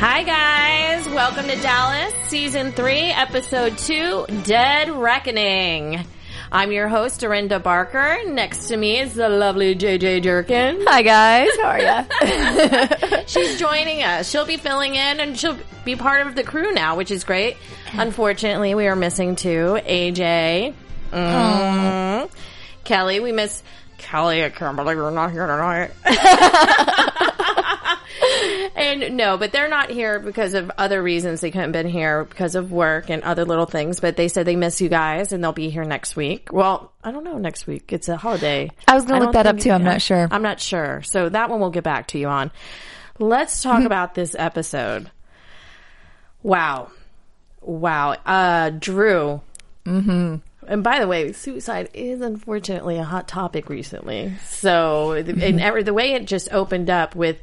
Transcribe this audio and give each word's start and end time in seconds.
Hi 0.00 0.22
guys, 0.22 1.06
welcome 1.10 1.46
to 1.46 1.56
Dallas, 1.56 2.14
season 2.28 2.72
three, 2.72 3.10
episode 3.10 3.76
two, 3.76 4.24
Dead 4.44 4.88
Reckoning. 4.88 6.06
I'm 6.50 6.72
your 6.72 6.88
host, 6.88 7.20
Dorinda 7.20 7.60
Barker. 7.60 8.16
Next 8.24 8.68
to 8.68 8.78
me 8.78 8.98
is 8.98 9.12
the 9.12 9.28
lovely 9.28 9.74
JJ 9.74 10.22
Jerkin. 10.22 10.82
Hi 10.86 11.02
guys, 11.02 11.50
how 11.60 11.68
are 11.68 11.80
ya? 11.80 13.24
She's 13.26 13.58
joining 13.58 14.02
us. 14.02 14.30
She'll 14.30 14.46
be 14.46 14.56
filling 14.56 14.94
in 14.94 15.20
and 15.20 15.38
she'll 15.38 15.58
be 15.84 15.96
part 15.96 16.26
of 16.26 16.34
the 16.34 16.44
crew 16.44 16.72
now, 16.72 16.96
which 16.96 17.10
is 17.10 17.22
great. 17.22 17.58
Unfortunately, 17.92 18.74
we 18.74 18.86
are 18.86 18.96
missing 18.96 19.36
two. 19.36 19.78
AJ. 19.84 20.72
Mm. 21.12 22.30
Kelly, 22.84 23.20
we 23.20 23.32
miss 23.32 23.62
Kelly. 23.98 24.42
I 24.42 24.48
can't 24.48 24.76
believe 24.76 24.96
you're 24.96 25.10
not 25.10 25.30
here 25.30 25.46
tonight. 25.46 25.90
and 28.80 29.16
no, 29.16 29.36
but 29.36 29.52
they're 29.52 29.68
not 29.68 29.90
here 29.90 30.18
because 30.18 30.54
of 30.54 30.70
other 30.78 31.02
reasons. 31.02 31.40
They 31.40 31.50
couldn't 31.50 31.72
been 31.72 31.88
here 31.88 32.24
because 32.24 32.54
of 32.54 32.72
work 32.72 33.10
and 33.10 33.22
other 33.22 33.44
little 33.44 33.66
things. 33.66 34.00
But 34.00 34.16
they 34.16 34.28
said 34.28 34.46
they 34.46 34.56
miss 34.56 34.80
you 34.80 34.88
guys 34.88 35.32
and 35.32 35.42
they'll 35.44 35.52
be 35.52 35.70
here 35.70 35.84
next 35.84 36.16
week. 36.16 36.48
Well, 36.52 36.92
I 37.04 37.10
don't 37.12 37.24
know 37.24 37.38
next 37.38 37.66
week. 37.66 37.92
It's 37.92 38.08
a 38.08 38.16
holiday. 38.16 38.70
I 38.88 38.94
was 38.94 39.04
gonna 39.04 39.24
look 39.24 39.34
that 39.34 39.46
up 39.46 39.58
too. 39.58 39.70
I'm 39.70 39.84
not 39.84 40.02
sure. 40.02 40.26
I'm 40.30 40.42
not 40.42 40.60
sure. 40.60 41.02
So 41.02 41.28
that 41.28 41.50
one 41.50 41.60
we'll 41.60 41.70
get 41.70 41.84
back 41.84 42.08
to 42.08 42.18
you 42.18 42.28
on. 42.28 42.50
Let's 43.18 43.58
Mm-hmm. 43.60 43.70
talk 43.70 43.84
about 43.84 44.14
this 44.14 44.34
episode. 44.38 45.10
Wow. 46.42 46.90
Wow. 47.60 48.12
Uh, 48.24 48.70
Drew. 48.70 49.40
Mm-hmm. 49.84 50.36
And 50.66 50.84
by 50.84 51.00
the 51.00 51.06
way, 51.08 51.32
suicide 51.32 51.90
is 51.94 52.20
unfortunately 52.20 52.98
a 52.98 53.04
hot 53.04 53.26
topic 53.28 53.68
recently. 53.68 54.32
So, 54.44 55.08
Mm-hmm. 55.16 55.42
and 55.42 55.60
every, 55.60 55.82
the 55.82 55.92
way 55.94 56.12
it 56.12 56.26
just 56.26 56.52
opened 56.52 56.88
up 56.90 57.14
with, 57.16 57.38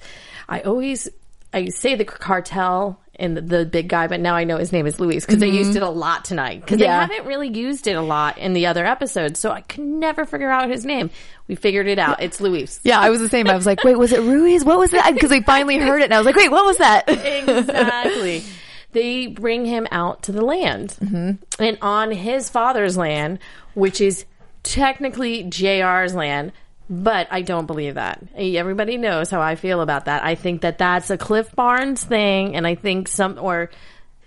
I 0.48 0.62
always, 0.62 1.10
I 1.58 1.70
say 1.70 1.96
the 1.96 2.06
cartel 2.06 3.00
and 3.20 3.36
the, 3.36 3.42
the 3.42 3.66
big 3.66 3.90
guy, 3.90 4.08
but 4.08 4.20
now 4.20 4.36
I 4.36 4.44
know 4.44 4.58
his 4.58 4.72
name 4.72 4.86
is 4.86 5.00
Luis 5.00 5.26
because 5.26 5.40
they 5.40 5.50
used 5.50 5.76
it 5.76 5.82
a 5.82 5.90
lot 5.90 6.24
tonight 6.24 6.62
because 6.62 6.76
Mm-hmm. 6.78 6.84
Yeah. 6.84 7.08
they 7.08 7.16
haven't 7.16 7.28
really 7.28 7.48
used 7.50 7.88
it 7.88 7.94
a 7.94 8.02
lot 8.02 8.38
in 8.38 8.54
the 8.54 8.68
other 8.68 8.86
episodes. 8.86 9.40
So 9.40 9.50
I 9.52 9.62
could 9.62 9.84
never 9.84 10.24
figure 10.26 10.52
out 10.52 10.70
his 10.70 10.86
name. 10.86 11.10
We 11.48 11.56
figured 11.56 11.88
it 11.88 11.98
out. 11.98 12.22
It's 12.22 12.40
Luis. 12.40 12.80
yeah, 12.84 13.00
I 13.00 13.10
was 13.10 13.20
the 13.20 13.30
same. 13.30 13.48
I 13.48 13.56
was 13.56 13.66
like, 13.66 13.84
wait, 13.84 13.98
was 13.98 14.12
it 14.14 14.22
Ruiz? 14.22 14.64
What 14.64 14.78
was 14.78 14.92
that? 14.92 15.14
Because 15.14 15.32
we 15.32 15.42
finally 15.42 15.78
heard 15.80 16.02
it, 16.02 16.06
and 16.06 16.14
I 16.14 16.18
was 16.20 16.26
like, 16.26 16.36
wait, 16.36 16.52
what 16.52 16.66
was 16.66 16.78
that? 16.78 17.06
exactly. 17.08 18.44
They 18.92 19.28
bring 19.28 19.66
him 19.66 19.88
out 19.92 20.24
to 20.24 20.32
the 20.32 20.44
land. 20.44 20.96
Mm-hmm. 21.02 21.64
And 21.64 21.78
on 21.82 22.12
his 22.12 22.50
father's 22.50 22.98
land, 22.98 23.40
which 23.74 24.00
is 24.02 24.26
technically 24.64 25.44
JR's 25.44 26.14
land, 26.14 26.52
but 26.90 27.28
I 27.32 27.42
don't 27.42 27.66
believe 27.66 27.96
that. 27.96 28.24
Everybody 28.36 28.98
knows 28.98 29.30
how 29.30 29.42
I 29.42 29.56
feel 29.56 29.82
about 29.82 30.06
that. 30.06 30.24
I 30.24 30.36
think 30.36 30.62
that 30.62 30.78
that's 30.78 31.10
a 31.10 31.18
Cliff 31.18 31.54
Barnes 31.56 32.04
thing, 32.04 32.56
and 32.56 32.66
I 32.66 32.76
think 32.76 33.08
some, 33.08 33.38
or 33.40 33.70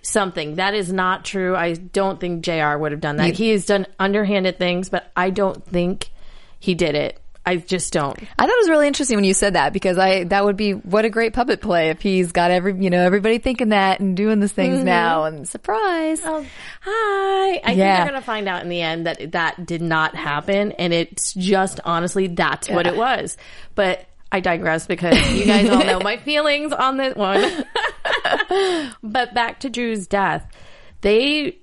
something. 0.02 0.56
That 0.56 0.74
is 0.74 0.92
not 0.92 1.24
true. 1.24 1.56
I 1.56 1.74
don't 1.74 2.20
think 2.20 2.44
JR 2.44 2.76
would 2.76 2.92
have 2.92 3.00
done 3.00 3.16
that. 3.16 3.36
He 3.36 3.50
has 3.50 3.66
done 3.66 3.86
underhanded 3.98 4.58
things, 4.58 4.88
but 4.88 5.10
I 5.16 5.30
don't 5.30 5.64
think 5.64 6.10
he 6.58 6.74
did 6.74 6.94
it. 6.94 7.20
I 7.50 7.56
just 7.56 7.92
don't. 7.92 8.16
I 8.16 8.42
thought 8.46 8.48
it 8.48 8.60
was 8.60 8.68
really 8.68 8.86
interesting 8.86 9.16
when 9.16 9.24
you 9.24 9.34
said 9.34 9.54
that 9.54 9.72
because 9.72 9.98
I 9.98 10.22
that 10.22 10.44
would 10.44 10.56
be 10.56 10.70
what 10.72 11.04
a 11.04 11.08
great 11.10 11.32
puppet 11.32 11.60
play 11.60 11.90
if 11.90 12.00
he's 12.00 12.30
got 12.30 12.52
every 12.52 12.80
you 12.80 12.90
know 12.90 13.02
everybody 13.02 13.38
thinking 13.38 13.70
that 13.70 13.98
and 13.98 14.16
doing 14.16 14.38
these 14.38 14.52
things 14.52 14.76
mm-hmm. 14.76 14.84
now 14.84 15.24
and 15.24 15.48
surprise. 15.48 16.20
Oh, 16.24 16.46
hi. 16.80 17.56
I 17.56 17.60
think 17.64 17.78
Yeah. 17.78 17.96
they're 17.96 18.12
going 18.12 18.20
to 18.20 18.24
find 18.24 18.48
out 18.48 18.62
in 18.62 18.68
the 18.68 18.80
end 18.80 19.06
that 19.06 19.32
that 19.32 19.66
did 19.66 19.82
not 19.82 20.14
happen. 20.14 20.70
And 20.70 20.92
it's 20.92 21.34
just 21.34 21.80
honestly, 21.84 22.28
that's 22.28 22.68
what 22.70 22.86
it 22.86 22.94
was. 22.96 23.36
But 23.74 24.06
I 24.30 24.38
digress 24.38 24.86
because 24.86 25.18
you 25.32 25.44
guys 25.44 25.68
all 25.70 25.84
know 25.84 25.98
my 26.04 26.18
feelings 26.18 26.72
on 26.72 26.98
this 26.98 27.16
one. 27.16 27.64
but 29.02 29.34
back 29.34 29.58
to 29.60 29.70
Drew's 29.70 30.06
death. 30.06 30.46
They 31.00 31.58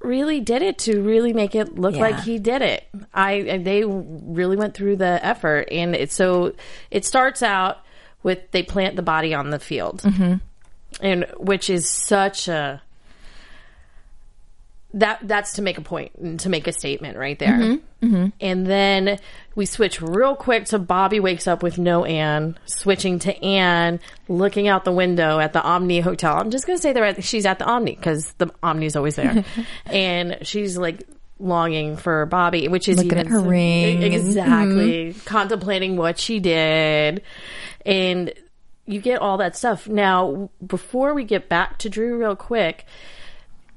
really 0.00 0.40
did 0.40 0.62
it 0.62 0.78
to 0.78 1.00
really 1.02 1.32
make 1.32 1.54
it 1.54 1.78
look 1.78 1.94
Yeah. 1.94 2.00
like 2.02 2.20
he 2.20 2.38
did 2.38 2.62
it. 2.62 2.84
I 3.12 3.58
they 3.62 3.84
really 3.84 4.56
went 4.56 4.74
through 4.74 4.96
the 4.96 5.18
effort 5.24 5.68
and 5.72 5.94
it's 5.94 6.14
so 6.14 6.54
it 6.90 7.04
starts 7.04 7.42
out 7.42 7.78
with 8.22 8.50
they 8.52 8.62
plant 8.62 8.96
the 8.96 9.02
body 9.02 9.34
on 9.34 9.50
the 9.50 9.58
field. 9.58 10.02
Mm-hmm. 10.02 10.34
And 11.00 11.26
which 11.36 11.68
is 11.70 11.88
such 11.88 12.48
a 12.48 12.80
that 14.94 15.20
that's 15.22 15.54
to 15.54 15.62
make 15.62 15.76
a 15.76 15.82
point 15.82 16.12
and 16.16 16.40
to 16.40 16.48
make 16.48 16.66
a 16.66 16.72
statement 16.72 17.18
right 17.18 17.38
there. 17.38 17.52
Mm-hmm. 17.52 18.06
Mm-hmm. 18.06 18.26
And 18.40 18.66
then 18.66 19.18
we 19.54 19.66
switch 19.66 20.00
real 20.00 20.34
quick 20.34 20.66
to 20.66 20.78
Bobby 20.78 21.20
wakes 21.20 21.46
up 21.46 21.62
with 21.62 21.78
no 21.78 22.04
Ann, 22.04 22.56
switching 22.64 23.18
to 23.20 23.44
Ann 23.44 24.00
looking 24.28 24.66
out 24.66 24.84
the 24.84 24.92
window 24.92 25.40
at 25.40 25.52
the 25.52 25.62
Omni 25.62 26.00
Hotel. 26.00 26.36
I'm 26.36 26.50
just 26.50 26.66
gonna 26.66 26.78
say 26.78 26.92
that 26.92 27.22
she's 27.22 27.44
at 27.44 27.58
the 27.58 27.66
Omni 27.66 27.96
because 27.96 28.32
the 28.38 28.50
Omni's 28.62 28.96
always 28.96 29.16
there, 29.16 29.44
and 29.86 30.38
she's 30.42 30.78
like 30.78 31.06
longing 31.38 31.96
for 31.96 32.24
Bobby, 32.26 32.68
which 32.68 32.88
is 32.88 32.96
Looking 32.96 33.12
even 33.12 33.18
at 33.18 33.26
her 33.26 33.40
ring 33.40 34.02
and- 34.02 34.12
mm-hmm. 34.12 34.28
exactly 34.28 35.14
contemplating 35.26 35.96
what 35.96 36.18
she 36.18 36.40
did, 36.40 37.22
and 37.84 38.32
you 38.86 39.02
get 39.02 39.20
all 39.20 39.36
that 39.36 39.54
stuff. 39.54 39.86
Now, 39.86 40.48
before 40.66 41.12
we 41.12 41.24
get 41.24 41.50
back 41.50 41.78
to 41.78 41.90
Drew, 41.90 42.16
real 42.16 42.36
quick. 42.36 42.86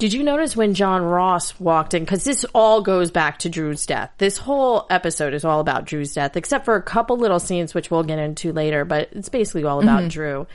Did 0.02 0.14
you 0.14 0.24
notice 0.24 0.56
when 0.56 0.74
John 0.74 1.04
Ross 1.04 1.60
walked 1.60 1.94
in? 1.94 2.04
Because 2.04 2.24
this 2.24 2.44
all 2.56 2.82
goes 2.82 3.12
back 3.12 3.38
to 3.38 3.50
Drew's 3.50 3.86
death. 3.86 4.10
This 4.18 4.36
whole 4.36 4.88
episode 4.90 5.36
is 5.36 5.46
all 5.46 5.60
about 5.60 5.86
Drew's 5.86 6.16
death, 6.16 6.36
except 6.36 6.66
for 6.66 6.76
a 6.76 6.82
couple 6.82 7.18
little 7.18 7.40
scenes, 7.40 7.76
which 7.76 7.92
we'll 7.92 8.02
get 8.02 8.18
into 8.18 8.52
later, 8.52 8.84
but 8.84 9.10
it's 9.12 9.30
basically 9.30 9.64
all 9.64 9.80
about 9.80 10.10
Drew. 10.10 10.48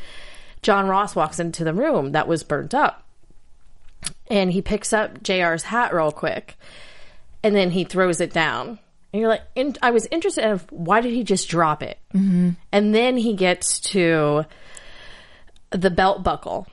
John 0.63 0.89
Ross 0.89 1.15
walks 1.15 1.39
into 1.39 1.63
the 1.63 1.73
room 1.73 2.11
that 2.11 2.27
was 2.27 2.43
burnt 2.43 2.75
up 2.75 3.05
and 4.27 4.51
he 4.51 4.63
picks 4.63 4.93
up 4.93 5.23
JR's 5.23 5.63
hat 5.63 5.95
real 5.95 6.11
quick 6.11 6.59
and 7.45 7.55
then 7.55 7.71
he 7.71 7.85
throws 7.85 8.21
it 8.21 8.33
down. 8.33 8.81
And 9.13 9.21
you're 9.21 9.29
like, 9.29 9.45
in, 9.55 9.77
I 9.81 9.93
was 9.93 10.09
interested 10.11 10.45
in 10.45 10.59
why 10.71 11.01
did 11.01 11.13
he 11.13 11.23
just 11.23 11.49
drop 11.49 11.85
it? 11.85 12.01
Mm-hmm. 12.13 12.51
And 12.73 12.93
then 12.93 13.17
he 13.17 13.35
gets 13.35 13.79
to 13.93 14.45
the 15.71 15.91
belt 15.91 16.25
buckle 16.25 16.67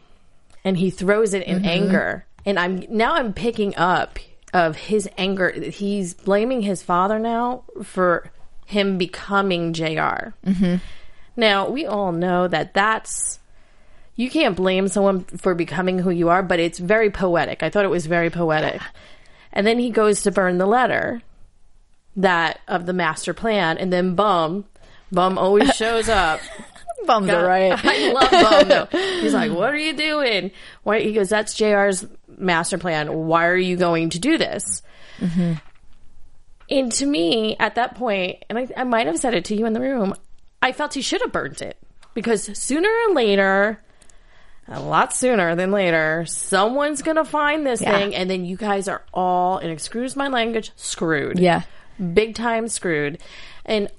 and 0.64 0.76
he 0.76 0.90
throws 0.90 1.36
it 1.36 1.44
in 1.44 1.66
anger. 1.66 2.26
And 2.46 2.60
I'm 2.60 2.84
now 2.90 3.16
I'm 3.16 3.34
picking 3.34 3.76
up 3.76 4.20
of 4.54 4.76
his 4.76 5.10
anger. 5.18 5.52
He's 5.52 6.14
blaming 6.14 6.62
his 6.62 6.84
father 6.84 7.20
now 7.20 7.64
for 7.84 8.32
him 8.66 8.98
becoming 8.98 9.74
junior 9.74 10.34
mm-hmm. 10.46 10.76
Now 11.36 11.70
we 11.70 11.86
all 11.86 12.12
know 12.12 12.48
that 12.48 12.74
that's 12.74 13.40
you 14.16 14.30
can't 14.30 14.56
blame 14.56 14.88
someone 14.88 15.24
for 15.24 15.56
becoming 15.56 15.98
who 15.98 16.12
you 16.12 16.30
are, 16.30 16.44
but 16.44 16.60
it's 16.60 16.78
very 16.78 17.10
poetic. 17.10 17.64
I 17.64 17.70
thought 17.70 17.86
it 17.86 17.90
was 17.90 18.06
very 18.06 18.30
poetic. 18.30 18.82
And 19.52 19.66
then 19.66 19.80
he 19.80 19.90
goes 19.90 20.24
to 20.24 20.32
burn 20.32 20.58
the 20.60 20.68
letter 20.68 21.22
that 22.16 22.60
of 22.68 22.86
the 22.86 22.94
master 22.94 23.34
plan, 23.34 23.78
and 23.78 23.92
then 23.92 24.14
Bum, 24.14 24.66
Bum 25.12 25.38
always 25.38 25.74
shows 25.76 26.10
up. 26.10 26.40
Bums 27.06 27.30
are 27.30 27.46
right. 27.46 27.74
I 27.84 28.12
love 28.12 28.32
Bum 28.32 28.68
though. 28.68 28.98
He's 29.20 29.34
like, 29.34 29.52
"What 29.52 29.74
are 29.74 29.78
you 29.78 29.94
doing?" 29.94 30.52
Why? 30.84 31.02
He 31.02 31.14
goes, 31.14 31.30
"That's 31.30 31.56
Jr's 31.56 32.06
master 32.38 32.78
plan. 32.78 33.12
Why 33.28 33.46
are 33.48 33.56
you 33.58 33.76
going 33.78 34.10
to 34.12 34.20
do 34.20 34.38
this?" 34.38 34.82
And 36.70 36.92
to 36.94 37.06
me, 37.06 37.56
at 37.60 37.76
that 37.76 37.96
point, 37.96 38.44
and 38.50 38.58
I, 38.58 38.68
I 38.78 38.84
might 38.84 39.06
have 39.08 39.20
said 39.20 39.34
it 39.34 39.46
to 39.46 39.56
you 39.56 39.66
in 39.66 39.74
the 39.74 39.82
room, 39.82 40.16
I 40.62 40.72
felt 40.72 40.94
he 40.94 41.02
should 41.02 41.22
have 41.22 41.32
burnt 41.32 41.62
it 41.62 41.78
because 42.14 42.58
sooner 42.58 42.90
or 43.10 43.14
later, 43.14 43.80
a 44.68 44.80
lot 44.80 45.14
sooner 45.14 45.56
than 45.56 45.72
later, 45.72 46.24
someone's 46.26 47.02
gonna 47.02 47.26
find 47.26 47.66
this 47.66 47.82
Yeah. 47.82 47.92
thing, 47.98 48.16
and 48.16 48.30
then 48.30 48.46
you 48.46 48.56
guys 48.56 48.88
are 48.88 49.04
all, 49.14 49.58
and 49.58 49.70
excuse 49.72 50.16
my 50.16 50.30
language, 50.30 50.72
screwed 50.76 51.38
Yeah. 51.38 51.64
big 52.14 52.34
time 52.34 52.68
screwed. 52.70 53.20
And 53.66 53.90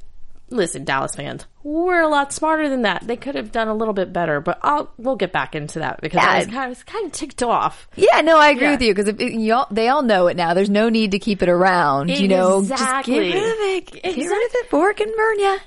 listen, 0.55 0.85
Dallas 0.85 1.15
fans, 1.15 1.45
we're 1.63 2.01
a 2.01 2.09
lot 2.09 2.33
smarter 2.33 2.69
than 2.69 2.83
that. 2.83 3.07
They 3.07 3.17
could 3.17 3.35
have 3.35 3.53
done 3.53 3.69
a 3.69 3.75
little 3.75 3.93
bit 3.95 4.13
better, 4.13 4.41
but 4.41 4.59
I'll 4.63 4.91
we'll 4.97 5.17
get 5.17 5.33
back 5.33 5.55
into 5.55 5.81
that 5.81 6.01
because 6.01 6.23
I, 6.25 6.39
was 6.39 6.47
kind 6.47 6.57
of, 6.57 6.63
I 6.63 6.69
was 6.69 6.83
kind 6.85 7.07
of 7.07 7.13
ticked 7.13 7.43
off. 7.43 7.89
Yeah, 7.97 8.21
no, 8.23 8.39
I 8.39 8.51
agree 8.51 8.65
Yeah. 8.67 8.71
with 8.73 8.83
you 8.83 8.95
because 8.95 9.21
y'all 9.21 9.67
they 9.71 9.89
all 9.89 10.03
know 10.03 10.29
it 10.29 10.37
now. 10.37 10.55
There's 10.55 10.71
no 10.71 10.89
need 10.89 11.11
to 11.13 11.19
keep 11.19 11.43
it 11.43 11.49
around. 11.49 12.11
You 12.11 12.29
know, 12.29 12.61
Exactly. 12.61 13.31
just 13.33 13.35
get 13.35 13.43
rid 13.43 13.53
of 13.53 13.59
it. 13.61 13.87
Get 13.93 14.05
rid 14.05 14.19
Exactly. 14.19 14.45
of 14.45 14.53
before 14.71 14.91
it 14.91 14.97
can 14.97 15.13
burn 15.17 15.39
you. 15.41 15.59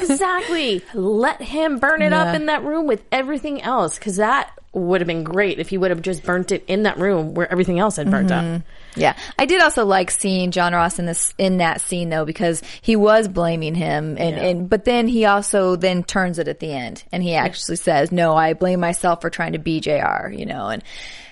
exactly. 0.00 0.82
Let 0.94 1.42
him 1.42 1.78
burn 1.78 2.02
it 2.02 2.12
Yeah. 2.12 2.22
up 2.22 2.34
in 2.36 2.46
that 2.46 2.62
room 2.64 2.86
with 2.86 3.02
everything 3.12 3.60
else 3.62 3.98
because 3.98 4.16
that 4.16 4.50
would 4.72 5.00
have 5.00 5.08
been 5.08 5.24
great 5.24 5.58
if 5.58 5.68
he 5.70 5.78
would 5.78 5.90
have 5.90 6.02
just 6.02 6.22
burnt 6.22 6.52
it 6.52 6.62
in 6.68 6.82
that 6.82 6.98
room 6.98 7.32
where 7.34 7.50
everything 7.50 7.78
else 7.78 7.96
had 7.96 8.10
burnt 8.10 8.30
up. 8.30 8.44
Mm-hmm. 8.44 8.62
Yeah, 8.96 9.16
I 9.38 9.46
did 9.46 9.60
also 9.62 9.84
like 9.84 10.10
seeing 10.10 10.50
John 10.50 10.72
Ross 10.72 10.98
in 10.98 11.06
this 11.06 11.34
in 11.38 11.58
that 11.58 11.80
scene 11.80 12.08
though 12.08 12.24
because 12.24 12.62
he 12.80 12.96
was 12.96 13.28
blaming 13.28 13.74
him 13.74 14.16
and, 14.18 14.36
and 14.36 14.70
but 14.70 14.84
then 14.84 15.06
he 15.06 15.26
also 15.26 15.76
then 15.76 16.02
turns 16.02 16.38
it 16.38 16.48
at 16.48 16.60
the 16.60 16.72
end 16.72 17.04
and 17.12 17.22
he 17.22 17.34
actually 17.34 17.76
says, 17.76 18.10
"No, 18.10 18.34
I 18.34 18.54
blame 18.54 18.80
myself 18.80 19.20
for 19.20 19.30
trying 19.30 19.52
to 19.52 19.58
be 19.58 19.80
Jr." 19.80 20.30
You 20.30 20.46
know, 20.46 20.68
and 20.68 20.82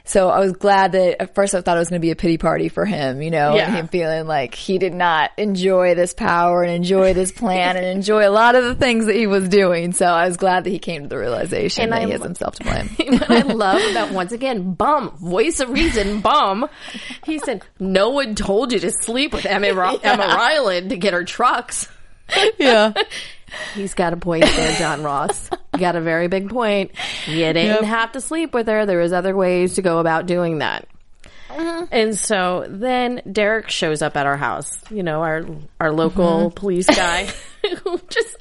so 0.06 0.28
I 0.28 0.38
was 0.40 0.52
glad 0.52 0.92
that 0.92 1.22
at 1.22 1.34
first 1.34 1.54
I 1.54 1.62
thought 1.62 1.76
it 1.76 1.80
was 1.80 1.88
going 1.88 2.00
to 2.00 2.04
be 2.04 2.10
a 2.10 2.16
pity 2.16 2.36
party 2.36 2.68
for 2.68 2.84
him, 2.84 3.22
you 3.22 3.30
know, 3.30 3.54
Yeah. 3.56 3.66
and 3.68 3.74
him 3.76 3.88
feeling 3.88 4.26
like 4.26 4.54
he 4.54 4.76
did 4.78 4.92
not 4.92 5.30
enjoy 5.38 5.94
this 5.94 6.12
power 6.12 6.62
and 6.62 6.70
enjoy 6.72 7.14
this 7.14 7.32
plan 7.32 7.76
and 7.78 7.86
enjoy 7.86 8.28
a 8.28 8.30
lot 8.30 8.54
of 8.54 8.64
the 8.64 8.74
things 8.74 9.06
that 9.06 9.14
he 9.16 9.26
was 9.26 9.48
doing. 9.48 9.92
So 9.92 10.04
I 10.06 10.26
was 10.28 10.36
glad 10.36 10.64
that 10.64 10.70
he 10.70 10.78
came 10.78 11.02
to 11.04 11.08
the 11.08 11.16
realization 11.18 11.84
And 11.84 11.92
that 11.92 12.02
I 12.02 12.04
he 12.04 12.10
has 12.10 12.20
lo- 12.20 12.26
himself 12.26 12.54
to 12.56 12.64
blame. 12.64 12.90
I 13.28 13.40
love 13.40 13.80
that 13.94 14.12
once 14.12 14.32
again, 14.32 14.74
bum, 14.74 15.16
voice 15.16 15.60
of 15.60 15.70
reason, 15.70 16.20
bum. 16.20 16.68
He 17.24 17.38
said, 17.38 17.62
"No 17.80 18.10
one 18.10 18.34
told 18.34 18.72
you 18.72 18.80
to 18.80 18.90
sleep 18.90 19.32
with 19.32 19.46
Emma, 19.46 19.72
Ry- 19.72 19.98
Emma 20.02 20.26
Ryland 20.26 20.90
to 20.90 20.96
get 20.98 21.14
her 21.14 21.24
trucks." 21.24 21.88
yeah. 22.58 22.92
He's 23.74 23.94
got 23.94 24.12
a 24.12 24.16
point 24.16 24.44
there, 24.44 24.78
John 24.78 25.02
Ross. 25.02 25.50
You 25.72 25.78
got 25.80 25.96
a 25.96 26.00
very 26.00 26.28
big 26.28 26.48
point. 26.50 26.92
You 27.26 27.52
didn't 27.52 27.84
have 27.84 28.12
to 28.12 28.20
sleep 28.20 28.54
with 28.54 28.66
her. 28.68 28.86
There 28.86 28.98
was 28.98 29.12
other 29.12 29.36
ways 29.36 29.74
to 29.74 29.82
go 29.82 29.98
about 29.98 30.26
doing 30.26 30.58
that. 30.58 30.88
Uh-huh. 31.56 31.86
And 31.90 32.18
so 32.18 32.66
then 32.68 33.22
Derek 33.30 33.70
shows 33.70 34.02
up 34.02 34.16
at 34.16 34.26
our 34.26 34.36
house, 34.36 34.82
you 34.90 35.02
know, 35.02 35.22
our 35.22 35.46
our 35.80 35.92
local 35.92 36.48
mm-hmm. 36.48 36.54
police 36.54 36.86
guy 36.86 37.28
who 37.84 38.00
just 38.08 38.36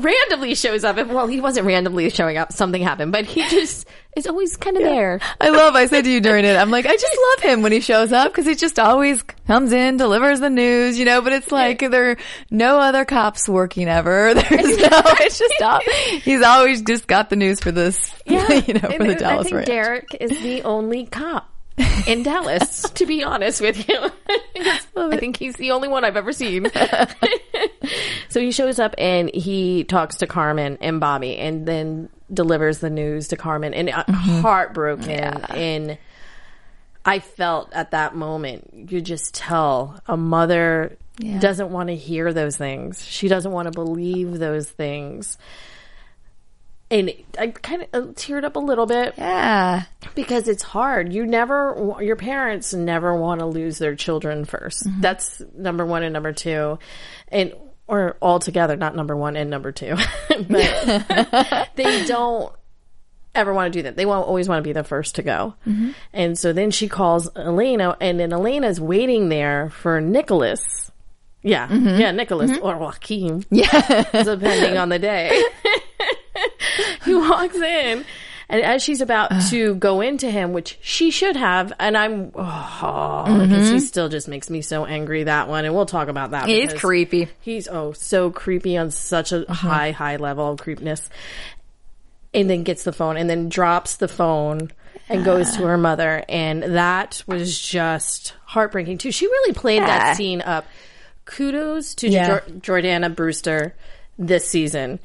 randomly 0.00 0.54
shows 0.54 0.84
up. 0.84 0.96
And, 0.96 1.12
well, 1.12 1.26
he 1.26 1.40
wasn't 1.40 1.66
randomly 1.66 2.08
showing 2.10 2.38
up. 2.38 2.52
Something 2.52 2.82
happened, 2.82 3.12
but 3.12 3.26
he 3.26 3.42
just 3.48 3.86
is 4.16 4.26
always 4.26 4.56
kind 4.56 4.76
of 4.76 4.82
there. 4.82 5.20
I 5.40 5.50
love, 5.50 5.74
I 5.74 5.86
said 5.86 6.04
to 6.04 6.10
you 6.10 6.20
during 6.20 6.44
it, 6.44 6.56
I'm 6.56 6.70
like, 6.70 6.86
I 6.86 6.96
just 6.96 7.18
love 7.30 7.50
him 7.50 7.62
when 7.62 7.72
he 7.72 7.80
shows 7.80 8.12
up 8.12 8.30
because 8.32 8.46
he 8.46 8.54
just 8.54 8.78
always 8.78 9.22
comes 9.46 9.72
in, 9.72 9.96
delivers 9.96 10.40
the 10.40 10.50
news, 10.50 10.98
you 10.98 11.04
know, 11.04 11.22
but 11.22 11.32
it's 11.32 11.50
like 11.50 11.80
there 11.80 12.12
are 12.12 12.16
no 12.50 12.78
other 12.78 13.04
cops 13.04 13.48
working 13.48 13.88
ever. 13.88 14.34
There's 14.34 14.50
no, 14.50 14.88
it's 14.92 15.38
just, 15.38 15.62
all, 15.62 15.80
he's 16.20 16.42
always 16.42 16.82
just 16.82 17.06
got 17.06 17.30
the 17.30 17.36
news 17.36 17.60
for 17.60 17.72
this, 17.72 18.12
yeah. 18.26 18.52
you 18.52 18.74
know, 18.74 18.80
for 18.80 18.92
And 18.92 19.10
the 19.10 19.14
Dallas 19.14 19.40
I 19.40 19.42
think 19.44 19.54
Ranch. 19.56 19.66
Derek 19.66 20.16
is 20.20 20.30
the 20.42 20.62
only 20.62 21.06
cop 21.06 21.51
in 22.06 22.22
Dallas, 22.22 22.82
to 22.94 23.06
be 23.06 23.22
honest 23.24 23.60
with 23.60 23.88
you. 23.88 23.98
I 24.96 25.16
think 25.16 25.36
he's 25.36 25.56
the 25.56 25.70
only 25.72 25.88
one 25.88 26.04
I've 26.04 26.16
ever 26.16 26.32
seen. 26.32 26.70
so 28.28 28.40
he 28.40 28.52
shows 28.52 28.78
up 28.78 28.94
and 28.98 29.30
he 29.34 29.84
talks 29.84 30.16
to 30.16 30.26
Carmen 30.26 30.78
and 30.80 31.00
Bobby 31.00 31.36
and 31.36 31.66
then 31.66 32.08
delivers 32.32 32.78
the 32.78 32.90
news 32.90 33.28
to 33.28 33.36
Carmen 33.36 33.74
and 33.74 33.90
uh, 33.90 34.04
Mm-hmm. 34.04 34.40
heartbroken 34.40 35.44
and 35.50 35.98
I 37.04 37.18
felt 37.18 37.72
at 37.72 37.90
that 37.90 38.14
moment, 38.14 38.90
you 38.92 39.00
just 39.00 39.34
tell 39.34 40.00
a 40.06 40.16
mother 40.16 40.96
Yeah. 41.18 41.40
doesn't 41.40 41.70
want 41.70 41.88
to 41.88 41.96
hear 41.96 42.32
those 42.32 42.56
things. 42.56 43.04
She 43.04 43.26
doesn't 43.28 43.50
want 43.50 43.66
to 43.66 43.72
believe 43.72 44.38
those 44.38 44.68
things. 44.70 45.36
And 46.92 47.10
I 47.38 47.46
kind 47.48 47.82
of 47.82 47.88
uh, 47.94 48.12
teared 48.12 48.44
up 48.44 48.54
a 48.56 48.58
little 48.58 48.84
bit 48.84 49.14
Yeah. 49.16 49.84
because 50.14 50.46
it's 50.46 50.62
hard. 50.62 51.10
You 51.10 51.24
never, 51.24 51.96
your 52.02 52.16
parents 52.16 52.74
never 52.74 53.16
want 53.16 53.40
to 53.40 53.46
lose 53.46 53.78
their 53.78 53.96
children 53.96 54.44
1st 54.44 54.86
mm-hmm. 54.86 55.00
That's 55.00 55.40
number 55.56 55.86
one 55.86 56.02
and 56.02 56.12
number 56.12 56.34
two. 56.34 56.78
And, 57.28 57.54
or 57.86 58.18
altogether, 58.20 58.76
not 58.76 58.94
number 58.94 59.16
one 59.16 59.36
and 59.36 59.48
number 59.48 59.72
two. 59.72 59.96
but 60.28 61.70
they 61.76 62.04
don't 62.04 62.52
ever 63.34 63.54
want 63.54 63.72
to 63.72 63.78
do 63.78 63.84
that. 63.84 63.96
They 63.96 64.04
won't 64.04 64.28
always 64.28 64.46
want 64.46 64.58
to 64.58 64.68
be 64.68 64.74
the 64.74 64.84
first 64.84 65.14
to 65.14 65.22
go. 65.22 65.54
Mm-hmm. 65.66 65.92
And 66.12 66.38
so 66.38 66.52
then 66.52 66.70
she 66.70 66.88
calls 66.88 67.34
Elena, 67.34 67.96
and 68.02 68.20
then 68.20 68.34
Elena's 68.34 68.78
waiting 68.78 69.30
there 69.30 69.70
for 69.70 69.98
Nicholas. 70.02 70.90
Yeah, 71.42 71.68
mm-hmm. 71.68 72.00
yeah, 72.00 72.10
Nicholas 72.12 72.56
or 72.58 72.76
Joaquin, 72.76 73.44
Yeah. 73.50 74.04
depending 74.12 74.76
on 74.76 74.90
the 74.90 74.98
day. 74.98 75.42
he 77.04 77.14
walks 77.14 77.56
in, 77.56 78.04
and 78.48 78.62
as 78.62 78.82
she's 78.82 79.00
about 79.00 79.30
to 79.50 79.74
go 79.76 80.00
into 80.00 80.30
him, 80.30 80.52
which 80.52 80.78
she 80.82 81.10
should 81.10 81.36
have, 81.36 81.72
and 81.78 81.96
I'm, 81.96 82.32
oh, 82.34 83.38
because 83.40 83.70
he 83.70 83.80
still 83.80 84.08
just 84.08 84.28
makes 84.28 84.50
me 84.50 84.60
so 84.62 84.84
angry 84.84 85.24
that 85.24 85.48
one, 85.48 85.64
and 85.64 85.74
we'll 85.74 85.86
talk 85.86 86.08
about 86.08 86.32
that. 86.32 86.46
He's 86.46 86.72
creepy. 86.74 87.28
He's 87.40 87.68
oh 87.68 87.92
so 87.92 88.30
creepy 88.30 88.76
on 88.76 88.90
such 88.90 89.32
a 89.32 89.44
high, 89.52 89.92
high 89.92 90.16
level 90.16 90.50
of 90.52 90.60
creepiness. 90.60 91.08
And 92.34 92.48
then 92.48 92.62
gets 92.62 92.84
the 92.84 92.94
phone 92.94 93.18
and 93.18 93.28
then 93.28 93.50
drops 93.50 93.96
the 93.96 94.08
phone 94.08 94.70
and 95.10 95.22
goes 95.22 95.54
to 95.58 95.66
her 95.66 95.76
mother. 95.76 96.24
And 96.30 96.62
that 96.62 97.22
was 97.26 97.60
just 97.60 98.32
heartbreaking 98.46 98.96
too. 98.96 99.12
She 99.12 99.26
really 99.26 99.52
played 99.52 99.82
Yeah. 99.82 99.86
that 99.86 100.16
scene 100.16 100.40
up. 100.40 100.64
Kudos 101.26 101.94
to 101.96 102.08
Yeah. 102.08 102.26
Jor- 102.62 102.78
Jordana 102.80 103.14
Brewster 103.14 103.74
this 104.18 104.48
season. 104.48 104.98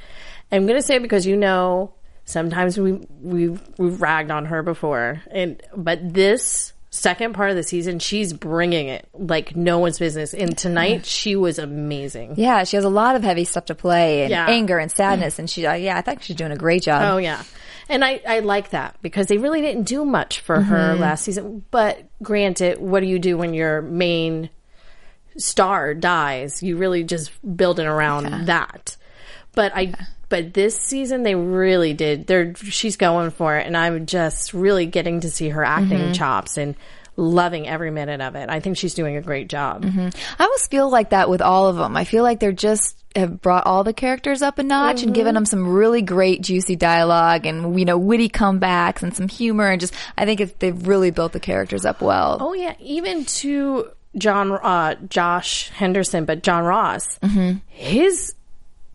I'm 0.51 0.65
going 0.65 0.79
to 0.79 0.85
say 0.85 0.95
it 0.95 1.01
because 1.01 1.25
you 1.25 1.35
know 1.37 1.93
sometimes 2.25 2.77
we 2.79 2.93
we 3.21 3.49
we've 3.77 4.01
ragged 4.01 4.31
on 4.31 4.45
her 4.45 4.63
before, 4.63 5.21
and 5.31 5.61
but 5.75 6.13
this 6.13 6.73
second 6.89 7.33
part 7.33 7.49
of 7.49 7.55
the 7.55 7.63
season, 7.63 7.99
she's 7.99 8.31
bringing 8.33 8.87
it 8.87 9.07
like 9.13 9.55
no 9.55 9.77
one's 9.77 9.99
business. 9.99 10.33
And 10.33 10.57
tonight, 10.57 11.05
she 11.05 11.35
was 11.35 11.59
amazing. 11.59 12.35
Yeah. 12.37 12.63
She 12.63 12.75
has 12.77 12.85
a 12.85 12.89
lot 12.89 13.15
of 13.15 13.23
heavy 13.23 13.43
stuff 13.43 13.65
to 13.65 13.75
play 13.75 14.21
and 14.23 14.31
Yeah. 14.31 14.47
anger 14.47 14.79
and 14.79 14.89
sadness. 14.89 15.37
And 15.37 15.47
she, 15.49 15.65
uh, 15.67 15.73
yeah, 15.73 15.97
I 15.97 16.01
think 16.01 16.23
she's 16.23 16.37
doing 16.37 16.51
a 16.53 16.55
great 16.55 16.81
job. 16.83 17.03
Oh 17.03 17.17
yeah. 17.17 17.43
And 17.89 18.03
I, 18.03 18.21
I 18.27 18.39
like 18.39 18.71
that 18.71 18.95
because 19.01 19.27
they 19.27 19.37
really 19.37 19.61
didn't 19.61 19.83
do 19.83 20.05
much 20.05 20.39
for 20.39 20.59
her 20.61 20.95
last 20.95 21.25
season. 21.25 21.63
But 21.71 22.03
granted, 22.23 22.79
what 22.79 23.01
do 23.01 23.05
you 23.05 23.19
do 23.19 23.37
when 23.37 23.53
your 23.53 23.81
main 23.81 24.49
star 25.37 25.93
dies? 25.93 26.63
You 26.63 26.77
really 26.77 27.03
just 27.03 27.31
building 27.55 27.85
around 27.85 28.47
that. 28.47 28.97
But 29.53 29.71
I 29.75 29.93
but 30.29 30.53
this 30.53 30.79
season 30.79 31.23
they 31.23 31.35
really 31.35 31.93
did. 31.93 32.27
They're 32.27 32.55
she's 32.55 32.97
going 32.97 33.31
for 33.31 33.57
it 33.57 33.65
and 33.65 33.75
I'm 33.75 34.05
just 34.05 34.53
really 34.53 34.85
getting 34.85 35.21
to 35.21 35.29
see 35.29 35.49
her 35.49 35.63
acting 35.63 35.99
mm-hmm. 35.99 36.13
chops 36.13 36.57
and 36.57 36.75
loving 37.17 37.67
every 37.67 37.89
minute 37.89 38.21
of 38.21 38.35
it. 38.35 38.49
I 38.49 38.59
think 38.59 38.77
she's 38.77 38.93
doing 38.93 39.17
a 39.17 39.21
great 39.21 39.49
job. 39.49 39.83
Mm-hmm. 39.83 40.09
I 40.39 40.43
almost 40.43 40.69
feel 40.69 40.89
like 40.89 41.09
that 41.09 41.29
with 41.29 41.41
all 41.41 41.67
of 41.67 41.75
them. 41.75 41.97
I 41.97 42.03
feel 42.03 42.23
like 42.23 42.39
they're 42.39 42.51
just 42.51 43.03
have 43.15 43.41
brought 43.41 43.65
all 43.65 43.83
the 43.83 43.93
characters 43.93 44.43
up 44.43 44.59
a 44.59 44.63
notch 44.63 45.01
and 45.01 45.13
given 45.13 45.31
mm-hmm. 45.31 45.35
them 45.35 45.45
some 45.45 45.67
really 45.67 46.03
great 46.03 46.41
juicy 46.41 46.75
dialogue 46.75 47.47
and 47.47 47.79
you 47.79 47.85
know 47.85 47.97
witty 47.97 48.29
comebacks 48.29 49.01
and 49.01 49.15
some 49.15 49.27
humor 49.27 49.67
and 49.67 49.81
just 49.81 49.93
I 50.15 50.25
think 50.25 50.39
it's, 50.39 50.53
they've 50.59 50.87
really 50.87 51.09
built 51.09 51.33
the 51.33 51.39
characters 51.39 51.83
up 51.83 52.01
well. 52.01 52.37
Oh 52.39 52.53
yeah, 52.53 52.75
even 52.79 53.25
to 53.25 53.89
John, 54.17 54.51
uh, 54.51 54.95
Josh 55.09 55.69
Henderson, 55.69 56.25
but 56.25 56.43
John 56.43 56.63
Ross, 56.63 57.19
his 57.67 58.35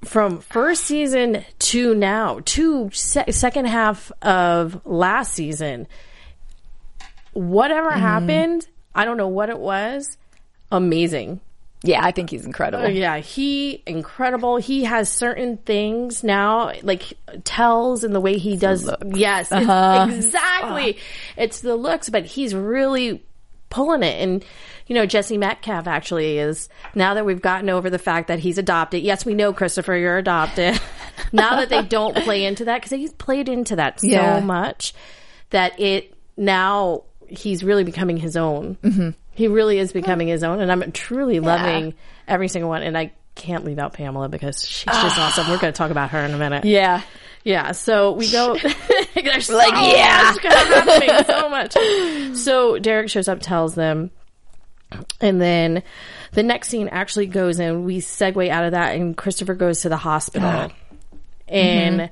from 0.04 0.40
first 0.40 0.85
season 0.85 1.44
to 1.59 1.94
now, 1.94 2.40
to 2.47 2.90
se- 2.92 3.30
second 3.32 3.66
half 3.66 4.11
of 4.23 4.85
last 4.85 5.32
season, 5.35 5.87
whatever 7.32 7.90
Mm-hmm. 7.90 8.00
happened, 8.00 8.66
I 8.94 9.04
don't 9.04 9.16
know 9.16 9.28
what 9.28 9.49
it 9.49 9.59
was. 9.59 10.16
Amazing. 10.71 11.40
Yeah, 11.85 12.04
I 12.04 12.12
think 12.12 12.30
he's 12.30 12.47
incredible. 12.47 12.85
Oh, 12.85 12.88
yeah, 12.88 13.18
he 13.18 13.82
incredible. 13.87 14.56
He 14.59 14.85
has 14.85 15.09
certain 15.11 15.56
things 15.56 16.23
now, 16.23 16.73
like 16.82 17.14
tells 17.42 18.04
in 18.04 18.12
the 18.12 18.21
way 18.21 18.38
he 18.38 18.56
does. 18.56 18.88
Yes, 19.04 19.50
Uh-huh. 19.50 20.06
exactly. 20.09 20.99
It's 21.37 21.61
the 21.61 21.75
looks, 21.75 22.09
but 22.09 22.25
he's 22.25 22.54
really 22.54 23.25
pulling 23.73 24.02
it. 24.05 24.21
And 24.23 24.45
you 24.87 24.95
know, 24.95 25.07
Jesse 25.07 25.38
Metcalfe 25.38 25.87
actually 25.87 26.38
is 26.38 26.69
now 26.95 27.14
that 27.14 27.25
we've 27.25 27.41
gotten 27.41 27.71
over 27.71 27.88
the 27.88 27.99
fact 27.99 28.29
that 28.29 28.38
he's 28.38 28.59
adopted. 28.59 29.02
Yes, 29.02 29.25
we 29.25 29.35
know 29.35 29.52
Christopher, 29.52 29.97
you're 29.97 30.19
adopted. 30.19 30.79
now 31.33 31.57
that 31.57 31.69
they 31.71 31.83
don't 31.83 32.17
play 32.17 32.45
into 32.45 32.67
that 32.67 32.83
because 32.83 32.91
he's 32.91 33.12
played 33.12 33.49
into 33.49 33.76
that 33.76 34.00
so 34.00 34.07
Yeah. 34.09 34.41
much 34.41 34.93
that 35.50 35.81
it 35.81 36.14
now 36.37 37.05
he's 37.29 37.64
really 37.64 37.85
becoming 37.85 38.17
his 38.17 38.37
own. 38.37 38.76
Mm-hmm. 38.83 39.11
He 39.35 39.49
really 39.49 39.79
is 39.79 39.93
becoming 39.93 40.29
his 40.29 40.45
own, 40.45 40.61
and 40.61 40.71
I'm 40.71 40.93
truly 40.93 41.41
loving 41.41 41.95
every 42.29 42.49
single 42.49 42.69
one. 42.69 42.83
And 42.83 42.99
I 42.99 43.12
can't 43.34 43.64
leave 43.64 43.78
out 43.78 43.92
Pamela 43.92 44.28
because 44.28 44.66
she's 44.66 44.84
just 44.92 45.18
awesome. 45.18 45.44
Ah. 45.46 45.50
We're 45.50 45.58
going 45.58 45.72
to 45.72 45.76
talk 45.76 45.90
about 45.90 46.10
her 46.10 46.18
in 46.20 46.32
a 46.32 46.38
minute. 46.38 46.64
Yeah. 46.64 47.02
Yeah, 47.44 47.72
so 47.72 48.12
we 48.12 48.30
go. 48.30 48.56
there's 49.14 49.46
so 49.46 49.56
Like, 49.56 49.72
yeah. 49.72 50.32
much 50.42 51.26
so 51.26 51.48
much. 52.28 52.36
So 52.36 52.78
Derek 52.78 53.10
shows 53.10 53.26
up, 53.26 53.40
tells 53.40 53.74
them, 53.74 54.10
and 55.20 55.40
then 55.40 55.82
the 56.32 56.44
next 56.44 56.68
scene 56.68 56.88
actually 56.88 57.26
goes 57.26 57.58
in. 57.58 57.84
We 57.84 57.98
segue 57.98 58.48
out 58.48 58.64
of 58.64 58.72
that, 58.72 58.94
and 58.94 59.16
Christopher 59.16 59.54
goes 59.54 59.80
to 59.80 59.88
the 59.88 59.96
hospital, 59.96 60.48
mm-hmm. 60.50 61.48
and. 61.48 62.10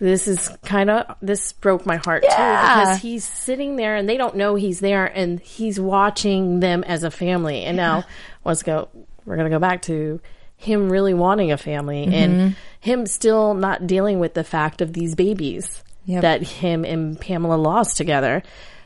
This 0.00 0.26
is 0.26 0.48
kind 0.64 0.90
of 0.90 1.14
this 1.22 1.52
broke 1.52 1.86
my 1.86 1.94
heart 1.94 2.24
too 2.24 2.28
because 2.28 2.98
he's 3.00 3.24
sitting 3.24 3.76
there 3.76 3.94
and 3.94 4.08
they 4.08 4.16
don't 4.16 4.34
know 4.34 4.56
he's 4.56 4.80
there 4.80 5.06
and 5.06 5.38
he's 5.38 5.78
watching 5.78 6.58
them 6.58 6.82
as 6.82 7.04
a 7.04 7.10
family. 7.10 7.62
And 7.62 7.76
now 7.76 8.02
let's 8.44 8.64
go. 8.64 8.88
We're 9.24 9.36
gonna 9.36 9.50
go 9.50 9.60
back 9.60 9.82
to 9.82 10.20
him 10.62 10.90
really 10.90 11.12
wanting 11.12 11.50
a 11.50 11.58
family 11.58 12.04
and 12.04 12.32
mm-hmm. 12.32 12.52
him 12.80 13.06
still 13.06 13.54
not 13.54 13.86
dealing 13.86 14.20
with 14.20 14.34
the 14.34 14.44
fact 14.44 14.80
of 14.80 14.92
these 14.92 15.14
babies 15.14 15.82
Yep. 16.04 16.22
that 16.22 16.42
him 16.42 16.84
and 16.84 17.20
Pamela 17.20 17.54
lost 17.54 17.96
together 17.96 18.42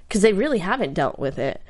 because 0.07 0.21
they 0.21 0.35
really 0.35 0.59
haven't 0.59 0.93
dealt 0.93 1.19
with 1.19 1.39
it. 1.39 1.63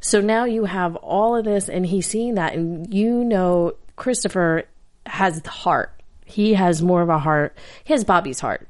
So 0.00 0.22
now 0.22 0.44
you 0.44 0.64
have 0.64 0.96
all 0.96 1.36
of 1.36 1.44
this 1.44 1.68
and 1.68 1.84
he's 1.84 2.06
seeing 2.06 2.36
that 2.36 2.54
and 2.54 2.92
you 2.92 3.22
know 3.22 3.74
Christopher 3.96 4.64
has 5.04 5.42
the 5.42 5.50
heart. 5.50 5.92
He 6.24 6.54
has 6.54 6.80
more 6.80 7.02
of 7.02 7.10
a 7.10 7.18
heart. 7.18 7.56
He 7.84 7.92
has 7.92 8.04
Bobby's 8.04 8.40
heart. 8.40 8.66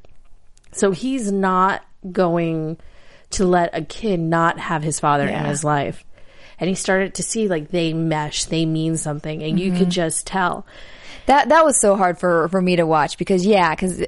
So 0.73 0.91
he's 0.91 1.31
not 1.31 1.85
going 2.11 2.79
to 3.31 3.45
let 3.45 3.71
a 3.73 3.83
kid 3.83 4.19
not 4.19 4.59
have 4.59 4.83
his 4.83 4.99
father 4.99 5.29
in 5.29 5.45
his 5.45 5.63
life. 5.63 6.05
And 6.61 6.69
he 6.69 6.75
started 6.75 7.15
to 7.15 7.23
see 7.23 7.49
like 7.49 7.71
they 7.71 7.93
mesh, 7.93 8.45
they 8.45 8.65
mean 8.67 8.97
something, 8.97 9.43
and 9.43 9.59
you 9.59 9.71
Mm-hmm. 9.71 9.79
could 9.79 9.91
just 9.91 10.27
tell. 10.27 10.67
That 11.27 11.49
that 11.49 11.65
was 11.65 11.81
so 11.81 11.97
hard 11.97 12.19
for 12.19 12.49
for 12.49 12.61
me 12.61 12.77
to 12.77 12.85
watch 12.87 13.17
because 13.17 13.47
yeah, 13.47 13.75
because 13.75 14.05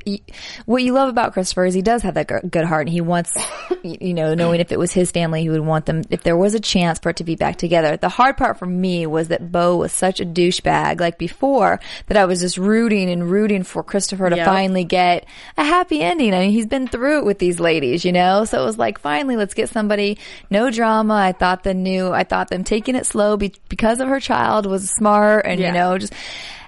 what 0.66 0.82
you 0.82 0.92
love 0.92 1.08
about 1.08 1.32
Christopher 1.32 1.64
is 1.64 1.72
he 1.74 1.80
does 1.82 2.02
have 2.02 2.14
that 2.14 2.28
g- 2.28 2.48
good 2.48 2.64
heart 2.66 2.82
and 2.86 2.90
he 2.90 3.00
wants, 3.00 3.34
you 3.82 4.12
know, 4.12 4.34
knowing 4.34 4.60
if 4.60 4.70
it 4.70 4.78
was 4.78 4.92
his 4.92 5.10
family, 5.10 5.40
he 5.42 5.48
would 5.48 5.60
want 5.60 5.86
them 5.86 6.02
if 6.10 6.22
there 6.22 6.36
was 6.36 6.54
a 6.54 6.60
chance 6.60 6.98
for 6.98 7.08
it 7.10 7.16
to 7.16 7.24
be 7.24 7.34
back 7.34 7.56
together. 7.56 7.96
The 7.96 8.10
hard 8.10 8.36
part 8.36 8.58
for 8.58 8.66
me 8.66 9.06
was 9.06 9.28
that 9.28 9.50
Bo 9.50 9.76
was 9.76 9.92
such 9.92 10.20
a 10.20 10.26
douchebag 10.26 11.00
like 11.00 11.16
before 11.18 11.80
that 12.08 12.16
I 12.18 12.26
was 12.26 12.40
just 12.40 12.58
rooting 12.58 13.08
and 13.10 13.30
rooting 13.30 13.62
for 13.62 13.82
Christopher 13.82 14.28
to 14.30 14.36
Yep. 14.36 14.44
finally 14.46 14.84
get 14.84 15.24
a 15.56 15.64
happy 15.64 16.02
ending. 16.02 16.34
I 16.34 16.40
mean, 16.40 16.50
he's 16.50 16.66
been 16.66 16.86
through 16.86 17.20
it 17.20 17.24
with 17.24 17.38
these 17.38 17.58
ladies, 17.58 18.04
you 18.04 18.12
know, 18.12 18.44
so 18.44 18.60
it 18.60 18.64
was 18.66 18.76
like 18.76 18.98
finally 18.98 19.36
let's 19.36 19.54
get 19.54 19.70
somebody 19.70 20.18
no 20.50 20.70
drama. 20.70 21.14
I 21.14 21.32
thought 21.32 21.62
the 21.64 21.72
new, 21.72 22.10
I 22.12 22.24
thought 22.24 22.48
them 22.50 22.62
taking 22.64 22.94
it 22.94 23.06
slow 23.06 23.38
be, 23.38 23.54
because 23.70 24.00
of 24.00 24.08
her 24.08 24.20
child 24.20 24.66
was 24.66 24.90
smart 24.90 25.46
and 25.46 25.58
Yeah. 25.60 25.68
you 25.68 25.72
know 25.72 25.96
just 25.98 26.12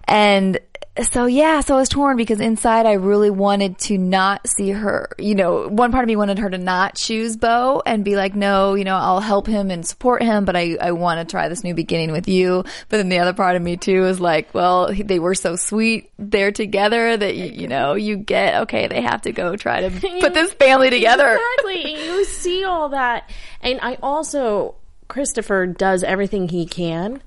and 0.08 0.58
so 1.02 1.26
yeah, 1.26 1.60
so 1.60 1.76
I 1.76 1.78
was 1.78 1.88
torn 1.88 2.16
because 2.16 2.40
inside 2.40 2.86
I 2.86 2.94
really 2.94 3.30
wanted 3.30 3.78
to 3.80 3.98
not 3.98 4.48
see 4.48 4.70
her, 4.70 5.10
you 5.18 5.34
know, 5.34 5.68
one 5.68 5.92
part 5.92 6.02
of 6.02 6.08
me 6.08 6.16
wanted 6.16 6.38
her 6.38 6.50
to 6.50 6.58
not 6.58 6.96
choose 6.96 7.36
Bo 7.36 7.82
and 7.86 8.04
be 8.04 8.16
like, 8.16 8.34
no, 8.34 8.74
you 8.74 8.84
know, 8.84 8.96
I'll 8.96 9.20
help 9.20 9.46
him 9.46 9.70
and 9.70 9.86
support 9.86 10.22
him, 10.22 10.44
but 10.44 10.56
I, 10.56 10.76
I 10.80 10.92
want 10.92 11.20
to 11.20 11.30
try 11.30 11.48
this 11.48 11.62
new 11.62 11.74
beginning 11.74 12.10
with 12.10 12.28
you. 12.28 12.64
But 12.88 12.96
then 12.96 13.08
the 13.08 13.20
other 13.20 13.32
part 13.32 13.54
of 13.54 13.62
me 13.62 13.76
too 13.76 14.06
is 14.06 14.20
like, 14.20 14.52
well, 14.54 14.92
they 14.92 15.18
were 15.18 15.34
so 15.34 15.54
sweet. 15.56 16.10
They're 16.18 16.52
together 16.52 17.16
that, 17.16 17.36
you, 17.36 17.44
you 17.44 17.68
know, 17.68 17.94
you 17.94 18.16
get, 18.16 18.62
okay, 18.62 18.88
they 18.88 19.02
have 19.02 19.22
to 19.22 19.32
go 19.32 19.56
try 19.56 19.88
to 19.88 19.90
put 20.20 20.34
this 20.34 20.52
family 20.54 20.90
together. 20.90 21.38
Exactly. 21.38 22.06
You 22.06 22.24
see 22.24 22.64
all 22.64 22.88
that. 22.88 23.30
And 23.60 23.78
I 23.82 23.98
also, 24.02 24.74
Christopher 25.06 25.66
does 25.66 26.02
everything 26.02 26.48
he 26.48 26.66
can 26.66 27.22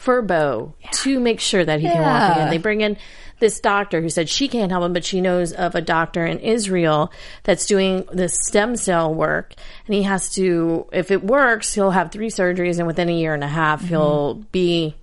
for 0.00 0.22
Bo 0.22 0.72
to 0.90 1.20
make 1.20 1.40
sure 1.40 1.62
that 1.62 1.78
he 1.78 1.86
can 1.86 2.00
walk 2.00 2.32
again. 2.32 2.48
They 2.48 2.56
bring 2.56 2.80
in 2.80 2.96
this 3.38 3.60
doctor 3.60 4.00
who 4.00 4.08
said 4.08 4.30
she 4.30 4.48
can't 4.48 4.72
help 4.72 4.82
him, 4.82 4.94
but 4.94 5.04
she 5.04 5.20
knows 5.20 5.52
of 5.52 5.74
a 5.74 5.82
doctor 5.82 6.24
in 6.24 6.38
Israel 6.38 7.12
that's 7.42 7.66
doing 7.66 8.06
this 8.10 8.32
stem 8.46 8.76
cell 8.76 9.12
work. 9.12 9.52
And 9.84 9.94
he 9.94 10.04
has 10.04 10.32
to, 10.36 10.86
if 10.90 11.10
it 11.10 11.22
works, 11.22 11.74
he'll 11.74 11.90
have 11.90 12.10
three 12.10 12.28
surgeries 12.28 12.78
and 12.78 12.86
within 12.86 13.10
a 13.10 13.12
year 13.12 13.34
and 13.34 13.44
a 13.44 13.48
half, 13.48 13.80
mm-hmm. 13.80 13.88
he'll 13.88 14.34
be, 14.52 14.96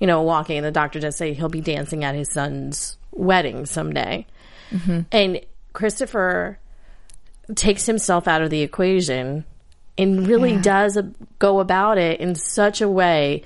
you 0.00 0.08
know, 0.08 0.22
walking. 0.22 0.56
And 0.58 0.66
the 0.66 0.72
doctor 0.72 0.98
does 0.98 1.16
say 1.16 1.32
he'll 1.32 1.48
be 1.48 1.60
dancing 1.60 2.02
at 2.02 2.16
his 2.16 2.32
son's 2.32 2.98
wedding 3.12 3.66
someday. 3.66 4.26
Mm-hmm. 4.72 5.02
And 5.12 5.40
Christopher 5.74 6.58
takes 7.54 7.86
himself 7.86 8.26
out 8.26 8.42
of 8.42 8.50
the 8.50 8.62
equation 8.62 9.44
and 9.96 10.26
really 10.26 10.56
does 10.56 10.96
a, 10.96 11.08
go 11.38 11.60
about 11.60 11.98
it 11.98 12.18
in 12.18 12.34
such 12.34 12.80
a 12.80 12.88
way 12.88 13.44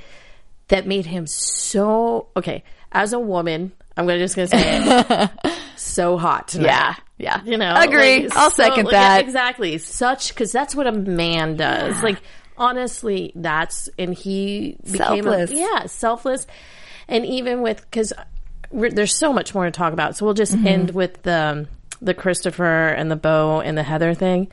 that 0.69 0.87
made 0.87 1.07
him 1.07 1.27
so 1.27 2.29
okay 2.37 2.63
as 2.93 3.13
a 3.13 3.19
woman 3.19 3.73
i'm 3.97 4.07
gonna 4.07 4.19
just 4.19 4.35
gonna 4.37 4.49
say 4.49 4.61
it 4.63 5.31
so 5.77 6.17
hot 6.17 6.49
tonight. 6.49 6.67
Yeah, 6.67 6.95
yeah. 7.19 7.43
you 7.45 7.57
know 7.59 7.75
Agree. 7.77 8.29
I'll 8.31 8.51
second 8.51 8.89
that. 8.91 9.21
exactly 9.21 9.77
such 9.79 10.29
because 10.29 10.53
that's 10.53 10.75
what 10.75 10.87
a 10.87 10.93
man 10.93 11.57
does 11.57 12.01
like 12.03 12.21
honestly 12.57 13.33
that's 13.35 13.89
and 13.99 14.15
he 14.15 14.77
became 14.85 14.97
Selfless. 15.25 15.51
a, 15.51 15.55
yeah 15.57 15.87
selfless 15.87 16.47
and 17.09 17.27
even 17.27 17.61
with 17.63 17.81
because 17.83 18.13
there's 18.73 19.17
so 19.17 19.33
much 19.33 19.55
more 19.55 19.65
to 19.65 19.71
talk 19.73 19.93
about 19.93 20.17
so 20.17 20.25
we'll 20.25 20.35
just 20.35 20.55
Mm-hmm. 20.55 20.67
end 20.67 20.91
with 20.93 21.23
the 21.25 21.67
the 22.01 22.15
christopher 22.15 22.89
and 22.89 23.11
the 23.11 23.17
Bo 23.17 23.61
and 23.61 23.77
the 23.77 23.83
heather 23.83 24.15
thing 24.15 24.49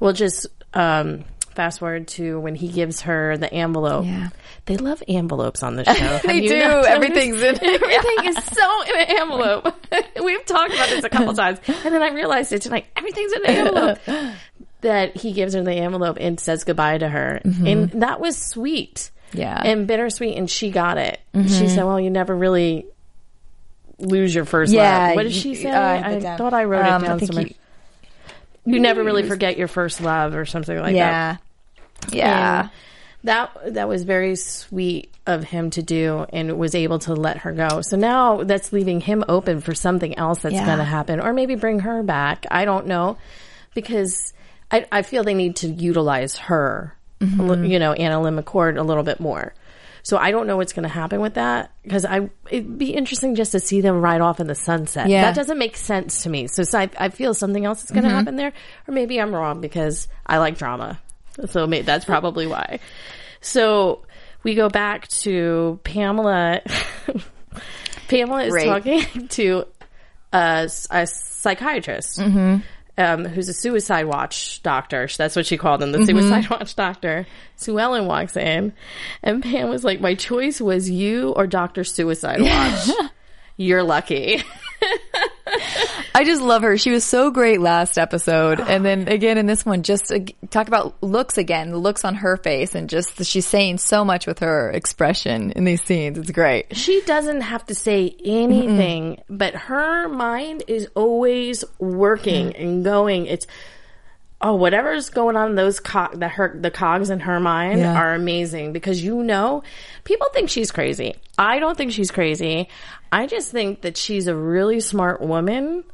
we'll 0.00 0.12
just 0.14 0.46
um 0.74 1.24
fast 1.54 1.78
forward 1.80 2.08
to 2.08 2.38
when 2.40 2.54
he 2.54 2.68
gives 2.68 3.02
her 3.02 3.36
the 3.36 3.52
envelope 3.52 4.04
Yeah. 4.06 4.28
they 4.66 4.76
love 4.76 5.02
envelopes 5.08 5.62
on 5.62 5.76
the 5.76 5.84
show. 5.84 6.20
They 6.26 6.40
do. 6.40 6.54
Everything's 6.54 7.40
in- 7.42 7.56
everything 7.62 8.24
is 8.26 8.44
so 8.44 8.82
in 8.82 9.00
an 9.00 9.06
envelope 9.20 9.74
we've 10.22 10.44
talked 10.46 10.72
about 10.74 10.88
this 10.88 11.04
a 11.04 11.08
couple 11.08 11.34
times. 11.34 11.58
And 11.66 11.94
then 11.94 12.02
i 12.02 12.10
realized 12.12 12.52
it. 12.52 12.62
Tonight 12.62 12.86
everything's 12.96 13.32
in 13.32 13.46
an 13.46 13.50
envelope 13.66 13.98
that 14.80 15.16
he 15.16 15.32
gives 15.32 15.54
her 15.54 15.62
the 15.62 15.72
envelope 15.72 16.16
and 16.20 16.40
says 16.40 16.64
goodbye 16.64 16.98
to 16.98 17.08
her. 17.08 17.40
And 17.44 17.90
that 18.02 18.20
was 18.20 18.36
sweet. 18.36 19.10
Yeah. 19.34 19.58
and 19.64 19.86
bittersweet 19.88 20.36
and 20.36 20.50
she 20.50 20.70
got 20.70 20.98
it. 20.98 21.18
She 21.34 21.68
said 21.68 21.84
well 21.84 21.98
you 22.00 22.10
never 22.10 22.34
really 22.36 22.86
lose 23.98 24.34
your 24.34 24.44
first 24.44 24.72
Yeah, 24.72 25.08
love 25.08 25.14
what 25.16 25.22
did 25.24 25.32
she 25.32 25.54
say? 25.54 25.70
uh, 25.70 25.80
I 25.80 26.16
i 26.16 26.36
thought 26.36 26.52
i 26.54 26.64
wrote 26.64 26.84
um, 26.84 27.04
it 27.04 27.08
I 27.10 27.18
think 27.18 27.32
somewhere. 27.32 27.46
you- 27.48 27.54
you, 28.64 28.78
never 28.80 29.02
really 29.02 29.22
forget 29.28 29.56
your 29.58 29.68
first 29.68 30.00
love 30.00 30.34
or 30.34 30.44
something 30.46 30.76
like 30.78 30.94
that 30.94 31.40
yeah. 32.10 32.12
Yeah. 32.12 32.68
that 33.24 33.74
that 33.74 33.88
was 33.88 34.02
very 34.04 34.34
sweet 34.36 35.12
of 35.26 35.44
him 35.44 35.70
to 35.70 35.82
do 35.82 36.26
and 36.32 36.58
was 36.58 36.74
able 36.74 36.98
to 37.00 37.14
let 37.14 37.38
her 37.38 37.52
go. 37.52 37.80
So 37.82 37.96
now 37.96 38.42
that's 38.42 38.72
leaving 38.72 39.00
him 39.00 39.22
open 39.28 39.60
for 39.60 39.72
something 39.74 40.18
else 40.18 40.40
that's 40.40 40.54
Yeah. 40.54 40.66
going 40.66 40.78
to 40.78 40.84
happen 40.84 41.20
or 41.20 41.32
maybe 41.32 41.54
bring 41.54 41.80
her 41.80 42.02
back. 42.02 42.44
I 42.50 42.64
don't 42.64 42.88
know 42.88 43.18
because 43.74 44.32
I, 44.70 44.86
I 44.90 45.02
feel 45.02 45.22
they 45.22 45.34
need 45.34 45.56
to 45.56 45.68
utilize 45.68 46.36
her, 46.38 46.96
li- 47.20 47.68
you 47.70 47.78
know, 47.78 47.94
AnnaLynne 47.94 48.42
McCord 48.42 48.78
a 48.78 48.82
little 48.82 49.04
bit 49.04 49.20
more. 49.20 49.54
So 50.02 50.16
I 50.16 50.32
don't 50.32 50.46
know 50.46 50.56
what's 50.56 50.72
going 50.72 50.82
to 50.82 50.88
happen 50.88 51.20
with 51.20 51.34
that 51.34 51.72
because 51.82 52.04
I 52.04 52.28
it'd 52.50 52.76
be 52.76 52.92
interesting 52.92 53.36
just 53.36 53.52
to 53.52 53.60
see 53.60 53.80
them 53.80 54.00
ride 54.00 54.20
off 54.20 54.40
in 54.40 54.48
the 54.48 54.54
sunset. 54.54 55.08
Yeah. 55.08 55.22
That 55.22 55.36
doesn't 55.36 55.58
make 55.58 55.76
sense 55.76 56.24
to 56.24 56.30
me. 56.30 56.48
So, 56.48 56.64
so 56.64 56.80
I, 56.80 56.90
I 56.98 57.08
feel 57.10 57.34
something 57.34 57.64
else 57.64 57.84
is 57.84 57.90
going 57.90 58.02
to 58.02 58.08
mm-hmm. 58.08 58.18
happen 58.18 58.36
there, 58.36 58.52
or 58.88 58.94
maybe 58.94 59.20
I'm 59.20 59.34
wrong 59.34 59.60
because 59.60 60.08
I 60.26 60.38
like 60.38 60.58
drama. 60.58 61.00
So 61.46 61.66
may, 61.66 61.82
that's 61.82 62.04
probably 62.04 62.46
why. 62.46 62.80
So 63.40 64.02
we 64.42 64.54
go 64.54 64.68
back 64.68 65.08
to 65.08 65.80
Pamela. 65.84 66.62
Pamela 68.08 68.44
is 68.44 68.64
talking 68.64 69.28
to 69.28 69.66
a, 70.32 70.68
a 70.90 71.06
psychiatrist 71.06 72.18
mm-hmm. 72.18 72.58
Um, 72.98 73.24
who's 73.24 73.48
a 73.48 73.54
suicide 73.54 74.06
watch 74.06 74.62
doctor. 74.62 75.08
That's 75.16 75.36
what 75.36 75.46
she 75.46 75.56
called 75.56 75.82
him, 75.82 75.92
the 75.92 76.04
suicide 76.04 76.48
watch 76.50 76.74
doctor. 76.74 77.26
Sue 77.56 77.78
Ellen 77.78 78.06
walks 78.06 78.36
in, 78.36 78.72
and 79.22 79.42
Pam 79.42 79.68
was 79.68 79.84
like, 79.84 80.00
"My 80.00 80.14
choice 80.14 80.60
was 80.60 80.90
you 80.90 81.30
or 81.30 81.46
Doctor 81.46 81.84
Suicide 81.84 82.40
Watch. 82.42 83.10
You're 83.56 83.82
lucky." 83.82 84.42
I 86.14 86.24
just 86.24 86.42
love 86.42 86.62
her. 86.62 86.76
She 86.76 86.90
was 86.90 87.04
so 87.04 87.30
great 87.30 87.60
last 87.60 87.98
episode, 87.98 88.60
and 88.60 88.84
then 88.84 89.08
again 89.08 89.38
in 89.38 89.46
this 89.46 89.64
one, 89.64 89.82
just 89.82 90.12
uh, 90.12 90.20
talk 90.50 90.68
about 90.68 91.02
looks 91.02 91.38
again, 91.38 91.70
the 91.70 91.78
looks 91.78 92.04
on 92.04 92.14
her 92.16 92.36
face, 92.36 92.74
and 92.74 92.88
just 92.88 93.24
she's 93.24 93.46
saying 93.46 93.78
so 93.78 94.04
much 94.04 94.26
with 94.26 94.40
her 94.40 94.70
expression 94.70 95.52
in 95.52 95.64
these 95.64 95.82
scenes. 95.82 96.18
It's 96.18 96.30
great. 96.30 96.76
She 96.76 97.00
doesn't 97.02 97.40
have 97.42 97.64
to 97.66 97.74
say 97.74 98.14
anything, 98.24 99.22
but 99.28 99.54
her 99.54 100.08
mind 100.08 100.64
is 100.68 100.88
always 100.94 101.64
working 101.78 102.54
and 102.56 102.84
going. 102.84 103.26
It's 103.26 103.46
oh, 104.42 104.54
whatever's 104.56 105.08
going 105.10 105.36
on 105.36 105.50
in 105.50 105.54
those 105.54 105.78
co- 105.80 106.10
the 106.12 106.28
her 106.28 106.56
the 106.60 106.70
cogs 106.70 107.10
in 107.10 107.20
her 107.20 107.38
mind 107.40 107.78
Yeah. 107.80 107.94
are 107.94 108.14
amazing 108.14 108.72
because 108.72 109.02
you 109.02 109.22
know 109.22 109.62
people 110.04 110.26
think 110.34 110.50
she's 110.50 110.70
crazy. 110.72 111.14
I 111.38 111.58
don't 111.60 111.76
think 111.78 111.92
she's 111.92 112.10
crazy. 112.10 112.68
I 113.12 113.26
just 113.26 113.50
think 113.52 113.82
that 113.82 113.96
she's 113.96 114.26
a 114.26 114.34
really 114.34 114.80
smart 114.80 115.20
woman 115.20 115.84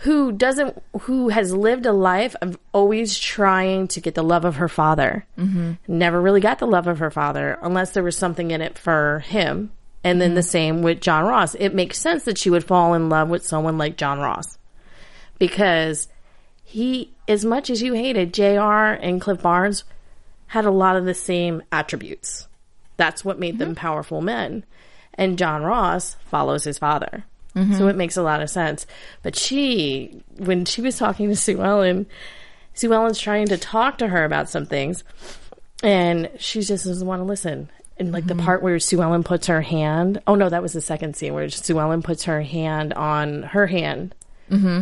who 0.00 0.30
doesn't 0.30 0.80
who 1.02 1.30
has 1.30 1.52
lived 1.54 1.86
a 1.86 1.92
life 1.92 2.36
of 2.42 2.58
always 2.72 3.18
trying 3.18 3.88
to 3.88 4.00
get 4.00 4.14
the 4.14 4.22
love 4.22 4.44
of 4.44 4.56
her 4.56 4.68
father. 4.68 5.26
Mm-hmm. 5.38 5.72
Never 5.88 6.20
really 6.20 6.40
got 6.40 6.58
the 6.58 6.66
love 6.66 6.86
of 6.86 6.98
her 6.98 7.10
father 7.10 7.58
unless 7.62 7.92
there 7.92 8.02
was 8.02 8.16
something 8.16 8.50
in 8.50 8.60
it 8.60 8.76
for 8.78 9.20
him. 9.26 9.72
And 10.04 10.20
then 10.20 10.34
the 10.34 10.42
same 10.42 10.82
with 10.82 11.00
John 11.00 11.24
Ross. 11.24 11.54
It 11.56 11.74
makes 11.74 11.98
sense 11.98 12.24
that 12.24 12.38
she 12.38 12.50
would 12.50 12.62
fall 12.64 12.94
in 12.94 13.08
love 13.08 13.28
with 13.28 13.44
someone 13.44 13.76
like 13.78 13.96
John 13.96 14.20
Ross 14.20 14.56
because 15.38 16.08
he, 16.66 17.12
as 17.28 17.44
much 17.44 17.70
as 17.70 17.80
you 17.80 17.92
hated 17.92 18.34
JR 18.34 18.98
and 19.00 19.20
Cliff 19.20 19.40
Barnes, 19.40 19.84
had 20.48 20.64
a 20.64 20.70
lot 20.70 20.96
of 20.96 21.04
the 21.04 21.14
same 21.14 21.62
attributes. 21.70 22.48
That's 22.96 23.24
what 23.24 23.38
made 23.38 23.58
them 23.58 23.68
mm-hmm. 23.70 23.78
powerful 23.78 24.20
men. 24.20 24.64
And 25.14 25.38
John 25.38 25.62
Ross 25.62 26.16
follows 26.26 26.64
his 26.64 26.76
father. 26.76 27.24
So 27.54 27.60
mm-hmm. 27.60 27.88
it 27.88 27.96
makes 27.96 28.16
a 28.18 28.22
lot 28.22 28.42
of 28.42 28.50
sense. 28.50 28.84
But 29.22 29.36
she, 29.36 30.20
when 30.36 30.66
she 30.66 30.82
was 30.82 30.98
talking 30.98 31.28
to 31.28 31.36
Sue 31.36 31.62
Ellen, 31.62 32.04
Sue 32.74 32.92
Ellen's 32.92 33.18
trying 33.18 33.46
to 33.46 33.56
talk 33.56 33.98
to 33.98 34.08
her 34.08 34.24
about 34.24 34.50
some 34.50 34.66
things, 34.66 35.04
and 35.82 36.28
she 36.36 36.60
just 36.60 36.84
doesn't 36.84 37.06
want 37.06 37.20
to 37.20 37.24
listen. 37.24 37.70
And 37.96 38.12
like 38.12 38.26
the 38.26 38.34
mm-hmm. 38.34 38.44
part 38.44 38.62
where 38.62 38.78
Sue 38.78 39.00
Ellen 39.00 39.22
puts 39.22 39.46
her 39.46 39.62
hand, 39.62 40.20
oh 40.26 40.34
no, 40.34 40.50
that 40.50 40.62
was 40.62 40.74
the 40.74 40.82
second 40.82 41.16
scene 41.16 41.32
where 41.32 41.48
Sue 41.48 41.78
Ellen 41.78 42.02
puts 42.02 42.24
her 42.24 42.42
hand 42.42 42.92
on 42.92 43.44
her 43.44 43.68
hand, 43.68 44.14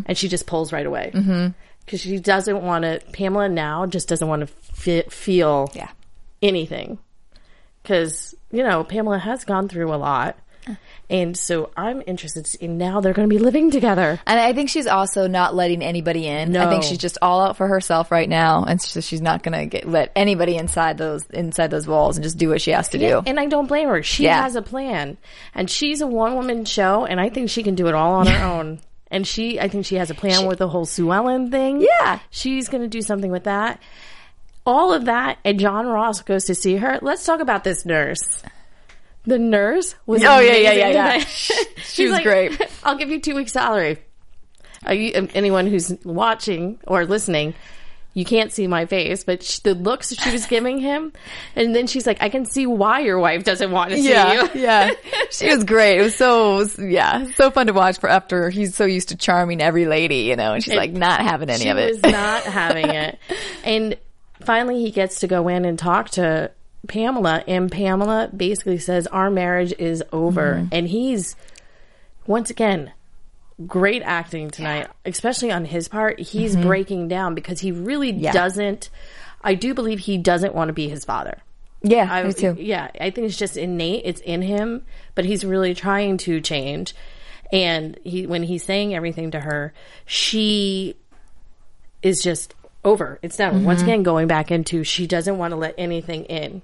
and 0.09 0.19
she 0.19 0.29
just 0.29 0.47
pulls 0.47 0.73
right 0.73 0.87
away 0.87 1.13
because 1.85 2.01
she 2.01 2.19
doesn't 2.19 2.63
want 2.63 2.85
to. 2.85 3.01
Pamela 3.13 3.49
now 3.49 3.87
just 3.87 4.09
doesn't 4.09 4.27
want 4.29 4.41
to 4.41 4.47
fe- 4.47 5.07
feel 5.11 5.71
Yeah. 5.75 5.89
anything 6.43 6.99
because 7.83 8.35
you 8.51 8.63
know 8.63 8.85
Pamela 8.85 9.19
has 9.19 9.45
gone 9.45 9.69
through 9.69 9.93
a 9.93 9.97
lot, 9.97 10.39
uh. 10.67 10.75
and 11.11 11.37
so 11.37 11.71
I'm 11.77 12.03
interested. 12.07 12.49
In 12.61 12.79
now 12.79 13.01
they're 13.01 13.13
going 13.13 13.29
to 13.29 13.35
be 13.35 13.39
living 13.43 13.71
together. 13.71 14.19
And 14.27 14.41
I 14.41 14.53
think 14.53 14.71
she's 14.71 14.87
also 14.87 15.27
not 15.27 15.55
letting 15.55 15.83
anybody 15.83 16.27
in. 16.27 16.53
No. 16.53 16.67
I 16.67 16.71
think 16.71 16.83
she's 16.85 16.99
just 16.99 17.19
all 17.21 17.43
out 17.43 17.57
for 17.57 17.67
herself 17.69 18.11
right 18.11 18.29
now, 18.29 18.65
and 18.65 18.81
so 18.81 19.01
she's 19.01 19.21
not 19.21 19.43
going 19.43 19.59
to 19.59 19.67
get 19.67 19.89
let 19.89 20.13
anybody 20.17 20.57
inside 20.57 20.97
those 20.99 21.25
inside 21.31 21.71
those 21.71 21.87
walls 21.87 22.17
and 22.17 22.25
just 22.25 22.39
do 22.39 22.49
what 22.49 22.61
she 22.63 22.71
has 22.71 22.89
to 22.91 22.99
do. 22.99 23.23
And 23.27 23.39
I 23.39 23.47
don't 23.47 23.67
blame 23.67 23.89
her. 23.89 24.03
She 24.03 24.25
Yeah. 24.25 24.43
has 24.43 24.57
a 24.57 24.63
plan, 24.63 25.19
and 25.55 25.69
she's 25.69 26.01
a 26.01 26.07
one 26.07 26.35
woman 26.35 26.65
show, 26.65 27.05
and 27.05 27.21
I 27.21 27.29
think 27.29 27.51
she 27.51 27.63
can 27.63 27.75
do 27.75 27.87
it 27.89 27.95
all 27.95 28.15
on 28.15 28.27
her 28.27 28.45
own. 28.55 28.81
And 29.15 29.25
she, 29.25 29.61
I 29.61 29.69
think 29.69 29.87
she 29.87 29.95
has 29.95 30.11
a 30.11 30.15
plan 30.15 30.45
with 30.45 30.59
the 30.59 30.67
whole 30.67 30.85
Sue 30.85 31.13
Ellen 31.13 31.49
thing. 31.49 31.81
Yeah. 31.81 32.19
she's 32.31 32.69
going 32.69 32.83
to 32.83 32.89
do 32.89 33.01
something 33.01 33.31
with 33.31 33.45
that. 33.45 33.81
All 34.67 34.93
of 34.93 35.05
that, 35.05 35.39
and 35.45 35.61
John 35.61 35.87
Ross 35.87 36.21
goes 36.23 36.47
to 36.47 36.55
see 36.57 36.75
her. 36.75 36.99
Let's 37.01 37.25
talk 37.25 37.39
about 37.39 37.63
this 37.63 37.87
nurse. 37.87 38.43
The 39.25 39.39
nurse 39.39 39.95
was 40.05 40.25
Oh, 40.25 40.41
yeah, 40.41 40.57
yeah, 40.57 40.73
yeah, 40.73 40.89
yeah. 40.89 41.25
She 41.85 42.09
was 42.09 42.19
great. 42.23 42.61
I'll 42.83 42.97
give 42.97 43.09
you 43.11 43.21
two 43.21 43.37
weeks 43.37 43.53
salary. 43.53 43.99
Are 44.85 44.95
you, 44.95 45.13
um, 45.15 45.29
anyone 45.33 45.69
who's 45.69 45.93
watching 46.03 46.81
or 46.85 47.07
listening, 47.07 47.55
you 48.15 48.25
can't 48.25 48.53
see 48.53 48.67
my 48.69 48.87
face, 48.87 49.25
but 49.25 49.43
sh- 49.43 49.59
the 49.59 49.75
looks 49.75 50.15
she 50.15 50.31
was 50.31 50.47
giving 50.47 50.79
him, 50.79 51.13
and 51.57 51.75
then 51.75 51.87
she's 51.89 52.07
like, 52.07 52.23
"I 52.23 52.29
can 52.29 52.47
see 52.47 52.65
why 52.67 53.01
your 53.01 53.19
wife 53.19 53.43
doesn't 53.45 53.71
want 53.71 53.91
to 53.91 53.97
see 53.97 54.09
Yeah, 54.11 54.45
you." 54.55 54.61
yeah. 54.61 54.91
She 55.31 55.49
was 55.53 55.65
great. 55.65 55.99
It 55.99 56.03
was 56.03 56.15
so, 56.15 56.65
yeah, 56.81 57.27
so 57.33 57.51
fun 57.51 57.67
to 57.67 57.73
watch 57.73 57.99
for 57.99 58.09
after 58.09 58.51
he's 58.51 58.77
so 58.77 58.85
used 58.85 59.09
to 59.09 59.17
charming 59.17 59.61
every 59.61 59.85
lady, 59.87 60.19
you 60.19 60.37
know, 60.37 60.55
and 60.55 60.63
she's 60.63 60.75
like 60.77 60.93
not 60.93 61.21
having 61.21 61.51
any 61.51 61.69
of 61.69 61.77
it. 61.77 61.89
She 61.97 62.01
was 62.03 62.13
not 62.13 62.43
having 62.45 62.89
it. 62.89 63.19
And 63.65 63.97
finally, 64.41 64.81
he 64.81 64.93
gets 64.93 65.21
to 65.21 65.27
go 65.27 65.49
in 65.49 65.65
and 65.65 65.77
talk 65.77 66.11
to 66.11 66.53
Pamela, 66.87 67.43
and 67.49 67.73
Pamela 67.73 68.31
basically 68.35 68.79
says, 68.79 69.09
"Our 69.09 69.29
marriage 69.31 69.75
is 69.79 70.05
over." 70.13 70.55
Mm-hmm. 70.55 70.69
And 70.71 70.89
he's 70.89 71.35
once 72.29 72.51
again 72.51 72.93
great 73.67 74.03
acting 74.03 74.51
tonight, 74.51 74.89
especially 75.05 75.51
on 75.53 75.65
his 75.65 75.89
part. 75.89 76.19
He's 76.21 76.57
breaking 76.57 77.09
down 77.09 77.35
because 77.35 77.61
he 77.61 77.73
really 77.73 78.13
Mm-hmm. 78.13 78.25
Yeah. 78.25 78.33
doesn't. 78.33 78.91
I 79.43 79.55
do 79.55 79.75
believe 79.75 79.99
he 80.01 80.17
doesn't 80.19 80.55
want 80.55 80.69
to 80.69 80.73
be 80.73 80.89
his 80.89 81.05
father. 81.05 81.39
yeah, 81.83 82.09
I, 82.11 82.23
me 82.25 82.33
too. 82.33 82.57
Yeah, 82.59 82.91
I 83.01 83.11
think 83.11 83.27
it's 83.27 83.37
just 83.37 83.57
innate. 83.57 84.03
It's 84.07 84.21
in 84.23 84.41
him, 84.43 84.85
but 85.15 85.25
he's 85.25 85.45
really 85.45 85.75
trying 85.75 86.17
to 86.19 86.41
change. 86.41 86.95
And 87.53 87.99
he, 88.05 88.27
when 88.27 88.43
he's 88.43 88.65
saying 88.65 88.95
everything 88.95 89.31
to 89.33 89.41
her, 89.41 89.73
she 90.07 90.97
is 92.03 92.23
just 92.23 92.55
over. 92.85 93.19
It's 93.23 93.37
done. 93.37 93.65
Once 93.65 93.83
again, 93.83 94.03
going 94.03 94.27
back 94.29 94.51
into 94.51 94.83
she 94.83 95.07
doesn't 95.07 95.39
want 95.39 95.53
to 95.53 95.57
let 95.57 95.75
anything 95.79 96.25
in, 96.25 96.63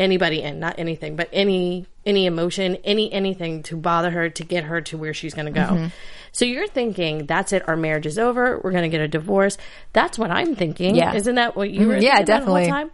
anybody 0.00 0.42
in, 0.42 0.58
not 0.58 0.78
anything, 0.78 1.14
but 1.16 1.28
any 1.32 1.86
any 2.06 2.26
emotion, 2.26 2.76
any 2.84 3.12
anything 3.12 3.62
to 3.64 3.76
bother 3.76 4.10
her 4.10 4.28
to 4.30 4.42
get 4.44 4.64
her 4.64 4.80
to 4.80 4.96
where 4.98 5.12
she's 5.14 5.34
going 5.34 5.46
to 5.46 5.52
go. 5.52 5.90
So 6.32 6.44
you're 6.44 6.66
thinking 6.66 7.26
that's 7.26 7.52
it. 7.52 7.68
Our 7.68 7.76
marriage 7.76 8.06
is 8.06 8.18
over. 8.18 8.58
We're 8.62 8.70
going 8.70 8.84
to 8.84 8.88
get 8.88 9.00
a 9.00 9.08
divorce. 9.08 9.58
That's 9.92 10.18
what 10.18 10.30
I'm 10.30 10.54
thinking. 10.56 10.94
Yeah. 10.96 11.14
isn't 11.14 11.34
that 11.34 11.54
what 11.56 11.70
you 11.70 11.86
were? 11.88 11.94
Mhm. 11.96 12.02
Yeah, 12.02 12.16
thinking 12.16 12.26
that 12.26 12.42
whole 12.44 12.54
definitely. 12.56 12.68
time? 12.70 12.90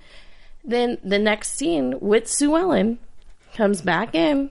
Then 0.64 0.98
the 1.04 1.18
next 1.18 1.50
scene 1.56 1.98
with 2.00 2.26
Sue 2.28 2.56
Ellen 2.56 2.98
comes 3.54 3.80
back 3.80 4.14
in 4.14 4.50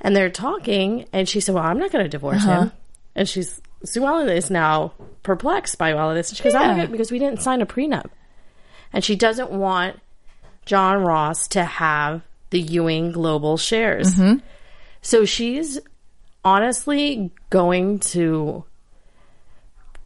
and 0.00 0.14
they're 0.14 0.28
talking 0.30 1.06
and 1.12 1.28
she 1.28 1.40
said, 1.40 1.54
Well, 1.54 1.64
I'm 1.64 1.78
not 1.78 1.90
going 1.90 2.04
to 2.04 2.08
divorce 2.10 2.44
Uh-huh. 2.44 2.62
him. 2.64 2.72
And 3.16 3.28
she's, 3.28 3.60
Sue 3.84 4.04
Ellen 4.04 4.28
is 4.28 4.50
now 4.50 4.92
perplexed 5.22 5.78
by 5.78 5.92
all 5.92 6.10
of 6.10 6.16
this. 6.16 6.28
And 6.28 6.36
she 6.36 6.44
goes, 6.44 6.54
I'm 6.54 6.76
not 6.76 6.90
because 6.92 7.10
we 7.10 7.18
didn't 7.18 7.40
sign 7.40 7.62
a 7.62 7.66
prenup. 7.66 8.10
And 8.92 9.02
she 9.02 9.16
doesn't 9.16 9.50
want 9.50 9.98
John 10.66 11.02
Ross 11.02 11.48
to 11.48 11.64
have 11.64 12.22
the 12.50 12.60
Ewing 12.60 13.12
Global 13.12 13.56
shares. 13.56 14.14
Mm-hmm. 14.14 14.38
So 15.02 15.24
she's 15.24 15.78
honestly 16.44 17.30
going 17.50 17.98
to 18.00 18.64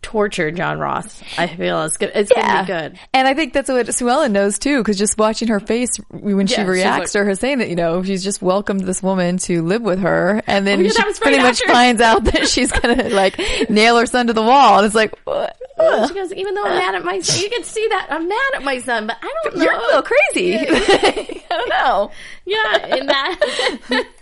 torture 0.00 0.50
John 0.50 0.78
Ross. 0.78 1.20
I 1.36 1.48
feel 1.48 1.82
it's, 1.82 1.96
good. 1.96 2.12
it's 2.14 2.30
going 2.32 2.46
to 2.46 2.62
be 2.62 2.66
good. 2.66 2.98
And 3.12 3.28
I 3.28 3.34
think 3.34 3.52
that's 3.52 3.68
what 3.68 3.92
Sue 3.94 4.08
Ellen 4.08 4.32
knows 4.32 4.58
too, 4.58 4.78
because 4.78 4.96
just 4.96 5.18
watching 5.18 5.48
her 5.48 5.60
face 5.60 5.90
when 6.10 6.46
she 6.46 6.54
Yeah, 6.56 6.62
reacts 6.66 7.14
like- 7.14 7.22
to 7.22 7.24
her 7.28 7.34
saying 7.34 7.58
that, 7.58 7.68
you 7.68 7.76
know, 7.76 8.02
she's 8.02 8.24
just 8.24 8.40
welcomed 8.40 8.80
this 8.80 9.02
woman 9.02 9.38
to 9.38 9.62
live 9.62 9.82
with 9.82 9.98
her, 10.00 10.40
and 10.46 10.66
then 10.66 10.78
Oh, 10.78 10.82
yeah, 10.82 10.90
she 10.90 11.02
right 11.02 11.20
pretty 11.20 11.38
much 11.38 11.60
finds 11.64 12.00
out 12.00 12.24
that 12.32 12.48
she's 12.48 12.70
gonna 12.72 13.08
like 13.10 13.38
nail 13.68 13.98
her 13.98 14.06
son 14.06 14.28
to 14.28 14.32
the 14.32 14.42
wall, 14.42 14.78
and 14.78 14.86
it's 14.86 14.94
like, 14.94 15.14
what? 15.24 15.57
She 16.08 16.14
goes, 16.14 16.32
even 16.32 16.54
though 16.54 16.64
I'm 16.64 16.76
mad 16.76 16.94
at 16.94 17.04
my 17.04 17.20
son, 17.20 17.40
you 17.42 17.50
can 17.50 17.64
see 17.64 17.86
that 17.88 18.08
I'm 18.10 18.28
mad 18.28 18.54
at 18.54 18.62
my 18.62 18.78
son, 18.80 19.06
but 19.06 19.16
I 19.22 19.34
don't 19.44 19.56
know. 19.56 19.62
You're 19.62 19.74
a 19.74 19.78
little 19.78 20.02
crazy. 20.02 20.56
I 20.58 21.44
don't 21.50 21.68
know. 21.68 22.10
yeah, 22.44 22.96
in 22.96 23.06
that. 23.06 24.04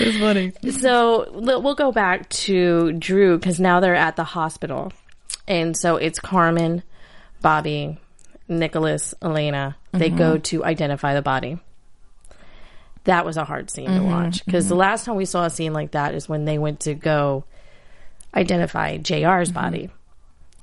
It's 0.00 0.18
funny. 0.18 0.52
so 0.70 1.30
we'll 1.32 1.62
we'll 1.62 1.74
go 1.74 1.90
back 1.90 2.28
to 2.28 2.92
Drew 2.92 3.38
because 3.38 3.58
now 3.58 3.80
they're 3.80 3.94
at 3.94 4.16
the 4.16 4.24
hospital, 4.24 4.92
and 5.48 5.76
so 5.76 5.96
it's 5.96 6.20
Carmen, 6.20 6.82
Bobby, 7.40 7.98
Nicholas, 8.46 9.14
Elena. 9.22 9.76
They 9.92 10.10
go 10.10 10.34
mm-hmm. 10.34 10.42
to 10.42 10.64
identify 10.64 11.14
the 11.14 11.22
body. 11.22 11.58
That 13.04 13.24
was 13.24 13.36
a 13.36 13.44
hard 13.44 13.70
scene 13.70 13.86
to 13.86 13.92
mm-hmm. 13.92 14.10
watch 14.10 14.44
because 14.44 14.68
the 14.68 14.74
mm-hmm. 14.74 14.80
last 14.80 15.06
time 15.06 15.16
we 15.16 15.24
saw 15.24 15.44
a 15.44 15.50
scene 15.50 15.72
like 15.72 15.92
that 15.92 16.14
is 16.14 16.28
when 16.28 16.44
they 16.44 16.58
went 16.58 16.80
to 16.80 16.94
go 16.94 17.44
identify 18.34 18.98
JR's 18.98 19.50
body. 19.50 19.90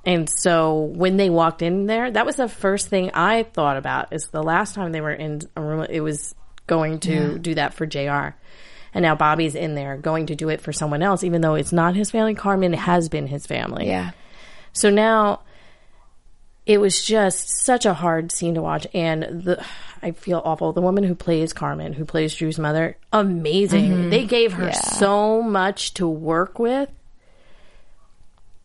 And 0.06 0.30
so 0.30 0.82
when 0.82 1.18
they 1.18 1.30
walked 1.30 1.62
in 1.62 1.88
there, 1.88 2.12
that 2.12 2.26
was 2.26 2.36
the 2.36 2.48
first 2.48 2.88
thing 2.90 3.12
I 3.14 3.44
thought 3.44 3.78
about 3.78 4.14
is 4.14 4.28
the 4.28 4.44
last 4.44 4.76
time 4.76 4.92
they 4.92 5.02
were 5.02 5.12
in 5.14 5.42
a 5.56 5.62
room, 5.62 5.86
it 5.90 6.02
was 6.02 6.36
going 6.68 7.00
to 7.02 7.40
do 7.40 7.56
that 7.56 7.74
for 7.74 7.86
JR. 7.86 8.36
And 8.94 9.02
now 9.02 9.16
Bobby's 9.16 9.56
in 9.56 9.76
there 9.76 9.98
going 9.98 10.28
to 10.28 10.36
do 10.36 10.50
it 10.50 10.62
for 10.62 10.72
someone 10.72 11.02
else, 11.04 11.24
even 11.24 11.42
though 11.42 11.56
it's 11.56 11.74
not 11.74 11.96
his 11.96 12.12
family. 12.12 12.34
Carmen 12.36 12.74
has 12.74 13.10
been 13.10 13.28
his 13.28 13.46
family. 13.46 13.88
Yeah. 13.88 14.12
So 14.74 14.90
now 14.90 15.42
it 16.66 16.80
was 16.80 17.04
just 17.04 17.50
such 17.64 17.86
a 17.86 17.94
hard 17.94 18.32
scene 18.32 18.56
to 18.56 18.62
watch. 18.62 18.88
And 18.94 19.44
the, 19.44 19.64
I 20.02 20.12
feel 20.12 20.42
awful. 20.46 20.72
The 20.72 20.82
woman 20.82 21.04
who 21.04 21.14
plays 21.16 21.52
Carmen, 21.52 21.94
who 21.94 22.06
plays 22.06 22.36
Drew's 22.36 22.58
mother, 22.60 22.98
amazing. 23.12 23.92
Mm-hmm. 23.92 24.10
They 24.12 24.26
gave 24.26 24.54
her 24.54 24.68
Yeah. 24.68 24.72
so 24.74 25.42
much 25.42 25.94
to 25.96 26.08
work 26.08 26.58
with. 26.60 26.90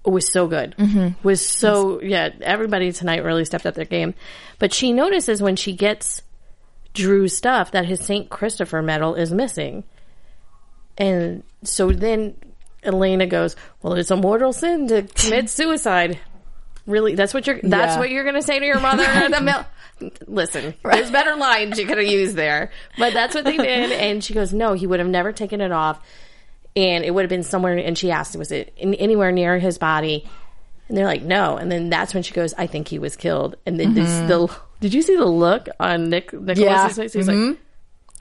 Was 0.05 0.33
so 0.33 0.47
good. 0.47 0.75
Mm-hmm. 0.79 1.27
Was 1.27 1.45
so, 1.47 2.01
yeah, 2.01 2.31
everybody 2.41 2.91
tonight 2.93 3.23
really 3.23 3.45
stepped 3.45 3.67
up 3.67 3.75
their 3.75 3.85
game. 3.85 4.15
But 4.59 4.73
she 4.73 4.93
notices 4.93 5.43
when 5.43 5.57
she 5.57 5.75
gets 5.75 6.23
Drew's 6.95 7.37
stuff 7.37 7.73
that 7.73 7.85
his 7.85 8.01
St. 8.01 8.31
Christopher 8.31 8.81
medal 8.83 9.15
is 9.15 9.31
missing. 9.33 9.85
And 10.99 11.43
so 11.63 11.93
then 11.93 12.35
Elena 12.83 13.27
goes, 13.27 13.57
"Well, 13.83 13.95
it's 13.95 14.11
a 14.11 14.17
mortal 14.17 14.53
sin 14.53 14.89
to 14.89 15.03
commit 15.03 15.49
suicide." 15.51 16.19
Really, 16.87 17.15
that's 17.15 17.35
what 17.35 17.47
you're. 17.47 17.61
That's 17.63 17.95
Yeah. 17.95 17.99
what 17.99 18.11
you're 18.11 18.25
going 18.25 18.37
to 18.37 18.43
say 18.43 18.59
to 18.59 18.65
your 18.67 18.81
mother 18.81 19.05
the 19.29 19.41
middle. 19.43 19.65
Listen, 20.27 20.75
there's 20.83 21.11
better 21.11 21.37
lines 21.37 21.79
you 21.79 21.87
could 21.87 21.99
have 21.99 22.07
used 22.07 22.35
there, 22.37 22.71
but 22.99 23.13
that's 23.13 23.35
what 23.35 23.45
they 23.45 23.57
did. 23.59 23.93
And 23.93 24.25
she 24.25 24.33
goes, 24.35 24.53
"No, 24.55 24.73
he 24.73 24.87
would 24.87 24.99
have 24.99 25.09
never 25.09 25.31
taken 25.33 25.61
it 25.61 25.73
off, 25.73 26.01
and 26.77 27.05
it 27.05 27.13
would 27.13 27.23
have 27.23 27.31
been 27.31 27.43
somewhere." 27.43 27.77
And 27.77 27.97
she 27.97 28.11
asked, 28.11 28.37
"Was 28.37 28.53
it 28.53 28.73
in, 28.77 28.95
anywhere 28.95 29.33
near 29.33 29.59
his 29.59 29.79
body?" 29.79 30.29
And 30.89 30.97
they're 30.97 31.07
like, 31.07 31.23
"No." 31.23 31.57
And 31.57 31.71
then 31.71 31.91
that's 31.91 32.15
when 32.15 32.23
she 32.23 32.33
goes, 32.35 32.53
"I 32.59 32.67
think 32.67 32.89
he 32.89 32.99
was 32.99 33.17
killed." 33.17 33.57
And 33.67 33.79
then 33.79 33.95
this, 33.95 34.11
the 34.29 34.47
mm-hmm. 34.47 34.55
did 34.81 34.93
you 34.95 35.03
see 35.03 35.17
the 35.17 35.25
look 35.27 35.69
on 35.79 36.11
Nick 36.11 36.33
Nicholas's 36.33 36.59
Yeah. 36.59 36.89
face? 36.89 37.13
He 37.13 37.19
was 37.19 37.29
like. 37.29 37.37
Mm-hmm. 37.37 37.63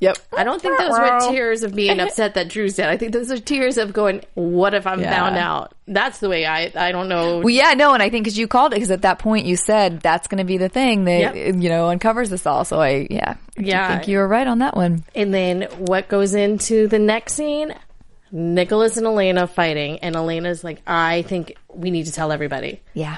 Yep. 0.02 0.18
I 0.32 0.46
don't 0.46 0.62
think 0.62 0.78
those 0.78 0.98
were 0.98 1.20
tears 1.30 1.64
of 1.64 1.76
being 1.76 2.00
upset 2.00 2.36
that 2.36 2.48
Drew 2.48 2.70
said. 2.70 2.88
I 2.88 2.96
think 2.96 3.12
those 3.12 3.30
are 3.32 3.38
tears 3.38 3.78
of 3.78 3.92
going, 3.92 4.22
"What 4.34 4.74
if 4.74 4.88
I'm 4.88 5.02
Yeah. 5.02 5.14
found 5.14 5.36
out?" 5.36 5.74
That's 5.90 6.20
the 6.20 6.30
way 6.30 6.46
I. 6.46 6.72
I 6.74 6.94
don't 6.94 7.10
know. 7.10 7.40
Well, 7.40 7.50
yeah, 7.50 7.74
no, 7.74 7.94
and 7.94 8.02
I 8.02 8.10
think 8.10 8.24
because 8.24 8.38
you 8.38 8.48
called 8.48 8.72
it, 8.72 8.78
because 8.78 8.92
at 8.92 9.02
that 9.02 9.20
point 9.20 9.46
you 9.46 9.58
said 9.58 10.00
that's 10.00 10.30
going 10.30 10.38
to 10.38 10.46
be 10.46 10.58
the 10.58 10.70
thing 10.70 11.04
that 11.04 11.36
Yep. 11.36 11.56
you 11.62 11.68
know 11.68 11.90
uncovers 11.90 12.30
this 12.30 12.46
all. 12.46 12.64
So 12.64 12.80
I, 12.80 13.08
yeah, 13.12 13.34
Yeah. 13.58 13.84
I 13.84 13.96
think 13.96 14.08
you 14.08 14.20
were 14.20 14.28
right 14.30 14.48
on 14.48 14.60
that 14.60 14.78
one. 14.78 15.04
and 15.16 15.34
then 15.34 15.64
what 15.80 16.08
goes 16.08 16.34
into 16.34 16.88
the 16.88 17.00
next 17.00 17.34
scene? 17.34 17.76
Nicholas 18.32 18.98
and 18.98 19.06
Elena 19.06 19.48
fighting, 19.48 20.00
and 20.00 20.16
Elena's 20.16 20.64
like, 20.64 20.82
"I 20.86 21.24
think 21.24 21.56
we 21.74 21.92
need 21.92 22.06
to 22.06 22.12
tell 22.12 22.32
everybody," 22.32 22.82
Yeah, 22.94 23.18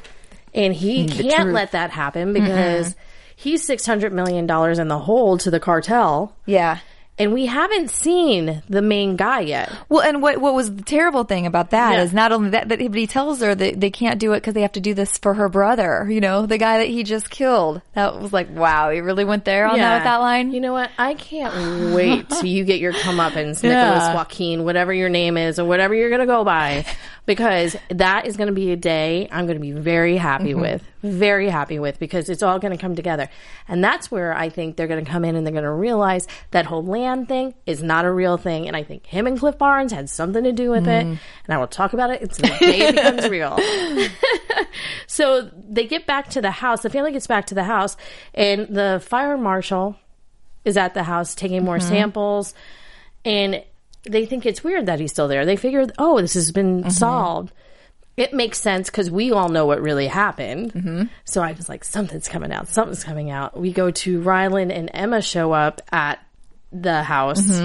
and 0.54 0.74
he 0.74 1.06
mm, 1.06 1.18
the 1.18 1.24
can't 1.24 1.44
truth. 1.44 1.54
let 1.54 1.72
that 1.72 1.92
happen 1.92 2.34
because 2.34 2.90
mm-hmm. 2.90 3.00
he's 3.36 3.66
six 3.66 3.86
hundred 3.86 4.14
million 4.14 4.48
dollars 4.48 4.80
in 4.80 4.88
the 4.88 5.00
hole 5.00 5.38
to 5.40 5.52
the 5.52 5.60
cartel, 5.60 6.36
yeah. 6.46 6.80
And 7.22 7.34
we 7.34 7.46
haven't 7.46 7.90
seen 7.92 8.62
the 8.70 8.82
main 8.82 9.16
guy 9.16 9.42
yet. 9.42 9.72
Well, 9.90 10.02
and 10.02 10.22
what 10.22 10.40
what 10.40 10.54
was 10.54 10.74
the 10.76 10.84
terrible 10.84 11.24
thing 11.24 11.46
about 11.46 11.70
that 11.72 12.00
is 12.00 12.12
Yeah. 12.12 12.16
not 12.18 12.32
only 12.32 12.50
that, 12.52 12.68
but 12.68 12.80
he- 12.80 12.88
but 12.88 12.98
he 13.00 13.08
tells 13.08 13.42
her 13.42 13.54
that 13.56 13.80
they 13.80 13.90
can't 13.90 14.20
do 14.20 14.34
it 14.34 14.38
because 14.42 14.54
they 14.54 14.62
have 14.62 14.72
to 14.74 14.80
do 14.82 14.94
this 14.94 15.18
for 15.18 15.34
her 15.36 15.48
brother. 15.50 16.08
You 16.10 16.20
know, 16.22 16.46
the 16.46 16.58
guy 16.58 16.80
that 16.80 16.88
he 16.88 17.04
just 17.04 17.30
killed. 17.30 17.82
That 17.94 18.20
was 18.22 18.34
like, 18.34 18.50
wow, 18.56 18.90
he 18.90 19.00
really 19.02 19.26
went 19.26 19.46
there 19.46 19.66
on 19.68 19.78
that 19.78 19.96
with 20.00 20.04
that 20.06 20.18
line. 20.18 20.52
You 20.52 20.60
know 20.62 20.74
what? 20.74 20.90
I 20.98 21.14
can't 21.14 21.94
wait 21.94 22.30
till 22.30 22.46
you 22.46 22.64
get 22.64 22.80
your 22.80 22.94
comeuppance, 22.94 23.64
Yeah. 23.64 23.92
Nicholas 23.92 24.16
Joaquin, 24.16 24.64
whatever 24.64 24.94
your 24.94 25.10
name 25.10 25.38
is 25.38 25.60
or 25.60 25.66
whatever 25.66 25.94
you're 25.96 26.10
going 26.10 26.22
to 26.22 26.26
go 26.28 26.44
by, 26.44 26.86
because 27.26 27.76
that 27.90 28.26
is 28.26 28.38
going 28.38 28.48
to 28.48 28.54
be 28.54 28.72
a 28.72 28.76
day 28.76 29.28
I'm 29.32 29.46
going 29.46 29.58
to 29.58 29.62
be 29.62 29.72
very 29.72 30.18
happy 30.18 30.52
Mm-hmm. 30.52 30.62
with, 30.62 30.84
very 31.02 31.50
happy 31.50 31.80
with, 31.80 32.00
because 32.00 32.30
it's 32.30 32.44
all 32.44 32.60
going 32.60 32.76
to 32.76 32.82
come 32.82 32.96
together. 32.96 33.30
And 33.68 33.84
that's 33.84 34.12
where 34.12 34.36
I 34.36 34.50
think 34.50 34.76
they're 34.76 34.88
going 34.88 35.04
to 35.04 35.10
come 35.10 35.26
in 35.26 35.36
and 35.36 35.46
they're 35.46 35.52
going 35.52 35.64
to 35.64 35.72
realize 35.72 36.28
that 36.52 36.66
whole 36.66 36.84
land 36.84 37.28
thing 37.28 37.54
is 37.66 37.82
not 37.82 38.06
a 38.06 38.12
real 38.12 38.38
thing. 38.38 38.68
And 38.68 38.76
I 38.76 38.84
think 38.84 39.06
him 39.06 39.28
and 39.28 39.40
Cliff 39.40 39.58
Barnes 39.58 39.92
had 39.92 40.10
something 40.10 40.44
to 40.44 40.52
do 40.52 40.70
with 40.70 40.88
it. 40.88 41.06
Mm-hmm. 41.06 41.16
And 41.46 41.54
I 41.54 41.58
will 41.58 41.68
talk 41.68 41.94
about 41.94 42.10
it 42.10 42.22
until 42.22 42.50
the 42.50 42.66
day 42.66 42.80
it 42.88 42.96
becomes 42.96 43.30
real. 43.30 43.60
So 45.08 45.50
they 45.70 45.88
get 45.88 46.06
back 46.06 46.30
to 46.32 46.42
the 46.42 46.52
house. 46.52 46.84
The 46.84 46.90
family 46.90 47.12
gets 47.12 47.28
back 47.28 47.48
to 47.48 47.56
the 47.56 47.66
house, 47.66 47.98
and 48.34 48.68
the 48.68 49.04
fire 49.06 49.38
marshal 49.38 49.98
is 50.64 50.78
at 50.78 50.94
the 50.94 51.04
house 51.04 51.36
taking 51.36 51.66
more 51.66 51.80
samples, 51.82 52.54
and 53.26 53.62
they 54.04 54.26
think 54.26 54.46
it's 54.46 54.64
weird 54.64 54.86
that 54.86 55.00
he's 55.00 55.12
still 55.12 55.28
there. 55.28 55.46
They 55.46 55.58
figure, 55.58 55.86
oh, 55.98 56.22
this 56.22 56.36
has 56.36 56.52
been 56.52 56.90
solved. 56.92 57.52
It 58.18 58.34
makes 58.34 58.60
sense 58.60 58.90
because 58.90 59.10
we 59.10 59.32
all 59.32 59.50
know 59.50 59.66
what 59.66 59.82
really 59.82 60.08
happened. 60.08 61.10
So 61.26 61.42
I 61.42 61.54
was 61.54 61.70
like, 61.70 61.84
something's 61.84 62.28
coming 62.28 62.52
out. 62.52 62.68
Something's 62.68 63.04
coming 63.04 63.30
out. 63.32 63.58
We 63.60 63.72
go 63.72 63.90
to 63.92 64.22
Ryland 64.22 64.72
and 64.72 64.92
Emma 64.94 65.22
show 65.22 65.54
up 65.54 65.82
at 65.92 66.20
the 66.72 67.04
house 67.04 67.62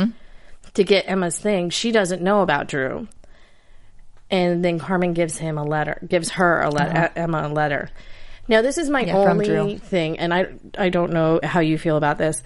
to 0.74 0.84
get 0.84 1.08
Emma's 1.08 1.38
thing. 1.38 1.70
She 1.70 1.90
doesn't 1.92 2.22
know 2.22 2.42
about 2.42 2.68
Drew 2.68 3.08
and 4.30 4.64
then 4.64 4.78
Carmen 4.78 5.12
gives 5.12 5.38
him 5.38 5.58
a 5.58 5.64
letter, 5.64 6.00
gives 6.06 6.30
her 6.30 6.62
a 6.62 6.70
letter, 6.70 7.10
Emma 7.16 7.46
a 7.46 7.48
letter. 7.48 7.90
Now, 8.48 8.62
this 8.62 8.78
is 8.78 8.88
my 8.88 9.02
Uh-huh. 9.02 9.12
Yeah, 9.12 9.60
only 9.60 9.78
thing, 9.78 10.18
and 10.18 10.32
I 10.32 10.46
I 10.78 10.88
don't 10.88 11.12
know 11.12 11.40
how 11.42 11.60
you 11.60 11.78
feel 11.78 11.96
about 11.96 12.18
this. 12.18 12.42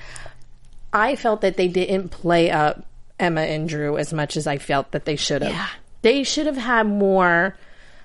I 0.92 1.14
felt 1.16 1.42
that 1.42 1.56
they 1.56 1.68
didn't 1.68 2.08
play 2.08 2.50
up 2.50 2.84
Emma 3.18 3.42
and 3.42 3.68
Drew 3.68 3.96
as 3.98 4.12
much 4.12 4.36
as 4.36 4.46
I 4.46 4.58
felt 4.58 4.90
that 4.92 5.04
they 5.04 5.16
should 5.16 5.42
have. 5.42 5.52
Yeah. 5.52 5.68
They 6.02 6.24
should 6.24 6.46
have 6.46 6.56
had 6.56 6.86
more 6.86 7.56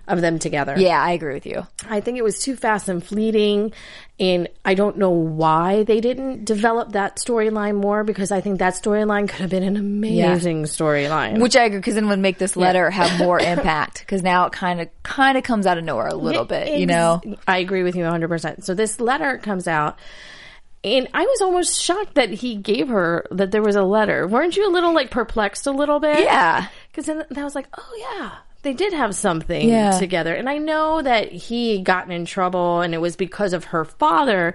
of 0.07 0.21
them 0.21 0.39
together. 0.39 0.75
yeah, 0.77 1.01
I 1.01 1.11
agree 1.11 1.33
with 1.33 1.45
you. 1.45 1.65
I 1.89 1.99
think 2.01 2.17
it 2.17 2.23
was 2.23 2.39
too 2.39 2.55
fast 2.55 2.89
and 2.89 3.03
fleeting, 3.03 3.73
and 4.19 4.47
I 4.63 4.73
don't 4.75 4.97
know 4.97 5.09
why 5.09 5.83
they 5.83 5.99
didn't 5.99 6.45
develop 6.45 6.91
that 6.93 7.17
storyline 7.17 7.75
more 7.81 8.03
because 8.03 8.31
I 8.31 8.41
think 8.41 8.59
that 8.59 8.73
storyline 8.75 9.27
could 9.27 9.39
have 9.41 9.49
been 9.49 9.63
an 9.63 9.77
amazing 9.77 10.63
storyline. 10.63 11.39
Which 11.41 11.55
I 11.55 11.63
agree 11.63 11.79
because 11.79 11.95
then 11.95 12.07
would 12.09 12.19
make 12.19 12.37
this 12.37 12.55
letter 12.55 12.89
have 12.91 13.17
more 13.19 13.39
impact 13.39 13.99
because 13.99 14.23
now 14.23 14.45
it 14.45 14.53
kind 14.53 14.81
of 14.81 14.89
kind 15.03 15.37
of 15.37 15.43
comes 15.43 15.65
out 15.65 15.77
of 15.77 15.83
nowhere 15.83 16.07
a 16.07 16.15
little 16.15 16.45
bit, 16.45 16.79
you 16.79 16.85
know. 16.85 17.21
I 17.47 17.57
agree 17.57 17.83
with 17.83 17.95
you 17.95 18.03
100%. 18.03 18.63
So 18.63 18.73
this 18.73 18.99
letter 18.99 19.37
comes 19.39 19.67
out 19.67 19.97
and 20.83 21.07
I 21.15 21.23
was 21.25 21.41
almost 21.41 21.81
shocked 21.81 22.13
that 22.13 22.29
he 22.29 22.55
gave 22.57 22.89
her 22.89 23.25
that 23.31 23.49
there 23.49 23.63
was 23.63 23.75
a 23.75 23.81
letter. 23.83 24.27
Weren't 24.27 24.55
you 24.55 24.69
a 24.69 24.71
little 24.71 24.93
like 24.93 25.09
perplexed 25.09 25.65
a 25.65 25.71
little 25.71 25.99
bit? 25.99 26.19
Yeah. 26.19 26.67
Cuz 26.93 27.07
then 27.07 27.25
I 27.35 27.43
was 27.43 27.55
like, 27.55 27.67
"Oh 27.75 27.97
yeah, 28.19 28.31
they 28.65 28.73
did 28.73 28.91
have 28.91 29.15
something 29.15 29.69
Yeah. 29.69 29.91
together." 29.97 30.33
And 30.35 30.49
I 30.49 30.57
know 30.57 31.01
that 31.01 31.31
he 31.31 31.77
had 31.77 31.85
gotten 31.85 32.11
in 32.11 32.25
trouble 32.25 32.81
and 32.81 32.93
it 32.93 32.99
was 32.99 33.15
because 33.15 33.53
of 33.53 33.63
her 33.65 33.85
father 33.85 34.53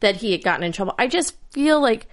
that 0.00 0.16
he 0.16 0.32
had 0.32 0.44
gotten 0.44 0.62
in 0.64 0.72
trouble. 0.72 0.94
I 0.98 1.06
just 1.06 1.34
feel 1.52 1.80
like 1.80 2.06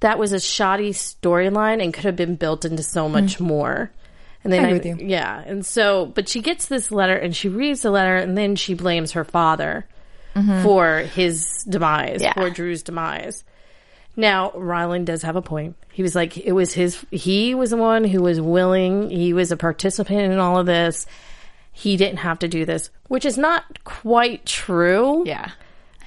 that 0.00 0.18
was 0.18 0.32
a 0.32 0.40
shoddy 0.40 0.92
storyline 0.92 1.82
and 1.82 1.92
could 1.92 2.04
have 2.04 2.16
been 2.16 2.36
built 2.36 2.64
into 2.64 2.82
so 2.82 3.08
much 3.08 3.38
more. 3.40 3.90
And 4.44 4.52
then 4.52 4.60
Hmm. 4.60 4.66
I 4.66 4.68
agree 4.76 4.90
with 4.92 5.00
you. 5.02 5.06
yeah, 5.08 5.42
and 5.44 5.66
so, 5.66 6.06
but 6.06 6.28
she 6.28 6.40
gets 6.40 6.66
this 6.66 6.90
letter 6.92 7.16
and 7.16 7.34
she 7.36 7.48
reads 7.48 7.82
the 7.82 7.90
letter 7.90 8.16
and 8.16 8.38
then 8.38 8.54
she 8.56 8.72
blames 8.74 9.12
her 9.12 9.24
father 9.24 9.84
for 10.62 10.98
his 10.98 11.64
demise, 11.68 12.22
Mm-hmm. 12.22 12.22
Yeah. 12.22 12.32
for 12.34 12.48
Drew's 12.48 12.84
demise. 12.84 13.42
Now, 14.18 14.50
Ryland 14.50 15.06
does 15.06 15.22
have 15.22 15.36
a 15.36 15.42
point. 15.42 15.76
He 15.92 16.02
was 16.02 16.16
like, 16.16 16.36
it 16.36 16.50
was 16.50 16.72
his, 16.72 17.06
he 17.12 17.54
was 17.54 17.70
the 17.70 17.76
one 17.76 18.02
who 18.02 18.20
was 18.20 18.40
willing, 18.40 19.10
he 19.10 19.32
was 19.32 19.52
a 19.52 19.56
participant 19.56 20.32
in 20.32 20.40
all 20.40 20.58
of 20.58 20.66
this. 20.66 21.06
He 21.70 21.96
didn't 21.96 22.18
have 22.18 22.40
to 22.40 22.48
do 22.48 22.64
this, 22.64 22.90
which 23.06 23.24
is 23.24 23.38
not 23.38 23.84
quite 23.84 24.44
true. 24.44 25.22
Yeah. 25.24 25.52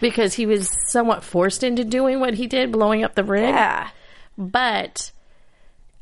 Because 0.01 0.33
he 0.33 0.45
was 0.45 0.69
somewhat 0.89 1.23
forced 1.23 1.63
into 1.63 1.85
doing 1.85 2.19
what 2.19 2.33
he 2.33 2.47
did, 2.47 2.73
blowing 2.73 3.05
up 3.05 3.15
the 3.15 3.23
rig. 3.23 3.55
Yeah. 3.55 3.87
But 4.37 5.13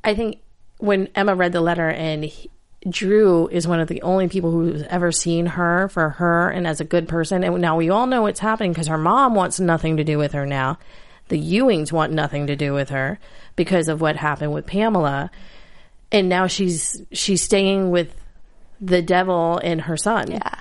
I 0.03 0.15
think 0.15 0.39
when 0.79 1.09
Emma 1.13 1.35
read 1.35 1.51
the 1.51 1.61
letter 1.61 1.89
and 1.89 2.23
he, 2.23 2.49
Drew 2.89 3.47
is 3.49 3.67
one 3.67 3.81
of 3.81 3.87
the 3.87 4.01
only 4.01 4.27
people 4.29 4.49
who's 4.49 4.81
ever 4.83 5.11
seen 5.11 5.45
her 5.45 5.89
for 5.89 6.09
her 6.09 6.49
and 6.49 6.65
as 6.65 6.81
a 6.81 6.85
good 6.85 7.07
person. 7.07 7.43
And 7.43 7.61
now 7.61 7.77
we 7.77 7.91
all 7.91 8.07
know 8.07 8.23
what's 8.23 8.39
happening 8.39 8.71
because 8.71 8.87
her 8.87 8.97
mom 8.97 9.35
wants 9.35 9.59
nothing 9.59 9.97
to 9.97 10.03
do 10.03 10.17
with 10.17 10.31
her 10.31 10.47
now. 10.47 10.79
The 11.29 11.41
Ewings 11.41 11.91
want 11.91 12.11
nothing 12.13 12.47
to 12.47 12.55
do 12.55 12.73
with 12.73 12.89
her 12.89 13.19
because 13.55 13.87
of 13.87 14.01
what 14.01 14.15
happened 14.15 14.53
with 14.53 14.65
Pamela. 14.65 15.31
And 16.11 16.27
now 16.29 16.47
she's 16.47 17.01
she's 17.11 17.41
staying 17.43 17.91
with 17.91 18.13
the 18.81 19.01
devil 19.01 19.59
and 19.63 19.81
her 19.81 19.95
son. 19.97 20.31
Yeah. 20.31 20.55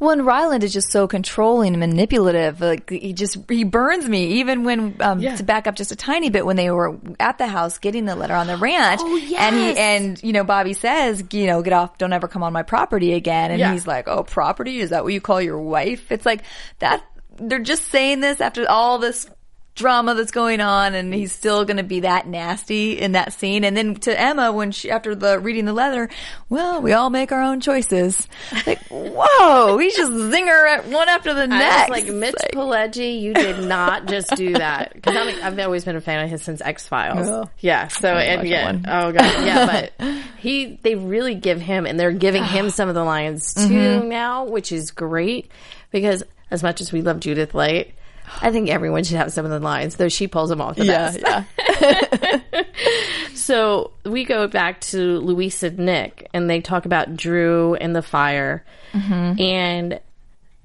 Well, 0.00 0.10
and 0.10 0.26
Ryland 0.26 0.64
is 0.64 0.72
just 0.72 0.90
so 0.90 1.06
controlling 1.06 1.72
and 1.74 1.80
manipulative. 1.80 2.60
Like 2.60 2.90
he 2.90 3.12
just 3.12 3.38
he 3.48 3.64
burns 3.64 4.08
me. 4.08 4.34
Even 4.40 4.64
when 4.64 4.96
um, 5.00 5.20
Yeah. 5.20 5.36
to 5.36 5.42
back 5.44 5.66
up 5.66 5.76
just 5.76 5.92
a 5.92 5.96
tiny 5.96 6.30
bit, 6.30 6.44
when 6.44 6.56
they 6.56 6.70
were 6.70 6.98
at 7.18 7.38
the 7.38 7.46
house 7.46 7.78
getting 7.78 8.04
the 8.04 8.14
letter 8.16 8.34
on 8.34 8.46
the 8.46 8.56
ranch, 8.56 9.00
Oh, 9.02 9.16
and 9.16 9.20
he 9.20 9.30
yes. 9.70 9.76
and 9.78 10.22
you 10.22 10.32
know 10.32 10.44
Bobby 10.44 10.74
says, 10.74 11.24
you 11.32 11.46
know, 11.46 11.62
get 11.62 11.72
off, 11.72 11.96
don't 11.98 12.12
ever 12.12 12.28
come 12.28 12.42
on 12.42 12.52
my 12.52 12.62
property 12.64 13.14
again. 13.14 13.50
And 13.52 13.60
Yeah. 13.60 13.72
he's 13.72 13.86
like, 13.86 14.06
oh, 14.08 14.22
property 14.24 14.78
is 14.80 14.90
that 14.90 15.04
what 15.04 15.12
you 15.12 15.20
call 15.20 15.40
your 15.40 15.58
wife? 15.60 16.12
It's 16.12 16.26
like 16.26 16.42
that. 16.80 17.02
They're 17.36 17.58
just 17.60 17.88
saying 17.88 18.20
this 18.20 18.40
after 18.40 18.68
all 18.68 18.98
this 18.98 19.28
drama 19.74 20.14
that's 20.14 20.30
going 20.30 20.60
on 20.60 20.94
and 20.94 21.12
he's 21.12 21.32
still 21.32 21.64
going 21.64 21.78
to 21.78 21.82
be 21.82 22.00
that 22.00 22.28
nasty 22.28 22.92
in 22.98 23.12
that 23.12 23.32
scene 23.32 23.64
and 23.64 23.76
then 23.76 23.94
to 23.96 24.18
Emma 24.20 24.52
when 24.52 24.70
she 24.70 24.88
after 24.90 25.16
the 25.16 25.38
reading 25.40 25.64
the 25.64 25.72
letter 25.72 26.08
well 26.48 26.80
we 26.80 26.92
all 26.92 27.10
make 27.10 27.32
our 27.32 27.42
own 27.42 27.60
choices 27.60 28.28
like 28.66 28.78
whoa 28.88 29.76
he's 29.78 29.96
just 29.96 30.12
zinger 30.12 30.68
at 30.68 30.86
one 30.86 31.08
after 31.08 31.34
the 31.34 31.42
I 31.42 31.46
next 31.46 31.90
like, 31.90 32.06
Mitch 32.06 32.34
It's 32.34 32.54
Pileggi, 32.54 33.20
you 33.20 33.34
did 33.34 33.64
not 33.64 34.06
just 34.06 34.30
do 34.36 34.52
that. 34.58 34.94
Because 34.94 35.16
I've 35.42 35.58
always 35.58 35.84
been 35.84 35.96
a 35.96 36.00
fan 36.00 36.24
of 36.24 36.30
his 36.30 36.42
since 36.42 36.60
X 36.60 36.86
Files. 36.86 37.28
Oh. 37.28 37.50
Yeah. 37.58 37.88
So 37.88 38.08
and 38.08 38.46
yeah. 38.48 38.72
Oh 38.86 39.10
god. 39.12 39.44
Yeah. 39.44 39.66
But 39.98 40.06
he, 40.38 40.78
they 40.82 40.94
really 40.94 41.34
give 41.34 41.60
him, 41.60 41.86
and 41.86 41.98
they're 41.98 42.12
giving 42.12 42.44
him 42.44 42.70
some 42.70 42.88
of 42.88 42.94
the 42.94 43.04
lines 43.04 43.54
too 43.54 43.60
Mm-hmm. 43.62 44.08
now, 44.08 44.44
which 44.44 44.70
is 44.72 44.90
great. 44.92 45.50
Because 45.90 46.22
as 46.50 46.62
much 46.62 46.80
as 46.80 46.92
we 46.92 47.02
love 47.02 47.20
Judith 47.20 47.54
Light, 47.54 47.94
I 48.40 48.50
think 48.50 48.70
everyone 48.70 49.04
should 49.04 49.16
have 49.16 49.32
some 49.32 49.44
of 49.44 49.50
the 49.50 49.60
lines, 49.60 49.96
though 49.96 50.08
she 50.08 50.26
pulls 50.28 50.48
them 50.48 50.60
off 50.60 50.76
the 50.76 50.86
yeah 50.86 51.12
best. 51.12 51.46
yeah 51.80 52.62
So 53.34 53.92
we 54.06 54.24
go 54.24 54.48
back 54.48 54.80
to 54.82 55.18
Luis 55.18 55.62
and 55.62 55.78
Nick, 55.80 56.28
and 56.32 56.48
they 56.48 56.62
talk 56.62 56.86
about 56.86 57.14
Drew 57.14 57.74
and 57.74 57.94
the 57.94 58.00
fire. 58.00 58.64
Mm-hmm. 58.92 59.40
And 59.40 60.00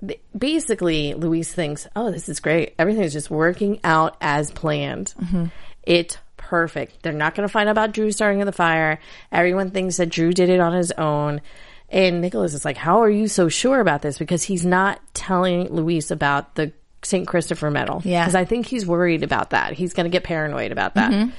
th- 0.08 0.22
basically, 0.38 1.14
Luis 1.14 1.54
thinks, 1.54 1.88
oh, 1.96 2.10
this 2.10 2.30
is 2.30 2.40
great. 2.40 2.76
Everything's 2.80 3.12
just 3.12 3.30
working 3.30 3.82
out 3.84 4.16
as 4.22 4.52
planned. 4.52 5.14
Mm-hmm. 5.20 5.46
It's 5.84 6.18
perfect. 6.38 7.04
They're 7.04 7.12
not 7.12 7.36
going 7.36 7.48
to 7.48 7.52
find 7.52 7.68
out 7.68 7.74
about 7.74 7.92
Drew 7.92 8.12
starting 8.14 8.40
the 8.46 8.54
fire. 8.54 9.00
Everyone 9.30 9.72
thinks 9.72 9.98
that 9.98 10.08
Drew 10.08 10.32
did 10.32 10.50
it 10.50 10.62
on 10.62 10.72
his 10.74 10.94
own. 10.94 11.42
And 11.90 12.22
Nicholas 12.22 12.54
is 12.54 12.64
like, 12.64 12.78
How 12.78 13.02
are 13.02 13.10
you 13.10 13.28
so 13.28 13.50
sure 13.50 13.80
about 13.82 14.02
this? 14.04 14.18
Because 14.18 14.44
he's 14.44 14.66
not 14.66 15.02
telling 15.14 15.68
Luis 15.74 16.12
about 16.12 16.56
the 16.56 16.72
St. 17.04 17.28
Christopher 17.28 17.72
medal. 17.72 18.02
Yeah. 18.04 18.24
Because 18.24 18.36
I 18.36 18.46
think 18.46 18.66
he's 18.66 18.86
worried 18.86 19.24
about 19.24 19.52
that. 19.52 19.74
He's 19.74 19.94
going 19.94 20.06
to 20.06 20.10
get 20.10 20.24
paranoid 20.24 20.72
about 20.72 20.96
that. 20.96 21.12
Mm-hmm. 21.12 21.30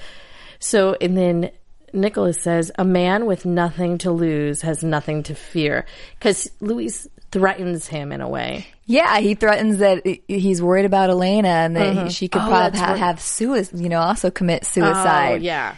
So, 0.58 0.96
and 1.00 1.16
then 1.16 1.50
Nicholas 1.92 2.40
says, 2.42 2.70
A 2.78 2.84
man 2.84 3.26
with 3.26 3.44
nothing 3.44 3.98
to 3.98 4.10
lose 4.10 4.62
has 4.62 4.82
nothing 4.82 5.22
to 5.24 5.34
fear. 5.34 5.86
Because 6.18 6.50
Luis 6.60 7.08
threatens 7.30 7.86
him 7.86 8.12
in 8.12 8.20
a 8.20 8.28
way. 8.28 8.66
Yeah, 8.86 9.20
he 9.20 9.34
threatens 9.34 9.78
that 9.78 10.04
he's 10.26 10.60
worried 10.60 10.84
about 10.84 11.10
Elena 11.10 11.48
and 11.48 11.76
that 11.76 11.96
mm-hmm. 11.96 12.08
she 12.08 12.28
could 12.28 12.42
Oh, 12.42 12.48
probably 12.48 12.78
ha- 12.78 12.86
right. 12.86 12.98
have 12.98 13.20
suicide, 13.20 13.78
you 13.78 13.88
know, 13.88 14.00
also 14.00 14.30
commit 14.30 14.64
suicide. 14.64 15.32
Oh, 15.32 15.36
yeah. 15.36 15.76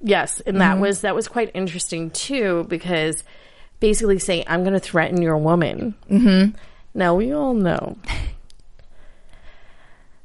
Yes, 0.00 0.40
and 0.40 0.60
that 0.60 0.72
mm-hmm. 0.72 0.80
was 0.80 1.02
that 1.02 1.14
was 1.14 1.28
quite 1.28 1.52
interesting 1.54 2.10
too 2.10 2.66
because 2.68 3.22
basically 3.78 4.18
saying 4.18 4.44
I'm 4.48 4.62
going 4.62 4.72
to 4.74 4.80
threaten 4.80 5.22
your 5.22 5.36
woman. 5.36 5.94
Mm-hmm. 6.10 6.56
Now 6.94 7.14
we 7.14 7.32
all 7.32 7.54
know 7.54 7.96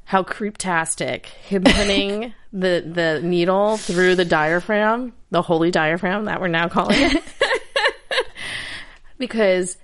how 0.08 0.22
creeptastic 0.22 1.26
him 1.26 1.62
putting 1.64 2.32
the 2.52 2.82
the 2.86 3.20
needle 3.22 3.76
through 3.76 4.14
the 4.14 4.24
diaphragm, 4.24 5.12
the 5.30 5.42
holy 5.42 5.70
diaphragm 5.70 6.24
that 6.24 6.40
we're 6.40 6.48
now 6.48 6.68
calling 6.68 6.96
it, 6.98 7.22
because. 9.18 9.76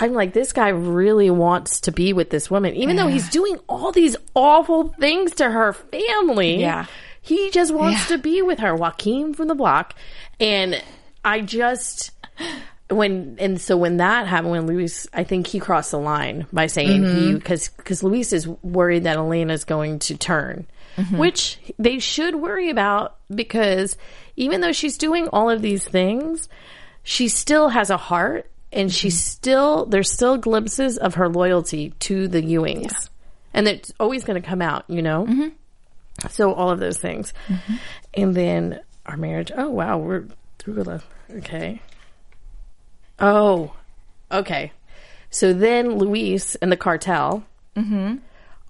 I'm 0.00 0.12
like, 0.12 0.32
this 0.32 0.52
guy 0.52 0.68
really 0.68 1.28
wants 1.28 1.80
to 1.80 1.90
be 1.90 2.12
with 2.12 2.30
this 2.30 2.48
woman, 2.48 2.72
even 2.76 2.94
though 2.94 3.08
he's 3.08 3.28
doing 3.30 3.58
all 3.68 3.90
these 3.90 4.14
awful 4.32 4.94
things 5.00 5.32
to 5.34 5.50
her 5.50 5.72
family. 5.72 6.60
Yeah. 6.60 6.86
He 7.20 7.50
just 7.50 7.74
wants 7.74 8.08
Yeah. 8.08 8.16
to 8.16 8.22
be 8.22 8.40
with 8.40 8.60
her, 8.60 8.76
Joaquin 8.76 9.34
from 9.34 9.48
the 9.48 9.56
block. 9.56 9.94
And 10.38 10.80
I 11.24 11.40
just 11.40 12.12
when 12.98 13.36
and 13.38 13.60
so 13.60 13.76
when 13.76 13.96
that 13.98 14.26
happened, 14.26 14.50
when 14.50 14.66
Luis, 14.66 15.06
I 15.14 15.24
think 15.24 15.46
he 15.46 15.60
crossed 15.60 15.92
the 15.92 15.98
line 15.98 16.46
by 16.52 16.66
saying 16.66 17.02
he 17.02 17.08
mm-hmm. 17.08 17.34
because 17.36 17.68
because 17.68 18.02
Luis 18.02 18.32
is 18.32 18.46
worried 18.46 19.04
that 19.04 19.16
Elena's 19.16 19.64
going 19.64 20.00
to 20.00 20.16
turn, 20.16 20.66
mm-hmm. 20.96 21.16
which 21.16 21.58
they 21.78 21.98
should 21.98 22.34
worry 22.34 22.68
about 22.68 23.16
because 23.34 23.96
even 24.36 24.60
though 24.60 24.72
she's 24.72 24.98
doing 24.98 25.28
all 25.28 25.48
of 25.48 25.62
these 25.62 25.84
things, 25.84 26.48
she 27.02 27.28
still 27.28 27.68
has 27.68 27.88
a 27.88 27.96
heart 27.96 28.50
and 28.72 28.92
she's 28.92 29.16
mm-hmm. 29.16 29.30
still 29.30 29.86
there's 29.86 30.12
still 30.12 30.36
glimpses 30.36 30.98
of 30.98 31.14
her 31.14 31.28
loyalty 31.28 31.94
to 32.00 32.28
the 32.28 32.42
Ewings, 32.42 33.08
and 33.54 33.66
it's 33.66 33.92
always 33.98 34.24
going 34.24 34.40
to 34.40 34.46
come 34.46 34.60
out, 34.60 34.84
you 34.88 35.00
know. 35.00 35.52
So 36.30 36.52
all 36.52 36.70
of 36.70 36.80
those 36.80 36.98
things, 36.98 37.32
and 38.12 38.34
then 38.34 38.80
our 39.06 39.16
marriage. 39.16 39.52
Oh 39.56 39.70
wow, 39.70 39.98
we're 39.98 40.26
through 40.58 40.82
the 40.82 41.02
okay. 41.30 41.80
Oh, 43.20 43.72
okay. 44.30 44.72
So 45.30 45.52
then 45.52 45.98
Luis 45.98 46.54
and 46.56 46.72
the 46.72 46.76
cartel 46.76 47.44
mm-hmm. 47.76 48.16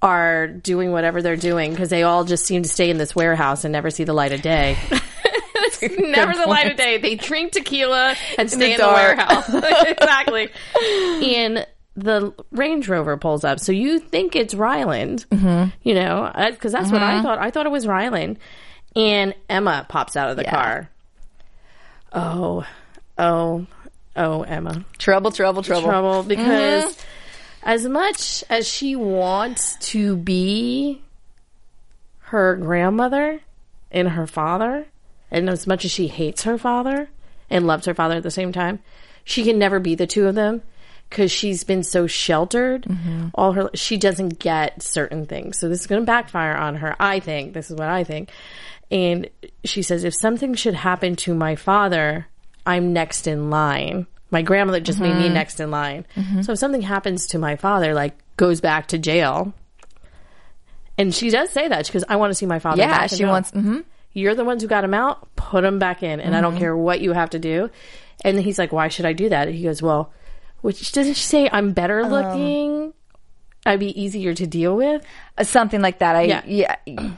are 0.02 0.46
doing 0.48 0.92
whatever 0.92 1.22
they're 1.22 1.36
doing 1.36 1.70
because 1.70 1.90
they 1.90 2.02
all 2.02 2.24
just 2.24 2.44
seem 2.44 2.62
to 2.62 2.68
stay 2.68 2.90
in 2.90 2.98
this 2.98 3.14
warehouse 3.14 3.64
and 3.64 3.72
never 3.72 3.90
see 3.90 4.04
the 4.04 4.12
light 4.12 4.32
of 4.32 4.42
day. 4.42 4.76
never 5.98 6.34
the 6.34 6.46
light 6.46 6.70
of 6.70 6.76
day. 6.76 6.98
They 6.98 7.14
drink 7.14 7.52
tequila 7.52 8.16
and 8.36 8.50
stay 8.50 8.72
in 8.72 8.78
the, 8.78 8.84
dark. 8.84 9.16
warehouse. 9.16 9.48
exactly. 9.88 10.50
And 10.82 11.66
the 11.96 12.32
Range 12.50 12.88
Rover 12.88 13.16
pulls 13.16 13.44
up. 13.44 13.60
So 13.60 13.72
you 13.72 13.98
think 13.98 14.36
it's 14.36 14.54
Ryland, 14.54 15.26
mm-hmm. 15.30 15.70
you 15.82 15.94
know, 15.94 16.24
uh, 16.24 16.50
because 16.50 16.72
that's 16.72 16.90
what 16.90 17.02
I 17.02 17.14
mm-hmm. 17.14 17.22
thought. 17.22 17.38
I 17.38 17.50
thought 17.50 17.66
it 17.66 17.72
was 17.72 17.86
Ryland. 17.86 18.38
And 18.96 19.34
Emma 19.48 19.86
pops 19.88 20.16
out 20.16 20.30
of 20.30 20.36
the 20.36 20.44
Yeah. 20.44 20.50
car. 20.50 20.90
Oh, 22.12 22.64
oh, 23.18 23.66
oh, 24.18 24.42
Emma. 24.42 24.84
Trouble, 24.98 25.30
trouble, 25.30 25.62
trouble. 25.62 25.88
trouble 25.88 26.24
mm-hmm. 26.24 26.28
because 26.28 26.96
as 27.62 27.86
much 27.86 28.44
as 28.50 28.66
she 28.68 28.96
wants 28.96 29.76
to 29.90 30.16
be 30.16 31.02
her 32.20 32.56
grandmother 32.56 33.40
and 33.90 34.08
her 34.08 34.26
father, 34.26 34.86
and 35.30 35.48
as 35.48 35.66
much 35.66 35.84
as 35.84 35.90
she 35.90 36.08
hates 36.08 36.42
her 36.42 36.58
father 36.58 37.08
and 37.48 37.66
loves 37.66 37.86
her 37.86 37.94
father 37.94 38.16
at 38.16 38.22
the 38.22 38.30
same 38.30 38.52
time, 38.52 38.80
she 39.24 39.44
can 39.44 39.58
never 39.58 39.78
be 39.78 39.94
the 39.94 40.06
two 40.06 40.26
of 40.26 40.34
them 40.34 40.62
because 41.08 41.30
she's 41.30 41.64
been 41.64 41.82
so 41.82 42.06
sheltered 42.06 42.82
mm-hmm. 42.82 43.28
all 43.34 43.52
her 43.52 43.70
she 43.74 43.96
doesn't 43.96 44.38
get 44.38 44.82
certain 44.82 45.26
things. 45.26 45.58
So 45.58 45.68
this 45.68 45.80
is 45.80 45.86
going 45.86 46.02
to 46.02 46.06
backfire 46.06 46.54
on 46.54 46.76
her 46.76 46.96
i 47.00 47.20
think. 47.20 47.54
This 47.54 47.70
is 47.70 47.76
what 47.76 47.88
i 47.88 48.04
think. 48.04 48.30
And 48.90 49.28
she 49.64 49.82
says 49.82 50.04
if 50.04 50.14
something 50.14 50.54
should 50.54 50.74
happen 50.74 51.16
to 51.16 51.34
my 51.34 51.56
father 51.56 52.26
i'm 52.68 52.92
next 52.92 53.26
in 53.26 53.50
line 53.50 54.06
my 54.30 54.42
grandmother 54.42 54.78
just 54.80 55.00
made 55.00 55.14
me 55.16 55.28
next 55.28 55.58
in 55.58 55.70
line 55.70 56.04
so 56.42 56.52
if 56.52 56.58
something 56.58 56.82
happens 56.82 57.26
to 57.26 57.38
my 57.38 57.56
father 57.56 57.94
like 57.94 58.14
goes 58.36 58.60
back 58.60 58.86
to 58.88 58.98
jail 58.98 59.52
and 60.96 61.14
she 61.14 61.30
does 61.30 61.50
say 61.50 61.66
that 61.68 61.86
because 61.86 62.04
i 62.08 62.16
want 62.16 62.30
to 62.30 62.34
see 62.34 62.46
my 62.46 62.58
father 62.58 62.82
Yeah, 62.82 62.90
back 62.90 63.10
she 63.10 63.24
wants. 63.24 63.50
hmm 63.50 63.80
You're 64.12 64.34
the 64.34 64.44
ones 64.44 64.62
who 64.62 64.68
got 64.68 64.82
him 64.84 64.94
out. 64.94 65.28
Put 65.36 65.62
him 65.64 65.78
back 65.78 66.02
in, 66.02 66.18
and 66.20 66.34
I 66.34 66.40
don't 66.40 66.56
care 66.58 66.76
what 66.76 67.00
you 67.00 67.12
have 67.12 67.30
to 67.30 67.38
do. 67.38 67.70
And 68.24 68.38
he's 68.40 68.58
like, 68.58 68.72
"Why 68.72 68.88
should 68.88 69.06
I 69.06 69.12
do 69.12 69.28
that?" 69.28 69.46
He 69.48 69.62
goes, 69.62 69.80
"Well, 69.80 70.12
which 70.62 70.90
doesn't 70.92 71.14
she 71.14 71.22
say 71.22 71.48
I'm 71.52 71.72
better 71.72 72.04
looking? 72.04 72.92
I'd 73.64 73.78
be 73.78 73.92
easier 74.00 74.34
to 74.34 74.46
deal 74.46 74.74
with." 74.76 75.04
Uh, 75.36 75.44
Something 75.44 75.80
like 75.80 75.98
that. 76.00 76.16
I 76.16 76.22
Yeah. 76.22 76.42
yeah. 76.46 76.76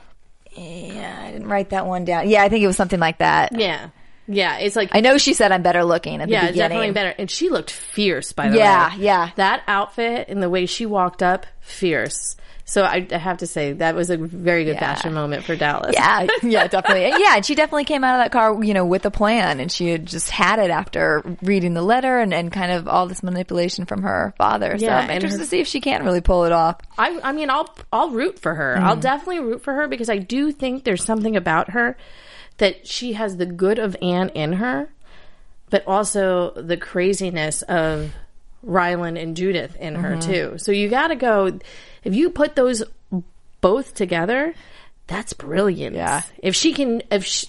yeah. 0.52 1.22
I 1.24 1.30
didn't 1.32 1.48
write 1.48 1.70
that 1.70 1.86
one 1.86 2.04
down. 2.04 2.28
Yeah, 2.28 2.42
I 2.42 2.48
think 2.50 2.62
it 2.62 2.66
was 2.66 2.76
something 2.76 3.00
like 3.00 3.18
that. 3.18 3.52
Yeah, 3.56 3.88
yeah. 4.30 4.58
It's 4.58 4.76
like 4.76 4.90
I 4.92 5.00
know 5.00 5.18
she 5.18 5.34
said 5.34 5.52
I'm 5.52 5.62
better 5.62 5.84
looking 5.84 6.20
at 6.20 6.28
the 6.28 6.32
yeah, 6.32 6.40
beginning. 6.46 6.58
definitely 6.58 6.92
better. 6.92 7.14
And 7.18 7.30
she 7.30 7.48
looked 7.50 7.70
fierce, 7.70 8.32
by 8.32 8.48
the 8.48 8.58
Yeah, 8.58 8.96
way. 8.96 9.02
yeah. 9.02 9.24
Yeah. 9.26 9.30
That 9.36 9.62
outfit 9.66 10.28
and 10.28 10.42
the 10.42 10.48
way 10.50 10.66
she 10.66 10.86
walked 10.86 11.22
up, 11.22 11.46
fierce. 11.60 12.36
So 12.66 12.84
I, 12.84 13.04
I 13.10 13.16
have 13.16 13.38
to 13.38 13.48
say 13.48 13.72
that 13.72 13.96
was 13.96 14.10
a 14.10 14.16
very 14.16 14.64
good 14.64 14.74
Yeah. 14.76 14.94
fashion 14.94 15.12
moment 15.12 15.42
for 15.42 15.56
Dallas. 15.56 15.92
Yeah, 15.92 16.28
yeah, 16.44 16.68
definitely. 16.68 17.08
Yeah, 17.20 17.34
and 17.34 17.44
she 17.44 17.56
definitely 17.56 17.82
came 17.84 18.04
out 18.04 18.14
of 18.14 18.22
that 18.24 18.30
car, 18.30 18.62
you 18.62 18.74
know, 18.74 18.84
with 18.86 19.04
a 19.06 19.10
plan, 19.10 19.58
and 19.58 19.72
she 19.72 19.88
had 19.88 20.06
just 20.06 20.30
had 20.30 20.60
it 20.60 20.70
after 20.70 21.36
reading 21.42 21.74
the 21.74 21.82
letter 21.82 22.20
and, 22.20 22.32
and 22.32 22.52
kind 22.52 22.70
of 22.70 22.86
all 22.86 23.08
this 23.08 23.24
manipulation 23.24 23.86
from 23.86 24.02
her 24.02 24.34
father. 24.38 24.78
So 24.78 24.84
Yeah, 24.84 24.98
I'm 24.98 25.04
and 25.04 25.14
interested 25.14 25.38
her- 25.40 25.44
to 25.46 25.50
see 25.50 25.58
if 25.58 25.66
she 25.66 25.80
can't 25.80 26.04
really 26.04 26.20
pull 26.20 26.44
it 26.44 26.52
off. 26.52 26.76
I, 26.96 27.18
I 27.24 27.32
mean, 27.32 27.50
I'll 27.50 27.74
I'll 27.92 28.10
root 28.10 28.38
for 28.38 28.54
her. 28.54 28.76
I'll 28.78 28.92
mm-hmm. 28.92 29.00
definitely 29.00 29.40
root 29.40 29.64
for 29.64 29.74
her 29.74 29.88
because 29.88 30.08
I 30.08 30.18
do 30.18 30.52
think 30.52 30.84
there's 30.84 31.02
something 31.04 31.34
about 31.34 31.70
her 31.70 31.96
that 32.60 32.86
she 32.86 33.14
has 33.14 33.36
the 33.36 33.46
good 33.46 33.78
of 33.78 33.96
Ann 34.00 34.28
in 34.30 34.54
her, 34.54 34.88
but 35.70 35.86
also 35.86 36.52
the 36.52 36.76
craziness 36.76 37.62
of 37.62 38.12
Ryland 38.62 39.18
and 39.18 39.36
Judith 39.36 39.76
in 39.76 39.94
her 39.96 40.16
mm-hmm. 40.16 40.30
too. 40.30 40.58
So 40.58 40.70
you 40.70 40.88
got 40.88 41.08
to 41.08 41.16
go 41.16 41.58
if 42.04 42.14
you 42.14 42.30
put 42.30 42.54
those 42.54 42.82
both 43.60 43.94
together. 43.94 44.54
That's 45.06 45.32
brilliant. 45.32 45.96
Yeah. 45.96 46.22
If 46.38 46.54
she 46.54 46.72
can, 46.72 47.02
if 47.10 47.24
she, 47.24 47.48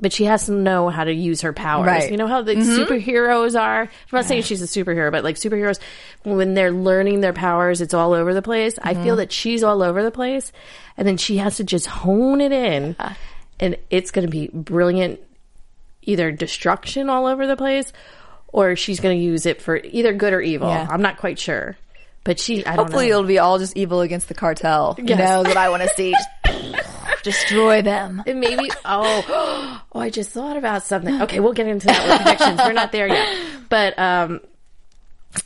but 0.00 0.12
she 0.12 0.24
has 0.24 0.46
to 0.46 0.52
know 0.52 0.88
how 0.88 1.04
to 1.04 1.12
use 1.12 1.42
her 1.42 1.52
powers. 1.52 1.86
Right. 1.86 2.10
You 2.10 2.16
know 2.16 2.26
how 2.26 2.42
the 2.42 2.54
mm-hmm. 2.54 2.82
superheroes 2.82 3.60
are. 3.60 3.82
I'm 3.82 3.88
not 4.10 4.24
saying 4.24 4.42
she's 4.42 4.62
a 4.62 4.66
superhero, 4.66 5.12
but 5.12 5.22
like 5.22 5.36
superheroes, 5.36 5.78
when 6.22 6.54
they're 6.54 6.72
learning 6.72 7.20
their 7.20 7.32
powers, 7.32 7.80
it's 7.80 7.94
all 7.94 8.12
over 8.12 8.32
the 8.32 8.42
place. 8.42 8.78
I 8.82 8.94
feel 8.94 9.02
mm-hmm. 9.02 9.16
that 9.16 9.32
she's 9.32 9.62
all 9.62 9.82
over 9.82 10.02
the 10.02 10.10
place, 10.10 10.52
and 10.96 11.06
then 11.06 11.18
she 11.18 11.36
has 11.36 11.58
to 11.58 11.64
just 11.64 11.86
hone 11.86 12.40
it 12.40 12.52
in, 12.52 12.96
and 13.62 13.76
it's 13.90 14.10
going 14.10 14.26
to 14.26 14.30
be 14.30 14.48
brilliant. 14.48 15.20
Either 16.02 16.32
destruction 16.32 17.08
all 17.08 17.26
over 17.26 17.46
the 17.46 17.56
place, 17.56 17.92
or 18.48 18.74
she's 18.74 18.98
going 18.98 19.16
to 19.16 19.24
use 19.24 19.46
it 19.46 19.62
for 19.62 19.76
either 19.76 20.12
good 20.12 20.32
or 20.32 20.40
evil. 20.40 20.68
Yeah. 20.68 20.88
I'm 20.90 21.00
not 21.00 21.16
quite 21.16 21.38
sure, 21.38 21.76
but 22.24 22.40
she. 22.40 22.66
I 22.66 22.74
don't 22.74 22.86
Hopefully, 22.86 23.06
know. 23.06 23.18
it'll 23.18 23.28
be 23.28 23.38
all 23.38 23.60
just 23.60 23.76
evil 23.76 24.00
against 24.00 24.26
the 24.26 24.34
cartel. 24.34 24.96
You 24.98 25.14
know 25.14 25.44
that 25.44 25.56
I 25.56 25.70
want 25.70 25.84
to 25.84 25.88
see. 25.90 26.14
Destroy 27.22 27.82
them. 27.82 28.20
And 28.26 28.40
maybe 28.40 28.68
oh 28.84 29.80
oh 29.92 30.00
I 30.00 30.10
just 30.10 30.30
thought 30.30 30.56
about 30.56 30.82
something. 30.82 31.22
Okay, 31.22 31.38
we'll 31.38 31.52
get 31.52 31.68
into 31.68 31.86
that 31.86 32.08
with 32.08 32.22
predictions. 32.22 32.58
We're 32.58 32.72
not 32.72 32.90
there 32.90 33.06
yet. 33.06 33.38
But 33.68 33.96
um 33.96 34.40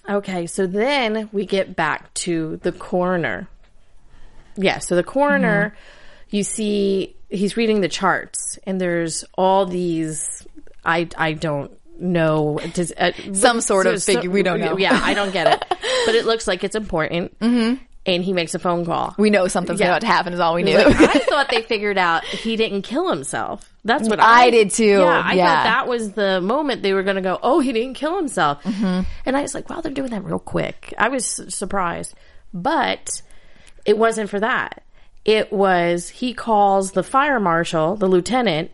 okay, 0.08 0.46
so 0.46 0.66
then 0.66 1.28
we 1.32 1.44
get 1.44 1.76
back 1.76 2.14
to 2.14 2.56
the 2.62 2.72
coroner. 2.72 3.46
Yeah, 4.56 4.78
so 4.78 4.96
the 4.96 5.04
coroner 5.04 5.76
you 6.30 6.44
see 6.44 7.15
he's 7.28 7.56
reading 7.56 7.80
the 7.80 7.88
charts 7.88 8.58
and 8.64 8.80
there's 8.80 9.24
all 9.36 9.66
these 9.66 10.46
I 10.84 11.08
I 11.16 11.32
don't 11.32 11.70
know 11.98 12.58
does, 12.74 12.92
uh, 12.96 13.12
Some 13.32 13.60
sort 13.60 13.86
of 13.86 14.02
so- 14.02 14.12
figure, 14.14 14.30
we 14.30 14.42
don't 14.42 14.60
know. 14.60 14.76
Yeah, 14.78 14.98
I 15.02 15.14
don't 15.14 15.32
get 15.32 15.46
it. 15.46 15.78
But 16.06 16.14
it 16.14 16.24
looks 16.24 16.46
like 16.46 16.62
it's 16.62 16.76
important. 16.76 17.36
Mm-hmm. 17.40 17.82
And 18.04 18.22
he 18.22 18.32
makes 18.32 18.54
a 18.54 18.60
phone 18.60 18.84
call. 18.86 19.12
We 19.18 19.30
know 19.30 19.48
something's 19.48 19.80
Yeah. 19.80 19.88
about 19.88 20.02
to 20.02 20.06
happen. 20.06 20.32
Is 20.32 20.38
all 20.38 20.54
we 20.54 20.62
knew. 20.62 20.76
Like, 20.76 20.94
I 21.00 21.18
thought 21.28 21.48
they 21.50 21.62
figured 21.62 21.98
out 21.98 22.22
he 22.24 22.54
didn't 22.54 22.82
kill 22.82 23.08
himself. 23.10 23.74
That's 23.84 24.08
what 24.08 24.20
I, 24.20 24.44
I 24.44 24.50
did 24.50 24.70
too. 24.70 24.84
Yeah, 25.00 25.22
I 25.24 25.32
Yeah. 25.34 25.46
thought 25.48 25.64
that 25.64 25.88
was 25.88 26.12
the 26.12 26.40
moment 26.40 26.82
they 26.82 26.92
were 26.92 27.02
going 27.02 27.16
to 27.16 27.22
go, 27.22 27.40
"Oh, 27.42 27.58
he 27.58 27.72
didn't 27.72 27.94
kill 27.94 28.16
himself," 28.16 28.62
Mm-hmm. 28.62 29.00
and 29.26 29.36
I 29.36 29.42
was 29.42 29.54
like, 29.56 29.68
"Wow, 29.68 29.80
they're 29.80 29.90
doing 29.90 30.10
that 30.10 30.22
real 30.24 30.38
quick." 30.38 30.94
I 30.96 31.08
was 31.08 31.26
surprised, 31.52 32.14
but 32.54 33.20
it 33.84 33.98
wasn't 33.98 34.30
for 34.30 34.38
that. 34.38 34.84
It 35.26 35.52
was 35.52 36.08
he 36.08 36.32
calls 36.32 36.92
the 36.92 37.02
fire 37.02 37.40
marshal, 37.40 37.96
the 37.96 38.06
lieutenant, 38.06 38.70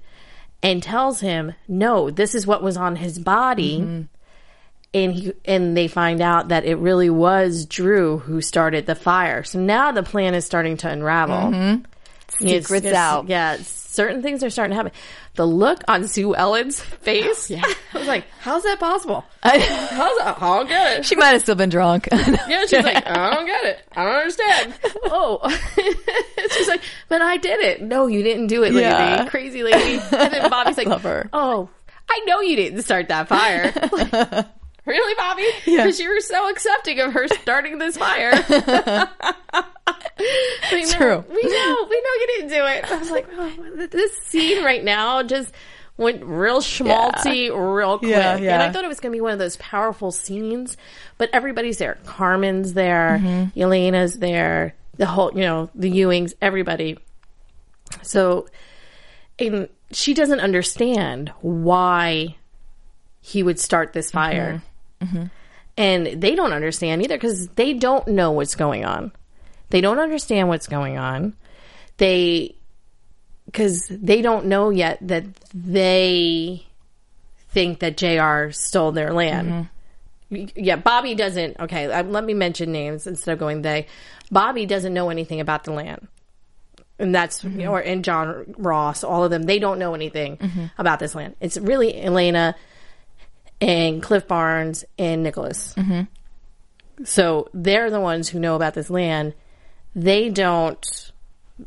and 0.62 0.82
tells 0.82 1.20
him, 1.20 1.54
"No, 1.66 2.10
this 2.10 2.34
is 2.34 2.46
what 2.46 2.62
was 2.62 2.76
on 2.76 2.96
his 2.96 3.18
body." 3.18 3.80
Mm-hmm. 3.80 4.02
And 4.94 5.14
he 5.14 5.32
and 5.46 5.74
they 5.74 5.88
find 5.88 6.20
out 6.20 6.48
that 6.48 6.66
it 6.66 6.76
really 6.76 7.08
was 7.08 7.64
Drew 7.64 8.18
who 8.18 8.42
started 8.42 8.84
the 8.84 8.94
fire. 8.94 9.42
So 9.42 9.58
now 9.58 9.90
the 9.92 10.02
plan 10.02 10.34
is 10.34 10.44
starting 10.44 10.76
to 10.78 10.88
unravel. 10.90 11.50
Mm-hmm. 11.50 11.84
It's- 12.46 12.64
Secrets 12.66 12.86
it's- 12.86 12.94
out. 12.94 13.28
Yeah, 13.28 13.56
certain 13.92 14.22
things 14.22 14.42
are 14.42 14.50
starting 14.50 14.70
to 14.70 14.76
happen. 14.76 14.92
The 15.34 15.46
look 15.46 15.82
on 15.88 16.08
Sue 16.08 16.34
Ellen's 16.34 16.80
face, 16.80 17.50
yeah. 17.50 17.62
I 17.94 17.98
was 17.98 18.08
like, 18.08 18.24
"How's 18.40 18.62
that 18.64 18.80
possible? 18.80 19.24
How's 19.42 20.18
that? 20.18 20.36
I 20.40 20.58
don't 20.58 20.68
get 20.68 20.98
it." 20.98 21.04
She 21.04 21.14
might 21.16 21.28
have 21.28 21.42
still 21.42 21.54
been 21.54 21.68
drunk. 21.68 22.08
Yeah, 22.48 22.66
she's 22.66 22.84
like, 22.84 23.06
I 23.06 23.30
don't 23.34 23.46
get 23.46 23.64
it. 23.64 23.82
I 23.92 24.04
don't 24.04 24.14
understand. 24.14 24.74
oh, 25.04 25.48
she's 26.50 26.68
like, 26.68 26.82
but 27.08 27.22
I 27.22 27.36
did 27.36 27.60
it. 27.60 27.80
No, 27.82 28.06
you 28.06 28.22
didn't 28.22 28.48
do 28.48 28.62
it, 28.62 28.72
lady. 28.72 28.80
Yeah. 28.80 29.28
Crazy 29.28 29.62
lady. 29.62 30.00
And 30.12 30.32
then 30.32 30.50
Bobby's 30.50 30.76
like, 30.76 30.88
oh, 31.32 31.68
I 32.10 32.20
know 32.26 32.40
you 32.40 32.56
didn't 32.56 32.82
start 32.82 33.08
that 33.08 33.28
fire. 33.28 33.72
Like, 33.74 34.46
really, 34.84 35.14
Bobby? 35.14 35.46
Because 35.64 36.00
you 36.00 36.08
were 36.10 36.20
so 36.20 36.50
accepting 36.50 37.00
of 37.00 37.12
her 37.12 37.28
starting 37.28 37.78
this 37.78 37.96
fire. 37.96 38.32
We 40.72 40.84
know, 40.84 40.90
true. 40.90 41.24
We 41.28 41.42
know. 41.42 41.86
We 41.90 42.00
know 42.00 42.12
you 42.20 42.26
didn't 42.36 42.48
do 42.48 42.64
it. 42.66 42.90
I 42.90 42.98
was 42.98 43.10
like, 43.10 43.26
oh, 43.32 43.86
this 43.90 44.16
scene 44.18 44.64
right 44.64 44.82
now 44.82 45.22
just 45.22 45.52
went 45.96 46.24
real 46.24 46.60
schmaltzy 46.60 47.50
real 47.50 47.98
quick. 47.98 48.10
Yeah, 48.10 48.36
And. 48.36 48.62
I 48.62 48.72
thought 48.72 48.84
it 48.84 48.88
was 48.88 49.00
going 49.00 49.12
to 49.12 49.16
be 49.16 49.20
one 49.20 49.32
of 49.32 49.38
those 49.38 49.56
powerful 49.56 50.10
scenes, 50.10 50.76
but 51.18 51.30
everybody's 51.32 51.78
there. 51.78 51.98
Carmen's 52.04 52.72
there. 52.72 53.20
Mm-hmm. 53.20 53.60
Elena's 53.60 54.18
there. 54.18 54.74
The 54.96 55.06
whole, 55.06 55.32
you 55.34 55.42
know, 55.42 55.70
the 55.74 55.90
Ewings, 55.90 56.34
everybody. 56.40 56.98
So, 58.02 58.46
and 59.38 59.68
she 59.90 60.14
doesn't 60.14 60.40
understand 60.40 61.30
why 61.40 62.36
he 63.20 63.42
would 63.42 63.58
start 63.58 63.92
this 63.92 64.10
fire. 64.10 64.62
And 65.76 66.06
they 66.06 66.34
don't 66.34 66.52
understand 66.52 67.02
either 67.02 67.16
because 67.16 67.48
they 67.48 67.72
don't 67.72 68.06
know 68.08 68.32
what's 68.32 68.54
going 68.54 68.84
on. 68.84 69.12
They 69.72 69.80
don't 69.80 69.98
understand 69.98 70.48
what's 70.48 70.66
going 70.66 70.98
on. 70.98 71.34
They, 71.96 72.56
because 73.46 73.88
they 73.88 74.20
don't 74.20 74.46
know 74.46 74.68
yet 74.68 74.98
that 75.00 75.24
they 75.54 76.66
think 77.48 77.80
that 77.80 77.96
JR 77.96 78.52
stole 78.52 78.92
their 78.92 79.12
land. 79.14 79.68
Mm-hmm. 80.30 80.44
Yeah, 80.56 80.76
Bobby 80.76 81.14
doesn't. 81.14 81.58
Okay, 81.60 81.90
uh, 81.90 82.02
let 82.04 82.24
me 82.24 82.34
mention 82.34 82.70
names 82.70 83.06
instead 83.06 83.32
of 83.32 83.38
going 83.38 83.62
they. 83.62 83.86
Bobby 84.30 84.66
doesn't 84.66 84.92
know 84.92 85.10
anything 85.10 85.40
about 85.40 85.64
the 85.64 85.72
land 85.72 86.08
and 86.98 87.14
that's 87.14 87.42
mm-hmm. 87.42 87.68
or 87.68 87.80
and 87.80 88.04
John 88.04 88.54
Ross, 88.58 89.04
all 89.04 89.24
of 89.24 89.30
them, 89.30 89.42
they 89.42 89.58
don't 89.58 89.78
know 89.78 89.94
anything 89.94 90.36
mm-hmm. 90.36 90.66
about 90.78 90.98
this 91.00 91.14
land. 91.14 91.34
It's 91.40 91.56
really 91.56 92.00
Elena 92.00 92.54
and 93.60 94.02
Cliff 94.02 94.28
Barnes 94.28 94.84
and 94.98 95.22
Nicholas. 95.22 95.74
So 97.04 97.48
they're 97.52 97.90
the 97.90 98.00
ones 98.00 98.28
who 98.28 98.38
know 98.38 98.54
about 98.54 98.74
this 98.74 98.90
land. 98.90 99.34
They 99.94 100.28
don't, 100.28 101.12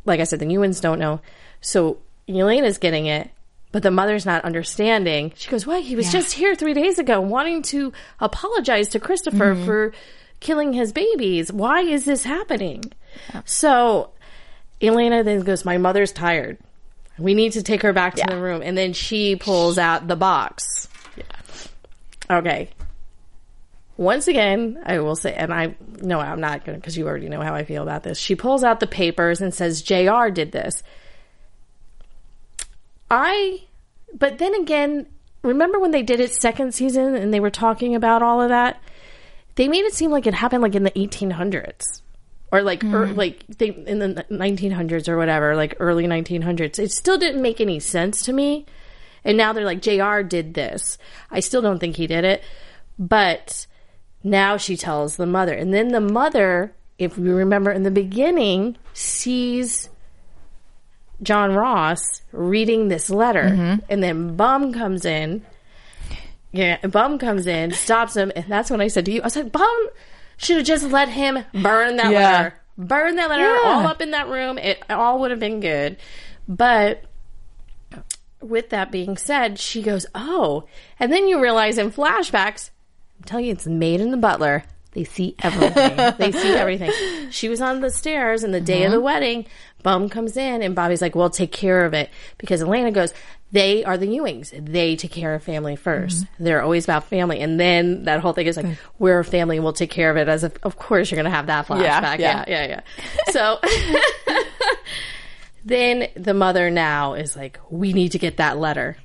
like 0.06 0.20
I 0.20 0.24
said, 0.24 0.40
the 0.40 0.46
Ewings 0.46 0.82
don't 0.82 1.00
know. 1.00 1.22
So 1.62 1.98
Elena's 2.28 2.78
getting 2.78 3.06
it, 3.06 3.30
but 3.72 3.84
the 3.84 3.92
mother's 3.92 4.26
not 4.26 4.44
understanding. 4.44 5.34
She 5.36 5.50
goes, 5.50 5.66
Why? 5.66 5.82
He 5.82 5.96
was 5.96 6.12
just 6.12 6.34
here 6.34 6.56
three 6.56 6.74
days 6.74 7.00
ago, 7.00 7.22
wanting 7.22 7.62
to 7.64 7.94
apologize 8.20 8.90
to 8.90 9.00
Christopher 9.00 9.54
mm-hmm. 9.54 9.66
for 9.66 9.94
killing 10.40 10.74
his 10.74 10.92
babies. 10.92 11.52
Why 11.52 11.82
is 11.82 12.06
this 12.06 12.24
happening?" 12.24 12.84
So 13.46 14.12
Elena 14.82 15.24
then 15.24 15.42
goes, 15.42 15.66
My 15.66 15.78
mother's 15.78 16.12
tired. 16.12 16.58
We 17.18 17.34
need 17.34 17.54
to 17.54 17.64
take 17.64 17.82
her 17.82 17.94
back 17.94 18.16
to 18.16 18.26
the 18.28 18.38
room. 18.38 18.62
And 18.62 18.78
then 18.78 18.94
she 18.94 19.36
pulls 19.36 19.78
out 19.78 20.08
the 20.08 20.16
box. 20.16 20.90
Okay. 22.30 22.70
Once 23.98 24.28
again, 24.28 24.82
I 24.86 25.00
will 25.00 25.16
say, 25.16 25.34
and 25.34 25.54
I 25.54 25.76
no, 26.02 26.20
I'm 26.20 26.42
not 26.42 26.66
going 26.66 26.76
to, 26.76 26.82
because 26.82 26.98
you 26.98 27.08
already 27.08 27.30
know 27.30 27.42
how 27.42 27.54
I 27.54 27.64
feel 27.64 27.84
about 27.84 28.04
this. 28.04 28.18
She 28.18 28.36
pulls 28.36 28.64
out 28.64 28.80
the 28.80 28.88
papers 28.88 29.42
and 29.42 29.54
says, 29.54 29.82
JR 29.82 30.30
did 30.30 30.52
this. 30.52 30.84
I, 33.10 33.64
but 34.14 34.38
then 34.38 34.54
again, 34.56 35.08
remember 35.44 35.80
when 35.80 35.92
they 35.92 36.04
did 36.04 36.20
it 36.20 36.34
second 36.34 36.74
season 36.74 37.16
and 37.16 37.34
they 37.34 37.40
were 37.40 37.52
talking 37.52 37.96
about 37.96 38.22
all 38.22 38.42
of 38.42 38.50
that? 38.50 38.82
They 39.56 39.70
made 39.70 39.86
it 39.86 39.94
seem 39.94 40.12
like 40.12 40.28
it 40.28 40.34
happened 40.34 40.64
like 40.64 40.76
in 40.76 40.84
the 40.84 40.92
1800s 40.92 42.02
or 42.52 42.62
like 42.62 42.84
er, 42.84 43.08
like 43.08 43.46
they, 43.48 43.70
in 43.70 44.00
the 44.00 44.26
1900s 44.30 45.08
or 45.08 45.18
whatever, 45.18 45.56
like 45.56 45.76
early 45.80 46.06
1900s. 46.06 46.80
It 46.80 46.92
still 46.92 47.18
didn't 47.18 47.42
make 47.42 47.62
any 47.62 47.80
sense 47.80 48.24
to 48.24 48.34
me. 48.34 48.66
And 49.24 49.38
now 49.38 49.54
they're 49.54 49.66
like, 49.66 49.82
JR 49.82 50.22
did 50.22 50.54
this. 50.54 50.98
I 51.32 51.40
still 51.40 51.62
don't 51.62 51.80
think 51.80 51.96
he 51.96 52.08
did 52.08 52.26
it. 52.26 52.44
But 53.00 53.66
now 54.26 54.58
she 54.58 54.76
tells 54.76 55.16
the 55.16 55.26
mother. 55.28 55.54
And 55.54 55.72
then 55.74 55.90
the 55.90 56.02
mother, 56.02 56.74
if 56.98 57.18
you 57.18 57.36
remember 57.36 57.72
in 57.72 57.84
the 57.84 57.92
beginning, 57.92 58.76
sees 58.94 59.88
John 61.22 61.54
Ross 61.54 62.02
reading 62.32 62.88
this 62.88 63.10
letter. 63.10 63.44
Mm-hmm. 63.44 63.86
And 63.88 64.04
then 64.04 64.36
Bum 64.36 64.74
comes 64.74 65.06
in. 65.06 65.46
Yeah, 66.52 66.78
Bum 66.88 67.20
comes 67.20 67.46
in, 67.48 67.72
stops 67.72 68.16
him. 68.16 68.32
And 68.36 68.46
that's 68.48 68.72
when 68.72 68.82
I 68.82 68.88
said 68.88 69.06
to 69.06 69.12
you, 69.12 69.22
I 69.24 69.28
said, 69.28 69.52
Bum 69.52 69.88
should 70.38 70.58
have 70.58 70.66
just 70.66 70.86
let 70.86 71.08
him 71.10 71.40
burn 71.54 71.98
that 71.98 72.12
Yeah. 72.12 72.32
letter. 72.32 72.54
Burn 72.78 73.16
that 73.18 73.30
letter 73.30 73.44
Yeah. 73.44 73.62
all 73.64 73.88
up 73.88 74.02
in 74.02 74.12
that 74.12 74.28
room. 74.28 74.58
It 74.58 74.82
all 74.90 75.20
would 75.20 75.32
have 75.32 75.40
been 75.40 75.60
good. 75.60 75.98
But 76.48 77.04
with 78.42 78.70
that 78.70 78.92
being 78.92 79.18
said, 79.18 79.60
she 79.60 79.82
goes, 79.82 80.06
Oh. 80.16 80.66
And 81.00 81.12
then 81.14 81.28
you 81.28 81.42
realize 81.42 81.78
in 81.78 81.92
flashbacks, 81.92 82.70
I'm 83.18 83.24
telling 83.26 83.46
you, 83.46 83.52
it's 83.52 83.68
Maid 83.68 84.02
and 84.02 84.14
the 84.14 84.18
Butler. 84.18 84.64
They 84.96 85.04
see 85.04 85.36
everything. 85.40 86.14
they 86.18 86.32
see 86.32 86.54
everything. 86.54 87.30
She 87.30 87.50
was 87.50 87.60
on 87.60 87.82
the 87.82 87.92
stairs 87.92 88.44
and 88.44 88.54
the 88.54 88.62
day 88.62 88.86
of 88.86 88.92
the 88.92 88.98
mm-hmm. 88.98 89.06
wedding, 89.06 89.46
Bum 89.84 90.10
comes 90.10 90.36
in 90.36 90.64
and 90.64 90.74
Bobby's 90.74 91.02
like, 91.02 91.16
Well, 91.16 91.30
take 91.30 91.52
care 91.52 91.86
of 91.86 91.94
it. 91.94 92.10
Because 92.38 92.62
Elena 92.62 92.92
goes, 92.92 93.14
They 93.52 93.84
are 93.84 93.98
the 93.98 94.08
Ewings. 94.08 94.52
They 94.52 94.96
take 94.96 95.12
care 95.12 95.36
of 95.36 95.44
family 95.44 95.76
1st 95.76 96.06
mm-hmm. 96.06 96.44
They're 96.44 96.62
always 96.62 96.86
about 96.86 97.04
family. 97.04 97.42
And 97.42 97.60
then 97.60 98.06
that 98.06 98.22
whole 98.22 98.32
thing 98.32 98.48
is 98.48 98.58
like, 98.58 98.78
We're 98.98 99.20
a 99.20 99.26
family, 99.26 99.60
we'll 99.60 99.74
take 99.74 99.92
care 99.92 100.10
of 100.10 100.18
it. 100.18 100.30
As 100.30 100.46
if, 100.46 100.54
of 100.64 100.78
course, 100.78 101.12
you're 101.12 101.18
going 101.18 101.30
to 101.30 101.36
have 101.36 101.48
that 101.48 101.68
flashback. 101.68 102.20
Yeah, 102.20 102.46
yeah, 102.46 102.46
yeah. 102.48 102.68
yeah. 102.68 102.82
yeah. 103.28 103.32
So. 103.32 103.60
then 105.66 106.08
the 106.16 106.34
mother 106.34 106.72
now 106.72 107.16
is 107.16 107.36
like, 107.36 107.60
we 107.70 107.92
need 107.92 108.14
to 108.14 108.20
get 108.20 108.38
that 108.38 108.58
letter. 108.58 108.98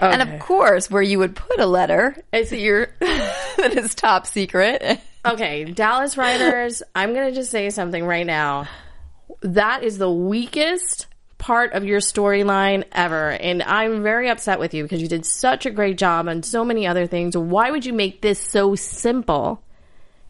And 0.00 0.22
of 0.22 0.40
course, 0.40 0.90
where 0.90 1.02
you 1.02 1.18
would 1.18 1.34
put 1.36 1.58
a 1.60 1.66
letter 1.66 2.16
that 2.32 2.50
you're 2.58 2.86
that 3.00 3.74
is 3.76 3.94
top 3.94 4.26
secret. 4.26 5.00
Okay, 5.24 5.64
Dallas 5.64 6.16
writers, 6.16 6.82
I'm 6.94 7.12
going 7.12 7.28
to 7.28 7.34
just 7.34 7.50
say 7.50 7.70
something 7.70 8.04
right 8.04 8.26
now. 8.26 8.68
That 9.42 9.82
is 9.82 9.98
the 9.98 10.10
weakest 10.10 11.06
part 11.38 11.72
of 11.72 11.84
your 11.84 12.00
storyline 12.00 12.84
ever. 12.92 13.30
And 13.30 13.62
I'm 13.62 14.02
very 14.02 14.28
upset 14.30 14.58
with 14.58 14.74
you 14.74 14.82
because 14.82 15.02
you 15.02 15.08
did 15.08 15.24
such 15.26 15.66
a 15.66 15.70
great 15.70 15.98
job 15.98 16.28
on 16.28 16.42
so 16.42 16.64
many 16.64 16.86
other 16.86 17.06
things. 17.06 17.36
Why 17.36 17.70
would 17.70 17.84
you 17.84 17.92
make 17.92 18.22
this 18.22 18.40
so 18.40 18.74
simple? 18.74 19.62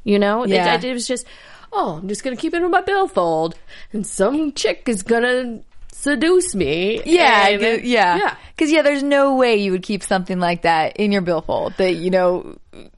You 0.05 0.19
know, 0.19 0.45
Yeah. 0.47 0.75
it, 0.75 0.85
it 0.85 0.93
was 0.93 1.07
just, 1.07 1.27
oh, 1.73 1.97
I'm 1.97 2.09
just 2.09 2.25
going 2.25 2.37
to 2.37 2.41
keep 2.41 2.55
it 2.55 2.63
in 2.63 2.71
my 2.71 2.81
billfold 2.83 3.55
and 3.93 4.07
some 4.07 4.53
chick 4.53 4.85
is 4.87 5.03
going 5.03 5.23
to 5.23 5.65
seduce 5.93 6.55
me. 6.55 7.01
Yeah, 7.05 7.49
And- 7.49 7.61
th- 7.61 7.83
yeah, 7.85 8.17
Yeah. 8.17 8.35
Because 8.57 8.73
yeah, 8.73 8.83
there's 8.83 9.03
no 9.05 9.37
way 9.37 9.57
you 9.57 9.71
would 9.73 9.83
keep 9.85 10.03
something 10.03 10.41
like 10.41 10.63
that 10.63 10.97
in 10.97 11.13
your 11.13 11.23
billfold. 11.23 11.75
That 11.77 11.93
you 11.95 12.11
know, 12.11 12.57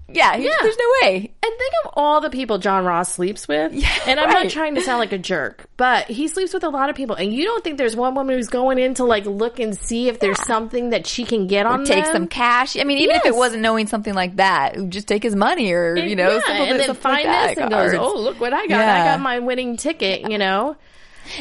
yeah, 0.08 0.34
Yeah. 0.36 0.50
there's 0.62 0.76
no 0.78 0.84
way. 1.02 1.16
And 1.42 1.52
think 1.58 1.72
of 1.84 1.92
all 1.96 2.22
the 2.22 2.30
people 2.30 2.56
John 2.56 2.84
Ross 2.86 3.12
sleeps 3.12 3.46
with. 3.46 3.74
Yeah, 3.74 3.88
and 4.06 4.18
I'm 4.18 4.30
not 4.30 4.48
trying 4.48 4.74
to 4.76 4.80
sound 4.80 5.00
like 5.00 5.12
a 5.12 5.18
jerk, 5.18 5.66
but 5.76 6.06
he 6.06 6.28
sleeps 6.28 6.54
with 6.54 6.64
a 6.64 6.70
lot 6.70 6.88
of 6.88 6.96
people. 6.96 7.14
And 7.16 7.30
you 7.34 7.44
don't 7.44 7.62
think 7.62 7.76
there's 7.76 7.94
one 7.94 8.14
woman 8.14 8.36
who's 8.36 8.48
going 8.48 8.78
in 8.78 8.94
to 8.94 9.04
like 9.04 9.26
look 9.26 9.60
and 9.60 9.76
see 9.76 10.08
if 10.08 10.18
there's 10.18 10.42
something 10.46 10.90
that 10.90 11.06
she 11.06 11.24
can 11.24 11.46
get 11.46 11.66
on 11.66 11.84
Take 11.84 12.04
them? 12.04 12.12
some 12.14 12.26
cash. 12.28 12.78
I 12.78 12.84
mean, 12.84 12.96
even 12.98 13.16
if 13.16 13.26
it 13.26 13.36
wasn't 13.36 13.60
knowing 13.62 13.86
something 13.86 14.14
like 14.14 14.36
that, 14.36 14.76
just 14.88 15.08
take 15.08 15.22
his 15.22 15.36
money 15.36 15.72
or 15.72 15.94
you 15.94 16.16
know, 16.16 16.40
yeah, 16.48 16.62
and 16.62 16.80
then 16.80 16.94
find 16.94 17.28
like 17.28 17.56
this 17.56 17.58
and 17.64 17.70
goes, 17.70 17.92
oh 17.94 18.18
look 18.18 18.40
what 18.40 18.54
I 18.54 18.66
got! 18.66 18.80
I 18.80 19.04
got 19.04 19.20
my 19.20 19.40
winning 19.40 19.76
ticket. 19.76 20.30
You 20.30 20.38
know, 20.38 20.76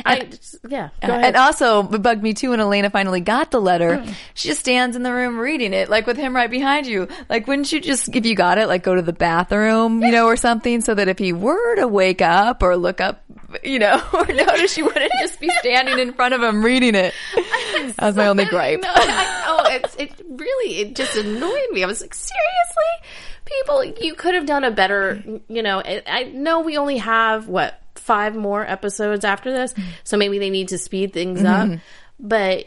I 0.05 0.29
yeah. 0.67 0.89
And 1.01 1.35
also, 1.35 1.87
it 1.91 2.01
bugged 2.01 2.23
me 2.23 2.33
too 2.33 2.51
when 2.51 2.59
Elena 2.59 2.89
finally 2.89 3.21
got 3.21 3.51
the 3.51 3.59
letter. 3.59 3.97
Mm. 3.97 4.13
She 4.33 4.49
just 4.49 4.59
stands 4.59 4.95
in 4.95 5.03
the 5.03 5.13
room 5.13 5.39
reading 5.39 5.73
it, 5.73 5.89
like 5.89 6.07
with 6.07 6.17
him 6.17 6.35
right 6.35 6.49
behind 6.49 6.87
you. 6.87 7.07
Like, 7.29 7.47
wouldn't 7.47 7.71
you 7.71 7.79
just, 7.79 8.13
if 8.15 8.25
you 8.25 8.35
got 8.35 8.57
it, 8.57 8.67
like 8.67 8.83
go 8.83 8.95
to 8.95 9.01
the 9.01 9.13
bathroom, 9.13 10.01
you 10.01 10.11
know, 10.11 10.25
or 10.25 10.35
something, 10.35 10.81
so 10.81 10.93
that 10.93 11.07
if 11.07 11.17
he 11.17 11.33
were 11.33 11.75
to 11.75 11.87
wake 11.87 12.21
up 12.21 12.63
or 12.63 12.75
look 12.77 13.01
up, 13.01 13.23
you 13.63 13.79
know, 13.79 14.01
or 14.13 14.25
notice, 14.25 14.77
you 14.77 14.85
wouldn't 14.85 15.11
just 15.21 15.39
be 15.39 15.49
standing 15.59 15.99
in 15.99 16.13
front 16.13 16.33
of 16.33 16.41
him 16.41 16.63
reading 16.63 16.95
it. 16.95 17.13
That 17.35 17.95
was 17.99 18.15
my 18.15 18.27
only 18.27 18.45
gripe. 18.49 18.81
No, 18.81 18.91
I, 18.93 19.43
oh, 19.47 19.75
it's 19.75 19.95
it 19.95 20.11
really 20.27 20.79
it 20.79 20.95
just 20.95 21.15
annoyed 21.15 21.69
me. 21.71 21.83
I 21.83 21.87
was 21.87 22.01
like, 22.01 22.13
seriously, 22.13 23.09
people, 23.45 23.83
you 23.83 24.15
could 24.15 24.35
have 24.35 24.45
done 24.45 24.63
a 24.63 24.71
better. 24.71 25.21
You 25.47 25.63
know, 25.63 25.81
I, 25.83 26.03
I 26.07 26.23
know 26.23 26.61
we 26.61 26.77
only 26.77 26.97
have 26.97 27.47
what 27.47 27.81
five 28.09 28.35
more 28.35 28.65
episodes 28.65 29.23
after 29.23 29.51
this, 29.53 29.73
so 30.03 30.17
maybe 30.17 30.39
they 30.39 30.49
need 30.49 30.69
to 30.69 30.77
speed 30.77 31.13
things 31.13 31.41
Mm-hmm. 31.41 31.73
up. 31.73 31.79
But 32.19 32.65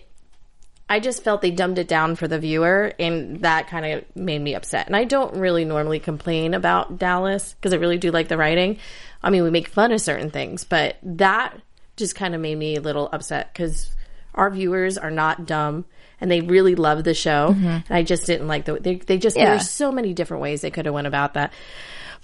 I 0.88 1.00
just 1.00 1.24
felt 1.24 1.42
they 1.42 1.50
dumbed 1.50 1.78
it 1.78 1.88
down 1.88 2.16
for 2.16 2.28
the 2.28 2.38
viewer, 2.38 2.92
and 2.98 3.40
that 3.42 3.68
kind 3.68 3.84
of 3.86 4.04
made 4.16 4.40
me 4.40 4.54
upset. 4.54 4.86
And 4.86 4.94
I 4.96 5.04
don't 5.04 5.36
really 5.36 5.64
normally 5.64 6.00
complain 6.00 6.54
about 6.54 6.98
Dallas 6.98 7.54
because 7.54 7.72
I 7.72 7.76
really 7.76 7.98
do 7.98 8.10
like 8.10 8.28
the 8.28 8.36
writing. 8.36 8.78
I 9.22 9.30
mean, 9.30 9.42
we 9.42 9.50
make 9.50 9.68
fun 9.68 9.92
of 9.92 10.00
certain 10.00 10.30
things, 10.30 10.64
but 10.64 10.96
that 11.02 11.56
just 11.96 12.14
kind 12.14 12.34
of 12.34 12.40
made 12.40 12.56
me 12.58 12.76
a 12.76 12.80
little 12.80 13.08
upset 13.12 13.52
because 13.52 13.90
our 14.34 14.50
viewers 14.50 14.96
are 14.98 15.10
not 15.10 15.46
dumb 15.46 15.84
and 16.20 16.30
they 16.30 16.40
really 16.40 16.74
love 16.74 17.04
the 17.04 17.14
show. 17.14 17.54
And 17.58 17.84
I 17.90 18.02
just 18.02 18.26
didn't 18.26 18.48
like 18.48 18.64
the 18.64 18.74
they, 18.80 18.96
they 18.96 19.18
just 19.18 19.36
Mm-hmm. 19.36 19.44
Yeah. 19.44 19.50
there's 19.56 19.70
so 19.70 19.92
many 19.92 20.14
different 20.14 20.42
ways 20.42 20.60
they 20.62 20.70
could 20.70 20.86
have 20.86 20.94
went 20.94 21.06
about 21.06 21.34
that. 21.34 21.52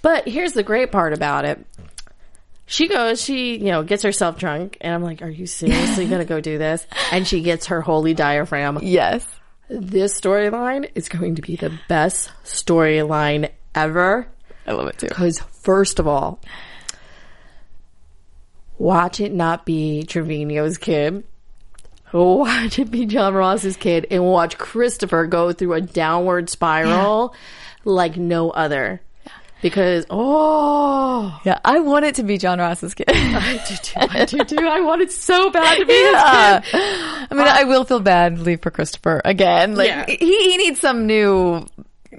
But 0.01 0.27
here's 0.27 0.53
the 0.53 0.63
great 0.63 0.91
part 0.91 1.13
about 1.13 1.45
it 1.45 1.65
she 2.69 2.87
goes, 2.87 3.19
she, 3.19 3.57
you 3.57 3.71
know, 3.71 3.81
gets 3.81 4.03
herself 4.03 4.37
drunk, 4.37 4.77
and 4.79 4.93
I'm 4.93 5.01
like, 5.01 5.23
are 5.23 5.29
you 5.29 5.47
seriously 5.47 6.07
gonna 6.07 6.23
go 6.23 6.39
do 6.39 6.59
this? 6.59 6.85
And 7.11 7.27
she 7.27 7.41
gets 7.41 7.65
her 7.65 7.81
holey 7.81 8.15
diaphragm. 8.15 8.77
Yes. 8.83 9.25
This 9.69 10.19
storyline 10.19 10.89
is 10.93 11.09
going 11.09 11.35
to 11.35 11.41
be 11.41 11.55
the 11.55 11.77
best 11.87 12.31
storyline 12.43 13.49
ever. 13.73 14.27
I 14.67 14.73
love 14.73 14.87
it 14.87 14.99
too. 14.99 15.07
Because, 15.07 15.39
first 15.39 15.99
of 15.99 16.07
all, 16.07 16.39
watch 18.77 19.19
it 19.19 19.33
not 19.33 19.65
be 19.65 20.03
Trevino's 20.07 20.77
kid. 20.77 21.23
Watch 22.13 22.77
it 22.77 22.91
be 22.91 23.07
John 23.07 23.33
Ross's 23.33 23.77
kid, 23.77 24.05
and 24.11 24.23
watch 24.25 24.59
Christopher 24.59 25.25
go 25.25 25.53
through 25.53 25.73
a 25.73 25.81
downward 25.81 26.49
spiral 26.51 27.33
like 27.83 28.15
no 28.17 28.51
other. 28.51 29.01
Because, 29.61 30.05
oh, 30.09 31.37
Yeah, 31.43 31.59
I 31.65 31.79
want 31.79 32.05
it 32.05 32.15
to 32.15 32.23
be 32.23 32.37
John 32.37 32.59
Ross's 32.59 32.93
kid. 32.93 33.05
I 33.09 33.61
do 33.67 33.75
too. 33.75 33.99
I 33.99 34.25
do 34.25 34.43
too. 34.45 34.67
I 34.67 34.79
want 34.81 35.01
it 35.01 35.11
so 35.11 35.49
bad 35.49 35.79
to 35.79 35.85
be 35.85 35.93
Yeah. 35.93 36.61
his 36.61 36.71
kid. 36.71 36.81
I 36.81 37.27
mean, 37.31 37.47
uh, 37.47 37.53
I 37.57 37.63
will 37.65 37.83
feel 37.83 37.99
badly 37.99 38.55
for 38.55 38.71
Christopher 38.71 39.21
again. 39.25 39.75
Like 39.75 39.87
Yeah. 39.87 40.05
he, 40.07 40.15
he 40.51 40.57
needs 40.57 40.79
some 40.79 41.07
new 41.07 41.65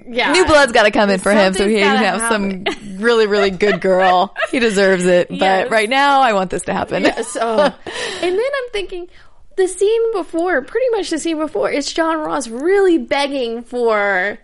Yeah. 0.07 0.31
new 0.33 0.45
blood's 0.45 0.71
got 0.71 0.83
to 0.83 0.91
come 0.91 1.09
in 1.09 1.19
for 1.19 1.31
him, 1.31 1.53
so 1.53 1.67
he 1.67 1.75
can 1.79 1.97
have 1.97 2.21
some 2.31 2.63
really 2.99 3.27
really 3.27 3.49
good 3.51 3.81
girl. 3.81 4.35
He 4.51 4.59
deserves 4.59 5.05
it. 5.05 5.27
But 5.29 5.69
right 5.71 5.89
now, 5.89 6.21
I 6.21 6.33
want 6.33 6.49
this 6.51 6.63
to 6.63 6.73
happen. 6.73 7.05
So, 7.23 7.39
oh. 7.41 7.63
and 8.21 8.33
then 8.37 8.39
I'm 8.39 8.69
thinking, 8.71 9.07
the 9.57 9.67
scene 9.67 10.13
before, 10.13 10.61
pretty 10.61 10.89
much 10.91 11.09
the 11.09 11.19
scene 11.19 11.37
before, 11.37 11.71
it's 11.71 11.91
John 11.91 12.17
Ross 12.19 12.47
really 12.47 12.97
begging 12.99 13.63
for 13.63 14.37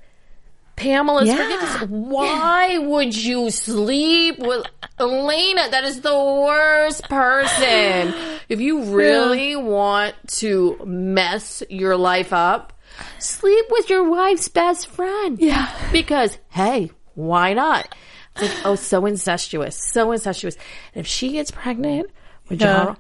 Pamela's 0.78 1.28
Yeah. 1.28 1.36
forgiveness. 1.36 1.90
Why 1.90 2.78
would 2.78 3.16
you 3.18 3.50
sleep 3.50 4.40
with 4.40 4.66
Elena? 5.00 5.70
That 5.72 5.84
is 5.84 6.00
the 6.02 6.16
worst 6.16 7.04
person. 7.10 8.14
If 8.50 8.62
you 8.62 8.84
really 8.96 9.58
want 9.58 10.16
to 10.40 10.80
mess 10.86 11.62
your 11.70 11.98
life 11.98 12.32
up, 12.32 12.72
sleep 13.20 13.66
with 13.72 13.90
your 13.90 14.10
wife's 14.10 14.48
best 14.48 14.88
friend. 14.88 15.38
Yeah. 15.38 15.70
Because, 15.92 16.38
hey, 16.48 16.92
why 17.16 17.52
not? 17.54 17.94
It's 18.38 18.44
like, 18.56 18.66
oh, 18.66 18.76
so 18.76 19.06
incestuous, 19.06 19.76
so 19.76 20.14
incestuous. 20.14 20.56
And 20.96 21.02
if 21.02 21.08
she 21.08 21.34
gets 21.34 21.52
pregnant 21.52 22.10
with. 22.48 22.60
John, 22.60 22.96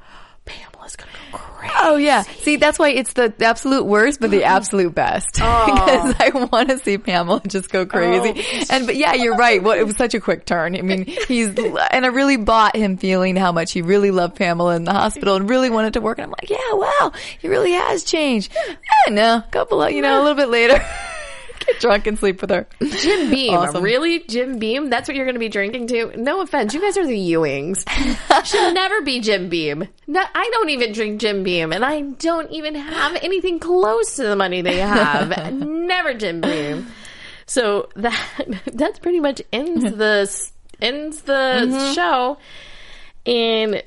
Pamela's 0.88 0.96
gonna 0.96 1.12
go 1.32 1.38
crazy. 1.38 1.74
Oh 1.80 1.96
yeah. 1.98 2.22
See, 2.22 2.56
that's 2.56 2.80
why 2.80 2.90
it's 2.90 3.14
the 3.14 3.34
absolute 3.42 3.86
worst, 3.86 4.20
but 4.20 4.32
the 4.32 4.44
absolute 4.44 4.94
best. 4.94 5.34
because 5.34 6.16
I 6.20 6.32
want 6.52 6.70
to 6.70 6.80
see 6.80 6.98
Pamela 6.98 7.42
just 7.48 7.70
go 7.70 7.86
crazy. 7.86 8.44
And 8.70 8.86
but 8.86 8.96
yeah, 8.96 9.14
you're 9.14 9.36
right. 9.36 9.62
What 9.62 9.78
it 9.78 9.86
was 9.86 9.98
such 9.98 10.14
a 10.14 10.20
quick 10.20 10.46
turn. 10.46 10.76
I 10.76 10.82
mean, 10.82 11.06
he's 11.06 11.50
and 11.50 12.06
I 12.06 12.10
really 12.10 12.38
bought 12.38 12.76
him 12.76 12.98
feeling 12.98 13.36
how 13.36 13.52
much 13.52 13.72
he 13.72 13.82
really 13.82 14.12
loved 14.12 14.36
Pamela 14.36 14.76
in 14.76 14.84
the 14.84 14.94
hospital 14.94 15.36
and 15.36 15.50
really 15.50 15.70
wanted 15.70 15.94
to 15.94 16.02
work. 16.02 16.18
And 16.18 16.26
I'm 16.26 16.32
like, 16.32 16.50
yeah, 16.50 16.74
wow, 16.74 17.12
he 17.40 17.48
really 17.48 17.74
has 17.74 18.04
changed. 18.04 18.56
Eh, 18.56 19.12
no, 19.12 19.38
a 19.38 19.48
couple 19.52 19.82
of 19.82 19.92
you 19.92 20.02
know, 20.02 20.22
a 20.22 20.24
little 20.24 20.36
bit 20.36 20.50
later. 20.50 20.86
Get 21.66 21.80
drunk 21.80 22.08
and 22.08 22.18
sleep 22.18 22.42
with 22.42 22.50
her. 22.50 22.68
Jim 22.82 23.30
Beam, 23.30 23.54
Awesome. 23.54 23.84
really, 23.84 24.20
Jim 24.20 24.60
Beam? 24.60 24.90
That's 24.90 25.08
what 25.08 25.16
you're 25.16 25.26
going 25.26 25.36
to 25.36 25.40
be 25.40 25.50
drinking 25.50 25.88
to? 25.88 26.16
No 26.16 26.42
offense, 26.42 26.74
you 26.74 26.82
guys 26.82 26.98
are 26.98 27.06
the 27.06 27.18
Ewings. 27.34 27.84
Should 28.46 28.74
never 28.74 29.02
be 29.02 29.20
Jim 29.20 29.50
Beam. 29.50 29.88
No, 30.08 30.22
I 30.34 30.50
don't 30.54 30.70
even 30.70 30.94
drink 30.94 31.20
Jim 31.22 31.44
Beam, 31.44 31.72
and 31.74 31.84
I 31.84 32.02
don't 32.02 32.52
even 32.52 32.76
have 32.76 33.16
anything 33.24 33.60
close 33.60 34.16
to 34.18 34.24
the 34.24 34.36
money 34.36 34.62
they 34.62 34.78
have. 34.78 35.54
never 35.54 36.14
Jim 36.14 36.42
Beam. 36.42 36.88
So 37.46 37.90
that 37.96 38.64
that's 38.74 39.00
pretty 39.00 39.20
much 39.20 39.42
ends 39.54 39.84
the 39.84 40.30
ends 40.82 41.22
the 41.22 41.34
Mm-hmm. 41.34 41.94
show, 41.94 42.38
and. 43.26 43.84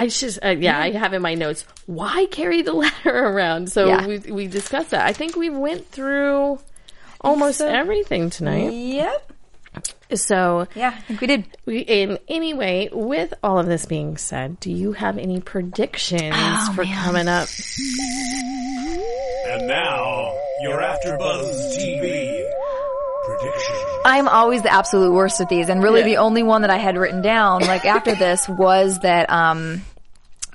I 0.00 0.06
just, 0.06 0.38
uh, 0.44 0.50
yeah, 0.50 0.78
I 0.80 0.92
have 0.92 1.12
in 1.12 1.22
my 1.22 1.34
notes. 1.34 1.66
Why 1.86 2.26
carry 2.30 2.62
the 2.62 2.72
letter 2.72 3.10
around? 3.12 3.72
So 3.72 3.86
Yeah. 3.88 4.06
we 4.06 4.18
we 4.30 4.46
discussed 4.46 4.90
that. 4.90 5.04
I 5.04 5.12
think 5.12 5.34
we 5.34 5.50
went 5.50 5.88
through 5.88 6.60
almost 7.20 7.60
everything 7.60 8.30
tonight. 8.30 8.70
Yep. 8.70 9.32
So, 10.14 10.66
Yeah, 10.74 10.88
I 10.96 11.00
think 11.02 11.20
we 11.20 11.26
did. 11.26 11.44
we, 11.66 11.78
in 11.80 12.18
anyway, 12.28 12.88
with 12.92 13.34
all 13.42 13.58
of 13.58 13.66
this 13.66 13.84
being 13.86 14.16
said, 14.16 14.58
do 14.60 14.72
you 14.72 14.92
have 14.92 15.18
any 15.18 15.40
predictions 15.40 16.32
Oh, 16.34 16.72
for 16.74 16.84
coming 16.84 17.28
up? 17.28 17.48
And 19.50 19.66
now, 19.68 20.34
your 20.62 20.80
AfterBuzz 20.80 21.76
TV 21.78 22.44
prediction. 23.26 23.76
I'm 24.04 24.28
always 24.28 24.62
the 24.62 24.72
absolute 24.72 25.12
worst 25.12 25.40
at 25.40 25.48
these, 25.48 25.68
and 25.68 25.82
really 25.82 26.00
Yeah. 26.00 26.06
the 26.06 26.16
only 26.18 26.42
one 26.42 26.62
that 26.62 26.70
I 26.70 26.78
had 26.78 26.96
written 26.96 27.20
down, 27.22 27.62
like 27.62 27.84
after 27.84 28.14
this, 28.14 28.48
was 28.48 28.98
that 29.00 29.28
um 29.30 29.82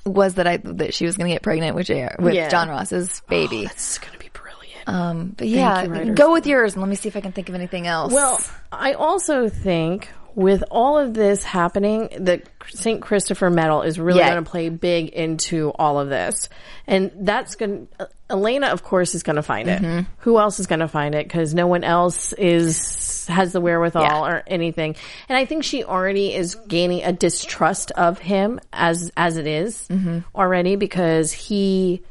was 0.04 0.34
that 0.34 0.46
I 0.46 0.56
that 0.58 0.92
she 0.94 1.06
was 1.06 1.16
going 1.16 1.28
to 1.30 1.34
get 1.34 1.42
pregnant 1.42 1.74
with 1.76 1.86
JR, 1.86 2.14
with 2.20 2.34
Yeah. 2.34 2.48
John 2.48 2.68
Ross's 2.68 3.22
baby. 3.28 3.62
It's 3.64 3.98
going 3.98 4.12
to 4.12 4.18
be 4.18 4.30
brilliant. 4.32 4.73
Um, 4.86 5.34
but 5.36 5.48
yeah, 5.48 5.82
you, 6.04 6.14
go 6.14 6.32
with 6.32 6.46
yours, 6.46 6.74
and 6.74 6.82
let 6.82 6.88
me 6.88 6.96
see 6.96 7.08
if 7.08 7.16
I 7.16 7.20
can 7.20 7.32
think 7.32 7.48
of 7.48 7.54
anything 7.54 7.86
else. 7.86 8.12
well, 8.12 8.40
I 8.72 8.92
also 8.94 9.48
think 9.48 10.08
with 10.34 10.64
all 10.68 10.98
of 10.98 11.14
this 11.14 11.44
happening, 11.44 12.08
the 12.18 12.42
St. 12.70 13.00
Christopher 13.00 13.50
Medal 13.50 13.82
is 13.82 14.00
really 14.00 14.18
Yeah. 14.18 14.32
going 14.32 14.44
to 14.44 14.50
play 14.50 14.68
big 14.68 15.10
into 15.10 15.70
all 15.78 16.00
of 16.00 16.08
this. 16.08 16.48
And 16.88 17.12
that's 17.20 17.54
going 17.54 17.86
to, 18.00 18.08
Elena, 18.28 18.66
of 18.68 18.82
course, 18.82 19.14
is 19.14 19.22
going 19.22 19.36
to 19.36 19.44
find 19.44 19.68
it. 19.68 19.80
Mm-hmm. 19.80 20.10
Who 20.18 20.38
else 20.40 20.58
is 20.58 20.66
going 20.66 20.80
to 20.80 20.88
find 20.88 21.14
it? 21.14 21.28
Because 21.28 21.54
no 21.54 21.68
one 21.68 21.84
else 21.84 22.32
is, 22.32 23.28
has 23.28 23.52
the 23.52 23.60
wherewithal 23.60 24.02
Yeah. 24.02 24.26
or 24.26 24.42
anything. 24.48 24.96
And 25.28 25.38
I 25.38 25.44
think 25.44 25.62
she 25.62 25.84
already 25.84 26.34
is 26.34 26.56
gaining 26.66 27.04
a 27.04 27.12
distrust 27.12 27.92
of 27.92 28.18
him 28.18 28.58
as, 28.72 29.12
as 29.16 29.36
it 29.36 29.46
is 29.46 29.86
Mm-hmm. 29.88 30.18
already 30.34 30.74
because 30.74 31.30
he, 31.30 32.02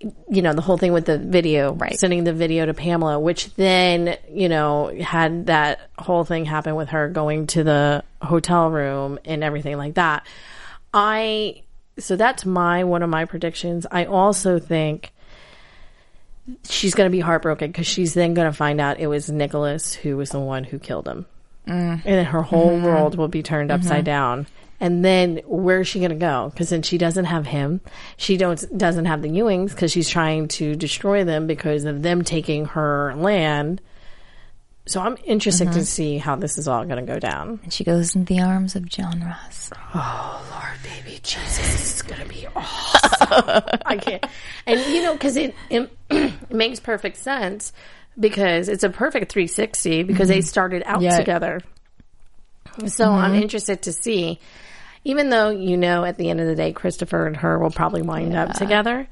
you 0.00 0.42
know, 0.42 0.52
the 0.52 0.62
whole 0.62 0.78
thing 0.78 0.92
with 0.92 1.06
the 1.06 1.18
video, 1.18 1.72
Right. 1.72 1.98
sending 1.98 2.24
the 2.24 2.32
video 2.32 2.66
to 2.66 2.74
Pamela, 2.74 3.18
which 3.18 3.52
then, 3.56 4.16
you 4.30 4.48
know, 4.48 4.94
had 5.00 5.46
that 5.46 5.90
whole 5.98 6.24
thing 6.24 6.44
happen 6.44 6.76
with 6.76 6.90
her 6.90 7.08
going 7.08 7.48
to 7.48 7.64
the 7.64 8.04
hotel 8.22 8.70
room 8.70 9.18
and 9.24 9.42
everything 9.42 9.76
like 9.76 9.94
that. 9.94 10.24
I, 10.94 11.62
so 11.98 12.14
that's 12.14 12.46
my, 12.46 12.84
one 12.84 13.02
of 13.02 13.10
my 13.10 13.24
predictions. 13.24 13.86
I 13.90 14.04
also 14.04 14.60
think 14.60 15.12
she's 16.68 16.94
going 16.94 17.10
to 17.10 17.12
be 17.12 17.20
heartbroken 17.20 17.70
because 17.70 17.86
she's 17.86 18.14
then 18.14 18.34
going 18.34 18.50
to 18.50 18.56
find 18.56 18.80
out 18.80 19.00
it 19.00 19.08
was 19.08 19.28
Nicholas 19.28 19.94
who 19.94 20.16
was 20.16 20.30
the 20.30 20.40
one 20.40 20.62
who 20.62 20.78
killed 20.78 21.08
him. 21.08 21.26
Mm. 21.66 21.92
And 21.92 22.02
then 22.04 22.24
her 22.24 22.42
whole 22.42 22.70
mm-hmm. 22.70 22.84
world 22.84 23.16
will 23.16 23.28
be 23.28 23.42
turned 23.42 23.70
upside 23.70 23.98
mm-hmm. 23.98 24.04
down. 24.04 24.46
And 24.80 25.04
then 25.04 25.40
where's 25.44 25.88
she 25.88 25.98
going 25.98 26.10
to 26.10 26.16
go? 26.16 26.50
Because 26.52 26.70
then 26.70 26.82
she 26.82 26.98
doesn't 26.98 27.24
have 27.24 27.46
him. 27.46 27.80
She 28.16 28.36
don't 28.36 28.62
doesn't 28.76 29.06
have 29.06 29.22
the 29.22 29.28
Ewings 29.28 29.70
because 29.70 29.90
she's 29.90 30.08
trying 30.08 30.48
to 30.48 30.76
destroy 30.76 31.24
them 31.24 31.46
because 31.46 31.84
of 31.84 32.02
them 32.02 32.22
taking 32.22 32.66
her 32.66 33.14
land. 33.16 33.80
So 34.86 35.00
I'm 35.00 35.18
interested 35.24 35.68
mm-hmm. 35.68 35.78
to 35.78 35.84
see 35.84 36.18
how 36.18 36.36
this 36.36 36.56
is 36.56 36.66
all 36.66 36.84
going 36.84 37.04
to 37.04 37.12
go 37.12 37.18
down. 37.18 37.60
and 37.62 37.72
she 37.72 37.84
goes 37.84 38.14
into 38.16 38.32
the 38.32 38.40
arms 38.40 38.74
of 38.74 38.88
John 38.88 39.20
Ross. 39.20 39.70
Oh 39.94 40.46
Lord, 40.52 40.78
baby, 40.82 41.18
Jesus, 41.22 41.58
this 41.58 41.96
is 41.96 42.02
going 42.02 42.22
to 42.22 42.28
be 42.28 42.46
awesome. 42.56 43.80
I 43.84 43.96
can't. 43.96 44.24
And 44.66 44.80
you 44.94 45.02
know, 45.02 45.12
because 45.12 45.36
it, 45.36 45.54
it 45.68 45.90
it 46.10 46.32
makes 46.50 46.80
perfect 46.80 47.16
sense 47.18 47.72
because 48.18 48.68
it's 48.68 48.84
a 48.84 48.90
perfect 48.90 49.30
360 49.32 50.04
because 50.04 50.28
they 50.28 50.38
mm-hmm. 50.38 50.46
started 50.46 50.82
out 50.86 51.02
Yeah. 51.02 51.18
together. 51.18 51.60
So 52.86 53.10
I'm 53.10 53.34
interested 53.34 53.82
to 53.82 53.92
see, 53.92 54.38
even 55.04 55.30
though 55.30 55.50
you 55.50 55.76
know 55.76 56.04
at 56.04 56.16
the 56.16 56.30
end 56.30 56.40
of 56.40 56.46
the 56.46 56.54
day, 56.54 56.72
Christopher 56.72 57.26
and 57.26 57.36
her 57.38 57.58
will 57.58 57.70
probably 57.70 58.02
wind 58.02 58.34
up 58.36 58.54
together. 58.54 59.08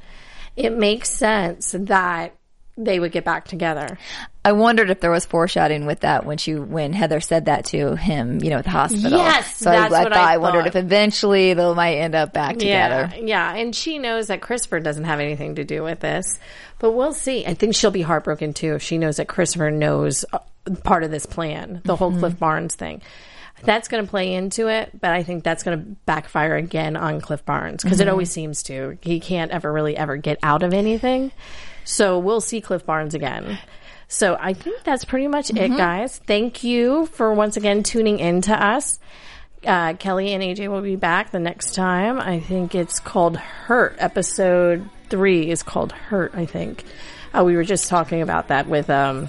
It 0.57 0.77
makes 0.77 1.11
sense 1.11 1.75
that 1.79 2.35
they 2.79 3.01
would 3.01 3.11
get 3.13 3.25
back 3.25 3.47
together. 3.47 3.99
I 4.45 4.53
wondered 4.53 4.91
if 4.91 5.01
there 5.01 5.11
was 5.11 5.25
foreshadowing 5.25 5.87
with 5.87 6.01
that 6.01 6.25
when 6.27 6.39
she 6.39 6.55
when 6.55 6.93
Heather 6.93 7.21
said 7.21 7.47
that 7.47 7.65
to 7.67 7.97
him, 7.97 8.43
you 8.43 8.51
know, 8.51 8.59
at 8.59 8.65
the 8.65 8.71
hospital. 8.71 9.19
Yes, 9.19 9.57
so 9.57 9.71
that's 9.71 9.93
I, 9.93 9.99
I 9.99 10.03
what 10.05 10.13
thought 10.13 10.23
I 10.23 10.35
I 10.35 10.37
wondered 10.37 10.59
thought. 10.61 10.69
if 10.69 10.77
eventually 10.77 11.55
they 11.55 11.75
might 11.75 11.97
end 11.97 12.15
up 12.15 12.33
back 12.33 12.59
together. 12.59 13.11
Yeah, 13.17 13.23
yeah, 13.25 13.55
and 13.55 13.75
she 13.75 13.99
knows 13.99 14.29
that 14.29 14.43
Christopher 14.43 14.79
doesn't 14.81 15.05
have 15.05 15.21
anything 15.21 15.55
to 15.57 15.65
do 15.65 15.83
with 15.83 16.01
this, 16.01 16.39
but 16.79 16.93
we'll 16.93 17.13
see. 17.15 17.45
I 17.47 17.55
think 17.55 17.75
she'll 17.75 17.91
be 17.91 18.03
heartbroken 18.03 18.53
too 18.53 18.75
if 18.75 18.83
she 18.83 18.99
knows 18.99 19.17
that 19.17 19.27
Christopher 19.27 19.71
knows 19.71 20.25
uh, 20.33 20.39
part 20.85 21.03
of 21.03 21.11
this 21.11 21.27
plan, 21.27 21.81
the 21.85 21.97
whole 21.97 22.11
Mm-hmm. 22.11 22.21
Cliff 22.21 22.39
Barnes 22.39 22.75
thing. 22.77 23.03
That's 23.63 23.89
going 23.89 24.05
to 24.05 24.11
play 24.11 24.35
into 24.35 24.69
it, 24.69 25.01
but 25.01 25.11
I 25.11 25.23
think 25.23 25.45
that's 25.45 25.63
going 25.63 25.79
to 25.79 25.85
backfire 26.07 26.57
again 26.57 26.97
on 26.97 27.21
Cliff 27.21 27.45
Barnes 27.45 27.83
because 27.83 28.01
it 28.01 28.09
always 28.09 28.31
seems 28.31 28.63
to. 28.65 28.99
He 29.01 29.21
can't 29.21 29.51
ever 29.51 29.73
really 29.73 29.97
ever 29.97 30.17
get 30.17 30.39
out 30.43 30.63
of 30.63 30.73
anything. 30.73 31.33
So 31.85 32.19
we'll 32.19 32.41
see 32.41 32.61
Cliff 32.61 32.85
Barnes 32.85 33.15
again. 33.15 33.59
So 34.09 34.37
I 34.41 34.53
think 34.53 34.85
that's 34.85 35.05
pretty 35.05 35.29
much 35.29 35.51
it, 35.51 35.77
guys. 35.77 36.19
Thank 36.27 36.63
you 36.63 37.07
for 37.07 37.33
once 37.33 37.57
again 37.57 37.83
tuning 37.83 38.19
in 38.19 38.43
to 38.43 38.65
us. 38.65 38.99
Uh, 39.65 39.95
Kelly 39.95 40.33
and 40.33 40.43
AJ 40.43 40.69
will 40.69 40.83
be 40.83 40.97
back 40.97 41.31
the 41.31 41.41
next 41.41 41.75
time. 41.75 42.21
I 42.21 42.39
think 42.39 42.75
it's 42.75 43.01
called 43.01 43.37
Hurt. 43.37 43.97
Episode 43.99 44.89
three 45.09 45.51
is 45.51 45.63
called 45.63 45.93
Hurt. 45.93 46.33
I 46.35 46.47
think 46.47 46.85
uh, 47.37 47.43
we 47.43 47.57
were 47.57 47.65
just 47.65 47.89
talking 47.89 48.23
about 48.23 48.49
that 48.49 48.69
with 48.69 48.91
um, 48.91 49.29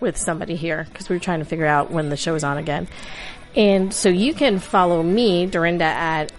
with 0.00 0.16
somebody 0.16 0.56
here 0.56 0.86
because 0.88 1.08
we 1.08 1.16
were 1.16 1.20
trying 1.20 1.40
to 1.40 1.44
figure 1.44 1.66
out 1.66 1.90
when 1.90 2.08
the 2.08 2.16
show 2.16 2.34
is 2.34 2.44
on 2.44 2.58
again. 2.58 2.88
And 3.56 3.92
so 3.92 4.08
you 4.08 4.34
can 4.34 4.58
follow 4.58 5.02
me, 5.02 5.46
Dorinda, 5.46 5.84
at 5.84 6.32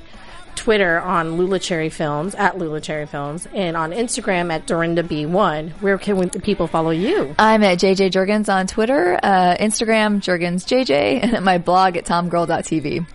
Twitter 0.56 1.00
on 1.00 1.38
Lula 1.38 1.60
Cherry 1.60 1.90
Films 1.90 2.36
at 2.36 2.58
Lula 2.58 2.80
Cherry 2.82 3.06
Films, 3.06 3.48
and 3.54 3.76
on 3.76 3.92
Instagram 3.92 4.52
at 4.52 4.68
Dorinda 4.68 5.04
B1. 5.04 5.72
Where 5.82 5.98
can 5.98 6.30
people 6.30 6.68
follow 6.68 6.92
you? 6.92 7.36
I'm 7.40 7.64
at 7.64 7.80
JJ 7.80 8.12
Jurgens 8.12 8.54
on 8.54 8.68
Twitter, 8.68 9.20
uh, 9.24 9.56
Instagram, 9.60 10.22
Jurgens 10.22 10.66
JJ, 10.66 11.20
and 11.24 11.36
at 11.36 11.44
my 11.44 11.58
blog 11.58 11.98
at 11.98 12.06
tomgirl.tv. 12.06 13.06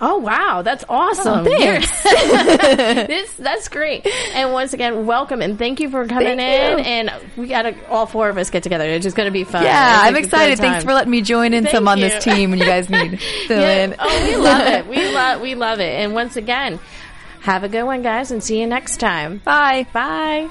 Oh 0.00 0.18
wow, 0.18 0.62
that's 0.62 0.84
awesome! 0.88 1.40
Oh, 1.40 1.44
thanks. 1.44 2.02
this 2.02 3.32
that's 3.36 3.68
great. 3.68 4.06
And 4.34 4.52
once 4.52 4.72
again, 4.72 5.06
welcome 5.06 5.40
and 5.40 5.58
thank 5.58 5.80
you 5.80 5.88
for 5.88 6.06
coming 6.06 6.36
Thank 6.38 6.40
in. 6.40 6.78
you. 6.78 6.84
And 6.84 7.10
we 7.36 7.46
got 7.48 7.62
to 7.62 7.88
all 7.88 8.06
four 8.06 8.28
of 8.28 8.36
us 8.36 8.50
get 8.50 8.62
together. 8.62 8.84
It's 8.84 9.04
just 9.04 9.16
going 9.16 9.26
to 9.28 9.32
be 9.32 9.44
fun. 9.44 9.62
Yeah, 9.62 10.00
I'm 10.02 10.16
excited. 10.16 10.58
Thanks 10.58 10.84
for 10.84 10.92
letting 10.92 11.10
me 11.10 11.22
join 11.22 11.54
in 11.54 11.64
Thank 11.64 11.74
some 11.76 11.88
on 11.88 12.00
this 12.00 12.22
team 12.24 12.50
when 12.50 12.58
you 12.58 12.66
guys 12.66 12.90
need 12.90 13.20
fill 13.46 13.60
Yeah. 13.60 13.84
in. 13.84 13.94
Oh, 13.98 14.26
we 14.26 14.36
love 14.36 14.66
it. 14.66 14.86
We 14.88 14.96
love 15.14 15.40
we 15.40 15.54
love 15.54 15.80
it. 15.80 15.92
And 16.00 16.12
once 16.12 16.36
again, 16.36 16.80
have 17.42 17.62
a 17.64 17.68
good 17.68 17.84
one, 17.84 18.02
guys, 18.02 18.30
and 18.30 18.42
see 18.42 18.60
you 18.60 18.66
next 18.66 18.98
time. 18.98 19.38
Bye. 19.38 19.86
Bye. 19.92 20.50